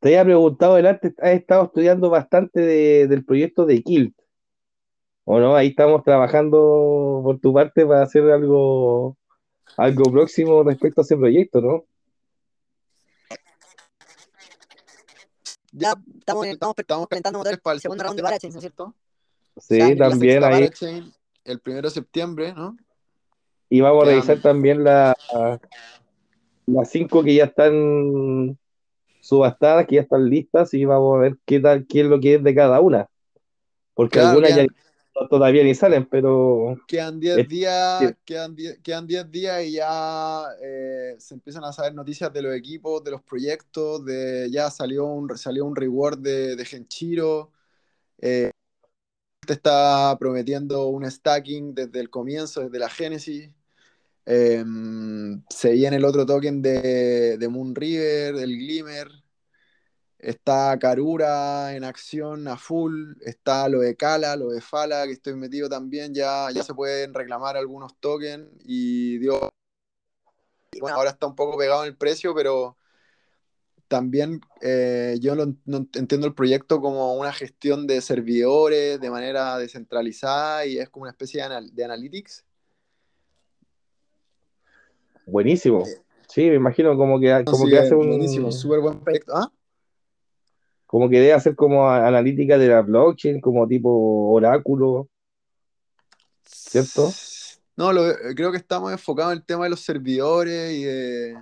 Te 0.00 0.08
había 0.08 0.24
preguntado 0.24 0.74
delante, 0.74 1.14
has 1.22 1.30
estado 1.30 1.66
estudiando 1.66 2.10
bastante 2.10 2.60
de- 2.60 3.06
del 3.06 3.24
proyecto 3.24 3.64
de 3.64 3.80
Kilt, 3.84 4.16
¿o 5.24 5.38
no? 5.40 5.54
Ahí 5.54 5.68
estamos 5.68 6.02
trabajando 6.02 7.20
por 7.24 7.38
tu 7.40 7.52
parte 7.52 7.86
para 7.86 8.02
hacer 8.02 8.30
algo, 8.30 9.16
algo 9.76 10.10
próximo 10.10 10.62
respecto 10.62 11.00
a 11.00 11.04
ese 11.04 11.16
proyecto, 11.16 11.60
¿no? 11.60 11.84
ya 15.72 15.94
estamos, 16.18 16.46
estamos, 16.46 16.74
Estamos 16.78 17.08
calentando 17.08 17.38
motores 17.38 17.60
para 17.60 17.74
el 17.74 17.80
segundo 17.80 18.04
round 18.04 18.16
de 18.16 18.22
Parachain, 18.22 18.52
¿no 18.52 18.58
es 18.58 18.62
cierto? 18.62 18.94
Sí, 19.56 19.74
O 19.74 19.86
sea, 19.86 19.94
la 19.94 20.08
también 20.10 20.44
ahí. 20.44 20.60
Parachain, 20.60 21.12
el 21.44 21.60
primero 21.60 21.88
de 21.88 21.94
septiembre, 21.94 22.52
¿no? 22.52 22.76
Y 23.70 23.80
vamos 23.80 24.04
a 24.04 24.10
revisar 24.10 24.40
también 24.42 24.84
la- 24.84 25.16
las 26.66 26.90
cinco 26.90 27.22
que 27.22 27.34
ya 27.34 27.44
están 27.44 28.58
subastadas, 29.20 29.86
que 29.86 29.96
ya 29.96 30.02
están 30.02 30.28
listas, 30.28 30.74
y 30.74 30.84
vamos 30.84 31.16
a 31.16 31.20
ver 31.20 31.38
qué 31.46 31.58
tal, 31.60 31.86
qué 31.86 32.00
es 32.02 32.06
lo 32.06 32.20
que 32.20 32.34
es 32.34 32.42
de 32.44 32.54
cada 32.54 32.80
una. 32.80 33.08
Porque 33.94 34.18
Claro, 34.18 34.28
algunas 34.30 34.50
ya 34.56 34.66
todavía 35.28 35.62
ni 35.64 35.74
salen, 35.74 36.06
pero 36.06 36.76
Quedan 36.86 37.20
10 37.20 37.36
Es- 37.40 37.48
días, 37.48 38.10
sí. 38.10 38.14
quedan 38.24 38.54
10 38.54 38.78
quedan 38.82 39.06
10 39.06 39.30
días 39.30 39.64
y 39.64 39.72
ya 39.72 40.44
eh, 40.62 41.16
se 41.18 41.34
empiezan 41.34 41.64
a 41.64 41.72
saber 41.72 41.94
noticias 41.94 42.32
de 42.32 42.42
los 42.42 42.54
equipos, 42.54 43.02
de 43.04 43.12
los 43.12 43.22
proyectos, 43.22 44.04
de 44.04 44.48
ya 44.50 44.70
salió 44.70 45.06
un, 45.06 45.36
salió 45.38 45.64
un 45.64 45.74
reward 45.76 46.18
de, 46.18 46.56
de 46.56 46.64
Genchiro. 46.64 47.50
Eh, 48.18 48.50
te 49.46 49.54
está 49.54 50.16
prometiendo 50.18 50.86
un 50.88 51.10
stacking 51.10 51.74
desde 51.74 52.00
el 52.00 52.10
comienzo, 52.10 52.62
desde 52.62 52.78
la 52.78 52.88
génesis. 52.90 53.50
Eh, 54.26 54.64
se 55.50 55.72
viene 55.72 55.96
el 55.96 56.04
otro 56.04 56.26
token 56.26 56.62
de, 56.62 57.38
de 57.38 57.48
Moon 57.48 57.74
River, 57.74 58.36
del 58.36 58.56
Glimmer. 58.56 59.21
Está 60.22 60.78
Karura 60.78 61.74
en 61.74 61.82
acción 61.82 62.46
a 62.46 62.56
full. 62.56 63.14
Está 63.22 63.68
lo 63.68 63.80
de 63.80 63.96
Kala, 63.96 64.36
lo 64.36 64.50
de 64.50 64.60
Fala, 64.60 65.04
que 65.04 65.12
estoy 65.12 65.34
metido 65.34 65.68
también. 65.68 66.14
Ya, 66.14 66.48
ya 66.54 66.62
se 66.62 66.74
pueden 66.74 67.12
reclamar 67.12 67.56
algunos 67.56 67.96
tokens. 67.98 68.48
Y 68.64 69.18
dio. 69.18 69.50
y 70.72 70.78
Bueno, 70.78 70.96
ahora 70.96 71.10
está 71.10 71.26
un 71.26 71.34
poco 71.34 71.58
pegado 71.58 71.82
en 71.82 71.88
el 71.88 71.96
precio, 71.96 72.36
pero 72.36 72.76
también 73.88 74.40
eh, 74.60 75.16
yo 75.20 75.34
no, 75.34 75.56
no 75.64 75.88
entiendo 75.94 76.28
el 76.28 76.34
proyecto 76.34 76.80
como 76.80 77.14
una 77.16 77.32
gestión 77.32 77.88
de 77.88 78.00
servidores 78.00 79.00
de 79.00 79.10
manera 79.10 79.58
descentralizada 79.58 80.64
y 80.66 80.78
es 80.78 80.88
como 80.88 81.02
una 81.02 81.10
especie 81.10 81.40
de, 81.40 81.46
anal- 81.46 81.74
de 81.74 81.84
analytics. 81.84 82.44
buenísimo. 85.26 85.84
Sí, 86.28 86.48
me 86.48 86.54
imagino 86.54 86.96
como 86.96 87.18
que 87.18 87.32
hace 87.32 87.94
un, 87.94 88.08
buenísimo, 88.08 88.52
súper 88.52 88.80
buen 88.80 89.00
proyecto. 89.00 89.32
¿Ah? 89.36 89.52
Como 90.92 91.08
que 91.08 91.20
debe 91.20 91.32
hacer 91.32 91.56
como 91.56 91.88
analítica 91.88 92.58
de 92.58 92.68
la 92.68 92.82
blockchain, 92.82 93.40
como 93.40 93.66
tipo 93.66 94.30
oráculo. 94.30 95.08
¿Cierto? 96.44 97.10
No, 97.78 97.94
lo- 97.94 98.12
creo 98.36 98.50
que 98.50 98.58
estamos 98.58 98.92
enfocados 98.92 99.32
en 99.32 99.38
el 99.38 99.44
tema 99.46 99.64
de 99.64 99.70
los 99.70 99.80
servidores 99.80 100.70
y 100.74 100.82
de, 100.82 101.38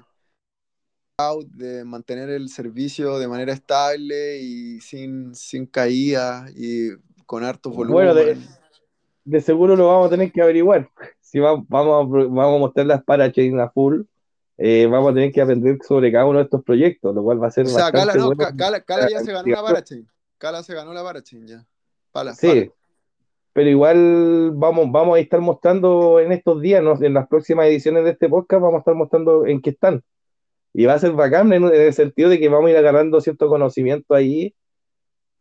de 1.49 1.85
mantener 1.85 2.31
el 2.31 2.49
servicio 2.49 3.19
de 3.19 3.27
manera 3.27 3.53
estable 3.53 4.39
y 4.39 4.79
sin, 4.81 5.35
sin 5.35 5.67
caídas 5.67 6.53
y 6.57 6.91
con 7.27 7.43
harto 7.43 7.71
volumen. 7.71 7.93
Bueno, 7.93 8.15
de- 8.15 8.39
De 9.25 9.41
seguro 9.41 9.75
lo 9.75 9.89
vamos 9.89 10.07
a 10.07 10.11
tener 10.11 10.31
que 10.31 10.43
averiguar. 10.43 10.89
Si 11.21 11.41
va- 11.41 11.61
vamos, 11.69 12.07
a, 12.07 12.27
vamos 12.29 12.57
a 12.57 12.59
mostrar 12.61 12.87
las 12.87 13.03
parachains 13.03 13.59
a 13.59 13.69
full, 13.71 14.03
eh, 14.63 14.87
vamos 14.87 15.11
a 15.11 15.15
tener 15.15 15.33
que 15.33 15.41
aprender 15.41 15.79
sobre 15.87 16.13
cada 16.13 16.27
uno 16.27 16.39
de 16.39 16.45
estos 16.45 16.63
proyectos, 16.63 17.15
lo 17.15 17.23
cual 17.23 17.43
va 17.43 17.47
a 17.47 17.51
ser 17.51 17.65
o 17.65 17.69
sea, 17.71 17.85
bastante 17.85 17.99
Cala, 18.09 18.15
no, 18.21 18.27
bueno. 18.27 18.43
Ca- 18.45 18.55
Cala- 18.57 18.81
Cala 18.83 19.09
ya 19.11 19.21
se 19.21 19.33
ganó 19.33 19.49
la 19.49 19.63
parachain. 19.63 20.07
Cala 20.39 20.63
se 20.63 20.75
ganó 20.75 20.93
la 20.93 21.03
parachain 21.03 21.47
ya. 21.47 21.65
Pala, 22.13 22.35
Sí, 22.35 22.47
pala. 22.47 22.67
pero 23.55 23.71
igual 23.71 24.51
vamos, 24.55 24.93
vamos 24.93 25.17
a 25.17 25.21
estar 25.21 25.41
mostrando 25.41 26.21
en 26.21 26.33
estos 26.33 26.61
días, 26.61 26.83
¿no? 26.83 27.01
en 27.03 27.15
las 27.15 27.27
próximas 27.27 27.67
ediciones 27.69 28.05
de 28.05 28.11
este 28.11 28.29
podcast, 28.29 28.61
vamos 28.63 28.77
a 28.77 28.79
estar 28.81 28.95
mostrando 28.95 29.47
en 29.47 29.63
qué 29.63 29.71
están. 29.71 30.03
Y 30.75 30.85
va 30.85 30.93
a 30.95 30.99
ser 30.99 31.13
bacán 31.13 31.53
en, 31.53 31.65
en 31.65 31.75
el 31.81 31.93
sentido 31.95 32.29
de 32.29 32.39
que 32.39 32.49
vamos 32.49 32.69
a 32.69 32.71
ir 32.73 32.77
agarrando 32.77 33.21
cierto 33.21 33.49
conocimiento 33.49 34.15
ahí, 34.15 34.55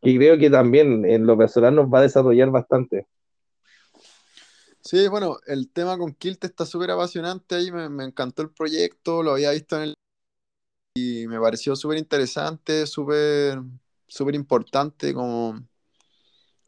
que 0.02 0.16
creo 0.16 0.38
que 0.38 0.50
también 0.50 1.06
en 1.06 1.26
lo 1.28 1.38
personal 1.38 1.76
nos 1.76 1.88
va 1.88 2.00
a 2.00 2.04
desarrollar 2.04 2.50
bastante. 2.52 3.06
Sí, 4.82 5.08
bueno, 5.08 5.38
el 5.46 5.70
tema 5.72 5.98
con 5.98 6.14
Kilt 6.14 6.44
está 6.46 6.66
súper 6.66 6.92
apasionante 6.92 7.56
ahí, 7.56 7.72
me, 7.72 8.04
encantó 8.04 8.42
el 8.42 8.52
proyecto, 8.52 9.24
lo 9.24 9.32
había 9.32 9.52
visto 9.52 9.76
en 9.78 9.84
el... 9.84 9.94
y 10.96 11.28
me 11.28 11.40
pareció 11.40 11.76
súper 11.76 11.98
interesante, 11.98 12.88
súper 12.88 13.60
súper 14.10 14.36
importante 14.36 15.14
como 15.14 15.60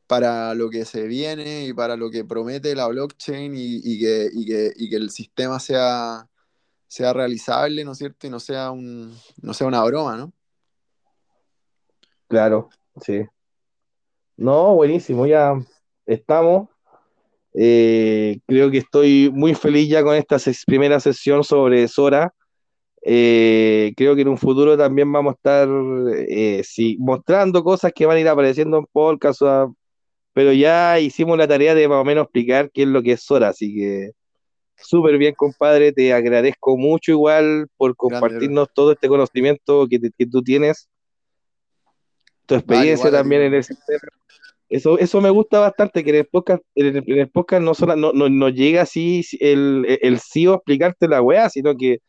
para 0.08 0.54
lo 0.56 0.70
que 0.70 0.86
se 0.86 1.08
viene 1.08 1.66
y 1.66 1.74
para 1.74 1.96
lo 1.96 2.10
que 2.10 2.26
promete 2.26 2.76
la 2.76 2.88
blockchain 2.88 3.56
y, 3.56 3.80
y 3.84 4.00
que, 4.00 4.30
y, 4.32 4.46
que, 4.46 4.74
y 4.76 4.90
que 4.90 4.96
el 4.98 5.10
sistema 5.10 5.60
sea, 5.60 6.28
sea 6.88 7.14
realizable, 7.14 7.84
¿no 7.86 7.94
es 7.94 7.98
cierto? 7.98 8.28
Y 8.28 8.30
no 8.30 8.40
sea, 8.40 8.72
un, 8.72 9.18
no 9.42 9.54
sea 9.54 9.68
una 9.68 9.84
broma, 9.84 10.18
¿no? 10.18 10.34
Claro, 12.28 12.70
sí. 13.02 13.26
No, 14.36 14.76
buenísimo, 14.76 15.26
ya 15.26 15.54
estamos. 16.06 16.70
Eh, 17.54 18.40
creo 18.48 18.72
que 18.72 18.78
estoy 18.80 19.30
muy 19.34 19.54
feliz 19.56 19.90
ya 19.90 20.04
con 20.04 20.16
esta 20.16 20.38
ses- 20.38 20.64
primera 20.66 21.00
sesión 21.00 21.44
sobre 21.44 21.88
Sora. 21.88 22.34
Eh, 23.04 23.94
creo 23.98 24.16
que 24.16 24.22
en 24.22 24.28
un 24.28 24.38
futuro 24.38 24.78
también 24.78 25.12
vamos 25.12 25.34
a 25.34 25.36
estar 25.36 25.68
eh, 26.30 26.62
sí, 26.64 26.98
mostrando 27.00 27.64
cosas 27.64 27.92
que 27.94 28.06
van 28.06 28.18
a 28.18 28.20
ir 28.20 28.28
apareciendo 28.28 28.78
en 28.78 28.86
podcast, 28.92 29.42
pero 30.34 30.54
ya 30.54 31.00
hicimos 31.00 31.38
la 31.38 31.48
tarea 31.48 31.74
de 31.76 31.88
más 31.88 32.00
o 32.02 32.06
menos 32.06 32.24
explicar 32.26 32.70
qué 32.72 32.84
es 32.84 32.88
lo 32.88 33.02
que 33.02 33.14
es 33.14 33.22
Sora, 33.24 33.50
así 33.50 33.74
que 33.76 34.12
súper 34.78 35.18
bien, 35.18 35.34
compadre. 35.36 35.92
Te 35.92 36.14
agradezco 36.14 36.78
mucho 36.78 37.12
igual 37.12 37.68
por 37.76 37.96
compartirnos 37.96 38.70
todo 38.74 38.92
este 38.94 39.08
conocimiento 39.08 39.88
que, 39.90 40.00
te- 40.00 40.12
que 40.18 40.26
tú 40.28 40.42
tienes, 40.42 40.88
tu 42.46 42.56
experiencia 42.56 42.94
igual 43.10 43.16
a 43.16 43.18
ti. 43.18 43.22
también 43.24 43.42
en 43.44 43.54
el 43.56 43.64
sistema. 43.64 44.00
Eso, 44.72 44.98
eso 44.98 45.20
me 45.20 45.30
gusta 45.30 45.60
bastante, 45.60 46.02
que 46.02 46.12
en 46.12 46.16
el 46.16 46.26
podcast, 46.28 46.64
en 46.76 46.86
el, 46.96 47.04
en 47.06 47.20
el 47.20 47.30
podcast 47.30 47.62
no, 47.62 47.74
solo, 47.74 47.96
no, 47.98 48.14
no, 48.14 48.30
no 48.30 48.48
llega 48.48 48.84
así 48.84 49.22
el, 49.42 49.86
el 50.02 50.20
CEO 50.20 50.54
a 50.54 50.56
explicarte 50.56 51.10
la 51.10 51.22
weá, 51.22 51.50
sino 51.50 51.76
que 51.76 52.00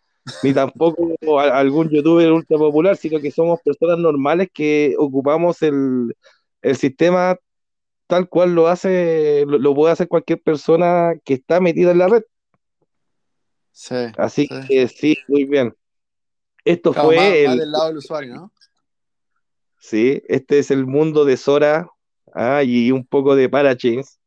ni 0.45 0.53
tampoco 0.55 1.41
a- 1.41 1.59
algún 1.59 1.91
youtuber 1.91 2.31
ultra 2.31 2.57
popular, 2.59 2.97
sino 2.97 3.21
que 3.21 3.33
somos 3.33 3.59
personas 3.65 3.99
normales 3.99 4.49
que 4.55 4.95
ocupamos 4.97 5.61
el, 5.63 6.15
el 6.63 6.77
sistema 6.77 7.37
tal 8.07 8.29
cual 8.29 8.55
lo 8.55 8.69
hace, 8.69 9.45
lo, 9.47 9.59
lo 9.59 9.75
puede 9.75 9.93
hacer 9.95 10.07
cualquier 10.07 10.41
persona 10.41 11.15
que 11.25 11.35
está 11.35 11.61
metida 11.61 11.91
en 11.91 11.99
la 11.99 12.09
red. 12.09 12.23
Sí. 13.73 13.97
Así 14.19 14.47
sí. 14.47 14.69
que 14.69 14.87
sí, 14.89 15.17
muy 15.27 15.47
bien. 15.47 15.75
Esto 16.65 16.93
Claro, 16.93 17.09
fue 17.09 17.17
más, 17.17 17.25
más 17.27 17.35
el, 17.35 17.59
del 17.59 17.73
lado 17.73 17.87
del 17.89 17.97
usuario, 17.97 18.35
¿no? 18.37 18.53
sí, 19.79 20.23
este 20.29 20.61
es 20.61 20.71
el 20.71 20.87
mundo 20.87 21.25
de 21.25 21.37
Sora, 21.37 21.89
ah, 22.33 22.63
y 22.65 22.91
un 22.93 23.07
poco 23.07 23.35
de 23.37 23.49
Parachains. 23.49 24.19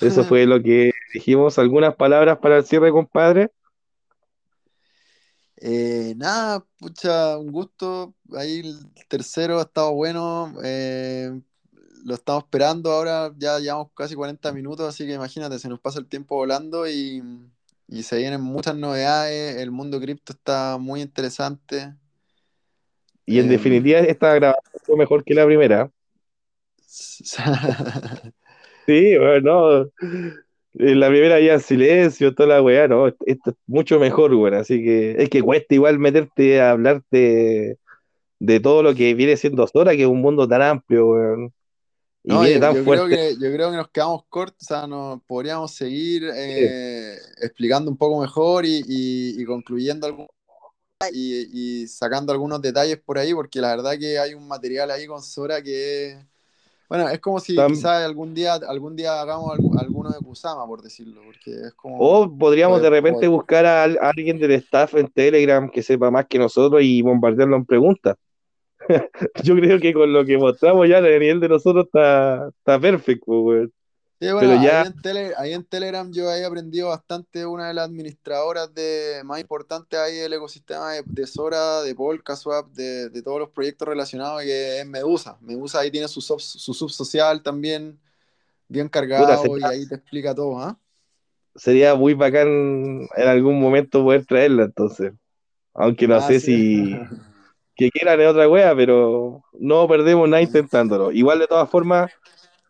Eso 0.00 0.24
fue 0.24 0.46
lo 0.46 0.62
que 0.62 0.92
dijimos. 1.14 1.58
¿Algunas 1.58 1.96
palabras 1.96 2.38
para 2.38 2.58
el 2.58 2.64
cierre, 2.66 2.92
compadre? 2.92 3.50
Eh, 5.56 6.14
nada, 6.16 6.64
pucha, 6.78 7.38
un 7.38 7.50
gusto. 7.52 8.14
Ahí 8.36 8.60
el 8.60 8.78
tercero 9.08 9.58
ha 9.58 9.62
estado 9.62 9.92
bueno. 9.94 10.54
eh, 10.64 11.40
lo 12.04 12.14
estamos 12.14 12.44
esperando 12.44 12.92
ahora. 12.92 13.32
Ya 13.38 13.58
llevamos 13.58 13.88
casi 13.94 14.14
40 14.14 14.52
minutos, 14.52 14.88
así 14.88 15.06
que 15.06 15.14
imagínate, 15.14 15.58
se 15.58 15.68
nos 15.68 15.80
pasa 15.80 15.98
el 15.98 16.06
tiempo 16.08 16.36
volando 16.36 16.88
y, 16.88 17.22
y 17.88 18.02
se 18.04 18.18
vienen 18.18 18.40
muchas 18.40 18.76
novedades. 18.76 19.56
El 19.58 19.70
mundo 19.72 20.00
cripto 20.00 20.32
está 20.32 20.78
muy 20.78 21.02
interesante. 21.02 21.94
Y 23.26 23.38
en 23.38 23.46
Em. 23.46 23.48
definitiva, 23.48 24.00
esta 24.00 24.34
grabación 24.34 24.82
fue 24.84 24.96
mejor 24.96 25.24
que 25.24 25.34
la 25.34 25.46
primera. 25.46 25.90
Sí, 28.86 29.16
bueno, 29.18 29.90
no. 29.92 29.92
En 30.74 31.00
la 31.00 31.08
primera 31.08 31.36
había 31.36 31.58
silencio, 31.60 32.34
toda 32.34 32.48
la 32.50 32.62
weá, 32.62 32.88
no. 32.88 33.08
Esto 33.08 33.50
es 33.50 33.56
mucho 33.66 33.98
mejor, 34.00 34.34
weón. 34.34 34.54
Así 34.54 34.82
que 34.82 35.12
es 35.22 35.30
que 35.30 35.42
cuesta 35.42 35.74
igual 35.74 35.98
meterte 35.98 36.60
a 36.60 36.72
hablar 36.72 37.02
de, 37.10 37.78
todo 38.62 38.82
lo 38.82 38.94
que 38.94 39.14
viene 39.14 39.36
siendo 39.36 39.66
Sora, 39.66 39.92
que 39.92 40.02
es 40.02 40.08
un 40.08 40.20
mundo 40.22 40.48
tan 40.48 40.62
amplio, 40.62 41.08
weón. 41.08 41.54
Y 42.24 42.36
No, 42.36 42.40
viene 42.40 42.60
yo, 42.60 42.60
tan 42.60 42.76
yo 42.76 42.84
creo 42.84 43.08
fuerte. 43.08 43.08
que, 43.08 43.34
yo 43.40 43.50
creo 43.52 43.70
que 43.70 43.76
nos 43.78 43.88
quedamos 43.90 44.24
cortos, 44.28 44.58
o 44.62 44.66
sea, 44.66 44.86
nos 44.86 45.22
podríamos 45.24 45.72
seguir 45.74 46.24
eh, 46.34 47.16
explicando 47.40 47.90
un 47.90 47.96
poco 47.96 48.20
mejor 48.20 48.66
y, 48.66 48.82
y- 48.86 49.40
y 49.40 49.44
concluyendo 49.46 50.06
algún, 50.06 50.26
y, 51.12 51.82
y 51.84 51.88
sacando 51.88 52.32
algunos 52.32 52.62
detalles 52.62 52.98
por 53.00 53.18
ahí, 53.18 53.34
porque 53.34 53.60
la 53.60 53.70
verdad 53.76 53.98
que 53.98 54.18
hay 54.18 54.34
un 54.34 54.48
material 54.48 54.90
ahí 54.90 55.06
con 55.06 55.22
Sora 55.22 55.62
que, 55.62 56.18
bueno, 56.88 57.08
es 57.08 57.20
como 57.20 57.38
si 57.40 57.54
Tam- 57.54 57.68
quizás 57.68 58.02
algún 58.04 58.34
día, 58.34 58.54
algún 58.54 58.96
día 58.96 59.20
hagamos 59.20 59.58
algu- 59.58 59.78
alguno 59.78 60.10
de 60.12 60.20
Kusama, 60.20 60.66
por 60.66 60.82
decirlo, 60.82 61.20
porque 61.24 61.50
es 61.50 61.74
como... 61.74 61.98
O 61.98 62.38
podríamos 62.38 62.80
de 62.80 62.90
repente 62.90 63.28
buscar 63.28 63.66
a, 63.66 63.84
al- 63.84 63.98
a 64.00 64.10
alguien 64.10 64.38
del 64.38 64.52
staff 64.52 64.94
en 64.94 65.08
Telegram 65.08 65.68
que 65.70 65.82
sepa 65.82 66.10
más 66.10 66.26
que 66.26 66.38
nosotros 66.38 66.80
y 66.82 67.02
bombardearlo 67.02 67.56
en 67.56 67.66
preguntas. 67.66 68.16
Yo 69.42 69.54
creo 69.56 69.78
que 69.80 69.92
con 69.92 70.12
lo 70.12 70.24
que 70.24 70.38
mostramos 70.38 70.88
ya, 70.88 70.98
el 70.98 71.20
nivel 71.20 71.40
de 71.40 71.48
nosotros 71.48 71.86
está, 71.86 72.48
está 72.48 72.80
perfecto, 72.80 73.40
weón. 73.42 73.72
Sí, 74.20 74.32
bueno, 74.32 74.40
Pero 74.40 74.62
ya- 74.64 74.80
ahí, 74.80 74.86
en 74.88 75.00
Tele- 75.00 75.34
ahí 75.36 75.52
en 75.52 75.64
Telegram 75.64 76.10
yo 76.12 76.28
he 76.32 76.44
aprendido 76.44 76.88
bastante, 76.88 77.46
una 77.46 77.68
de 77.68 77.74
las 77.74 77.84
administradoras 77.86 78.74
de, 78.74 79.22
más 79.24 79.40
importantes 79.40 79.96
ahí 79.98 80.16
del 80.16 80.32
ecosistema 80.32 80.92
de, 80.92 81.04
de 81.06 81.26
Sora, 81.26 81.82
de 81.82 81.94
Polkaswap, 81.94 82.68
de, 82.72 83.10
de 83.10 83.22
todos 83.22 83.38
los 83.38 83.50
proyectos 83.50 83.86
relacionados, 83.86 84.42
que 84.42 84.80
es 84.80 84.86
Medusa. 84.86 85.38
Medusa 85.40 85.78
ahí 85.80 85.92
tiene 85.92 86.08
su, 86.08 86.20
sub, 86.20 86.40
su 86.40 86.74
subsocial 86.74 87.42
también, 87.44 88.00
bien 88.68 88.88
cargado 88.88 89.56
y 89.56 89.64
ahí 89.64 89.86
te 89.86 89.94
explica 89.96 90.34
todo, 90.34 90.60
¿ah? 90.60 90.76
Sería 91.54 91.94
muy 91.94 92.14
bacán 92.14 93.08
en 93.16 93.28
algún 93.28 93.60
momento 93.60 94.02
poder 94.02 94.26
traerla, 94.26 94.64
entonces. 94.64 95.12
Aunque 95.74 96.08
no 96.08 96.16
Ah, 96.16 96.22
sé 96.22 96.40
sí. 96.40 96.46
si 96.46 96.98
que 97.76 97.90
quieran 97.90 98.20
es 98.20 98.28
otra 98.28 98.48
wea, 98.48 98.74
pero 98.74 99.44
no 99.52 99.86
perdemos 99.88 100.28
nada 100.28 100.42
intentándolo. 100.42 101.12
Igual 101.12 101.38
de 101.40 101.46
todas 101.46 101.70
formas, 101.70 102.10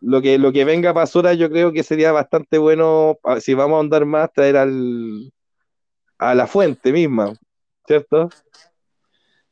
lo 0.01 0.21
que, 0.21 0.37
lo 0.37 0.51
que 0.51 0.65
venga 0.65 0.93
para 0.93 1.07
Sora, 1.07 1.33
yo 1.33 1.49
creo 1.49 1.71
que 1.71 1.83
sería 1.83 2.11
bastante 2.11 2.57
bueno, 2.57 3.17
si 3.39 3.53
vamos 3.53 3.77
a 3.77 3.79
andar 3.81 4.05
más, 4.05 4.31
traer 4.33 4.57
al 4.57 5.31
a 6.19 6.35
la 6.35 6.47
fuente 6.47 6.91
misma, 6.91 7.33
¿cierto? 7.87 8.29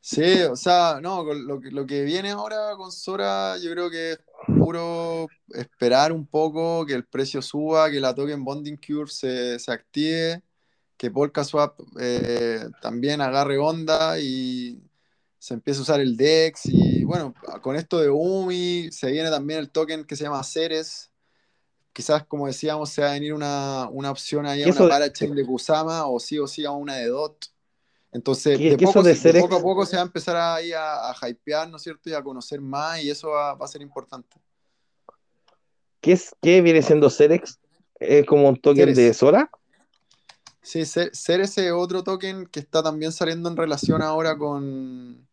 Sí, 0.00 0.42
o 0.42 0.54
sea, 0.54 1.00
no, 1.02 1.24
lo, 1.24 1.60
lo 1.60 1.86
que 1.86 2.04
viene 2.04 2.30
ahora 2.30 2.76
con 2.76 2.92
Sora, 2.92 3.56
yo 3.58 3.70
creo 3.72 3.90
que 3.90 4.12
es 4.12 4.18
puro 4.58 5.26
esperar 5.48 6.12
un 6.12 6.26
poco, 6.26 6.86
que 6.86 6.94
el 6.94 7.04
precio 7.04 7.42
suba, 7.42 7.90
que 7.90 8.00
la 8.00 8.14
token 8.14 8.44
bonding 8.44 8.76
curve 8.76 9.10
se, 9.10 9.58
se 9.58 9.72
active, 9.72 10.42
que 10.96 11.10
PolkaSwap 11.10 11.78
eh, 12.00 12.66
también 12.80 13.20
agarre 13.20 13.58
onda 13.58 14.18
y 14.20 14.80
se 15.48 15.54
empiece 15.54 15.78
a 15.78 15.82
usar 15.82 16.00
el 16.00 16.14
DEX. 16.14 16.66
Y 16.66 17.04
bueno, 17.04 17.34
con 17.62 17.74
esto 17.74 17.98
de 17.98 18.10
UMI 18.10 18.92
se 18.92 19.10
viene 19.10 19.30
también 19.30 19.60
el 19.60 19.70
token 19.70 20.04
que 20.04 20.14
se 20.14 20.24
llama 20.24 20.44
Ceres. 20.44 21.10
Quizás, 21.94 22.26
como 22.26 22.46
decíamos, 22.46 22.90
se 22.90 23.00
va 23.00 23.08
a 23.08 23.12
venir 23.14 23.32
una, 23.32 23.88
una 23.90 24.10
opción 24.10 24.44
ahí 24.44 24.60
a 24.60 24.66
¿Qué 24.66 24.72
una 24.72 24.88
parachain 24.88 25.34
de 25.34 25.46
Kusama 25.46 26.06
o 26.06 26.20
sí 26.20 26.38
o 26.38 26.46
sí 26.46 26.66
a 26.66 26.70
una 26.72 26.96
de 26.96 27.06
DOT. 27.06 27.46
Entonces, 28.12 28.58
¿Qué- 28.58 28.76
de, 28.76 28.86
poco, 28.86 29.02
de 29.02 29.40
poco 29.40 29.56
a 29.56 29.62
poco 29.62 29.86
se 29.86 29.96
va 29.96 30.02
a 30.02 30.04
empezar 30.04 30.36
ahí 30.36 30.72
a, 30.72 31.10
a 31.12 31.28
hypear, 31.28 31.70
¿no 31.70 31.78
es 31.78 31.82
cierto? 31.82 32.10
Y 32.10 32.12
a 32.12 32.22
conocer 32.22 32.60
más, 32.60 33.02
y 33.02 33.08
eso 33.08 33.30
va, 33.30 33.54
va 33.54 33.64
a 33.64 33.68
ser 33.68 33.80
importante. 33.80 34.36
¿Qué, 36.02 36.12
es, 36.12 36.36
qué 36.42 36.60
viene 36.60 36.82
siendo 36.82 37.08
Cerex? 37.08 37.58
¿Es 37.98 38.26
como 38.26 38.50
un 38.50 38.60
token 38.60 38.82
Ceres. 38.82 38.96
de 38.96 39.14
Sora? 39.14 39.50
Sí, 40.60 40.84
ser 40.84 41.40
ese 41.40 41.72
otro 41.72 42.04
token 42.04 42.44
que 42.44 42.60
está 42.60 42.82
también 42.82 43.12
saliendo 43.12 43.48
en 43.48 43.56
relación 43.56 44.02
ahora 44.02 44.36
con, 44.36 45.27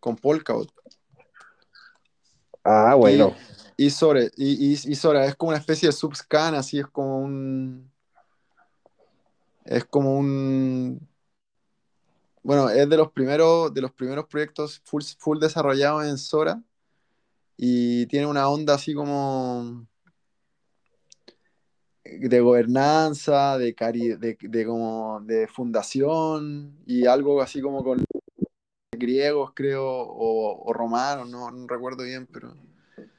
con 0.00 0.16
Polkadot. 0.16 0.72
Ah, 2.64 2.94
bueno. 2.94 3.34
Y, 3.76 3.86
y 3.86 3.90
Sora, 3.90 4.24
y, 4.36 4.72
y, 4.72 4.92
es 4.92 5.36
como 5.36 5.50
una 5.50 5.58
especie 5.58 5.88
de 5.88 5.92
subscan, 5.92 6.54
así 6.54 6.78
es 6.78 6.86
como 6.86 7.20
un. 7.20 7.90
Es 9.64 9.84
como 9.84 10.16
un. 10.16 11.08
Bueno, 12.42 12.70
es 12.70 12.88
de 12.88 12.96
los 12.96 13.12
primeros, 13.12 13.72
de 13.72 13.82
los 13.82 13.92
primeros 13.92 14.26
proyectos 14.26 14.80
full, 14.84 15.02
full 15.18 15.38
desarrollados 15.38 16.06
en 16.06 16.18
Sora. 16.18 16.62
Y 17.56 18.06
tiene 18.06 18.26
una 18.26 18.48
onda 18.48 18.74
así 18.74 18.94
como 18.94 19.86
de 22.04 22.40
gobernanza, 22.40 23.58
de, 23.58 23.74
cari 23.74 24.16
de, 24.16 24.36
de, 24.40 24.66
como 24.66 25.20
de 25.20 25.46
fundación 25.46 26.78
y 26.86 27.06
algo 27.06 27.40
así 27.42 27.60
como 27.60 27.84
con 27.84 28.02
griegos, 29.00 29.50
creo, 29.54 29.84
o, 29.84 30.62
o 30.64 30.72
romanos, 30.72 31.28
no, 31.28 31.50
no, 31.50 31.66
recuerdo 31.66 32.04
bien, 32.04 32.28
pero 32.32 32.54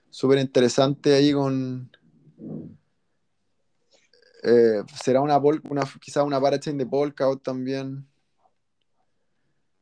súper 0.09 0.39
interesante 0.39 1.13
ahí 1.13 1.33
con... 1.33 1.91
Eh, 4.43 4.83
será 5.03 5.19
una, 5.19 5.37
una 5.37 5.83
quizá 5.99 6.23
una 6.23 6.39
parachain 6.39 6.77
de 6.77 6.85
Polkadot 6.85 7.43
también. 7.43 8.07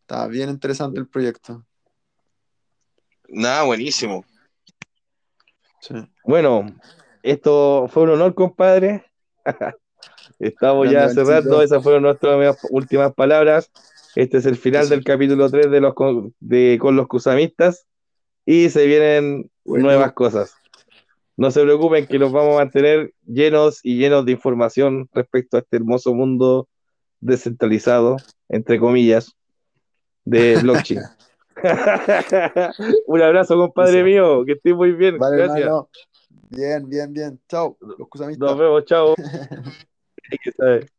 Está 0.01 0.25
bien 0.27 0.49
interesante 0.49 0.99
el 0.99 1.07
proyecto. 1.07 1.63
Nada, 3.27 3.63
buenísimo. 3.63 4.25
Sí. 5.81 5.95
Bueno, 6.23 6.65
esto 7.23 7.87
fue 7.89 8.03
un 8.03 8.09
honor, 8.09 8.33
compadre. 8.33 9.05
Estamos 10.39 10.89
ya 10.89 11.09
cerrando, 11.09 11.61
esas 11.61 11.83
fueron 11.83 12.03
nuestras 12.03 12.57
últimas 12.69 13.13
palabras. 13.13 13.71
Este 14.15 14.37
es 14.37 14.45
el 14.45 14.55
final 14.55 14.85
sí. 14.85 14.89
del 14.91 15.03
capítulo 15.03 15.49
3 15.49 15.69
de 15.69 15.81
los 15.81 15.93
de 16.39 16.77
con 16.79 16.95
los 16.95 17.07
cusamistas 17.07 17.85
y 18.45 18.69
se 18.69 18.85
vienen 18.85 19.49
bueno. 19.63 19.85
nuevas 19.85 20.13
cosas. 20.13 20.55
No 21.37 21.51
se 21.51 21.61
preocupen 21.61 22.05
que 22.07 22.19
los 22.19 22.31
vamos 22.31 22.55
a 22.55 22.59
mantener 22.59 23.13
llenos 23.25 23.79
y 23.83 23.97
llenos 23.97 24.25
de 24.25 24.33
información 24.33 25.07
respecto 25.13 25.57
a 25.57 25.61
este 25.61 25.77
hermoso 25.77 26.13
mundo 26.13 26.67
descentralizado, 27.21 28.17
entre 28.49 28.79
comillas, 28.79 29.35
de 30.25 30.57
blockchain. 30.61 31.01
Un 33.07 33.21
abrazo, 33.21 33.55
compadre 33.55 33.99
Eso. 33.99 34.05
mío, 34.05 34.45
que 34.45 34.53
estés 34.53 34.75
muy 34.75 34.93
bien. 34.93 35.17
Vale, 35.17 35.37
Gracias. 35.37 35.59
Hermano. 35.59 35.89
Bien, 36.49 36.89
bien, 36.89 37.13
bien. 37.13 37.39
Chao. 37.47 37.77
Los 37.79 38.37
Nos 38.37 38.57
vemos, 38.57 38.85
chao. 38.85 39.15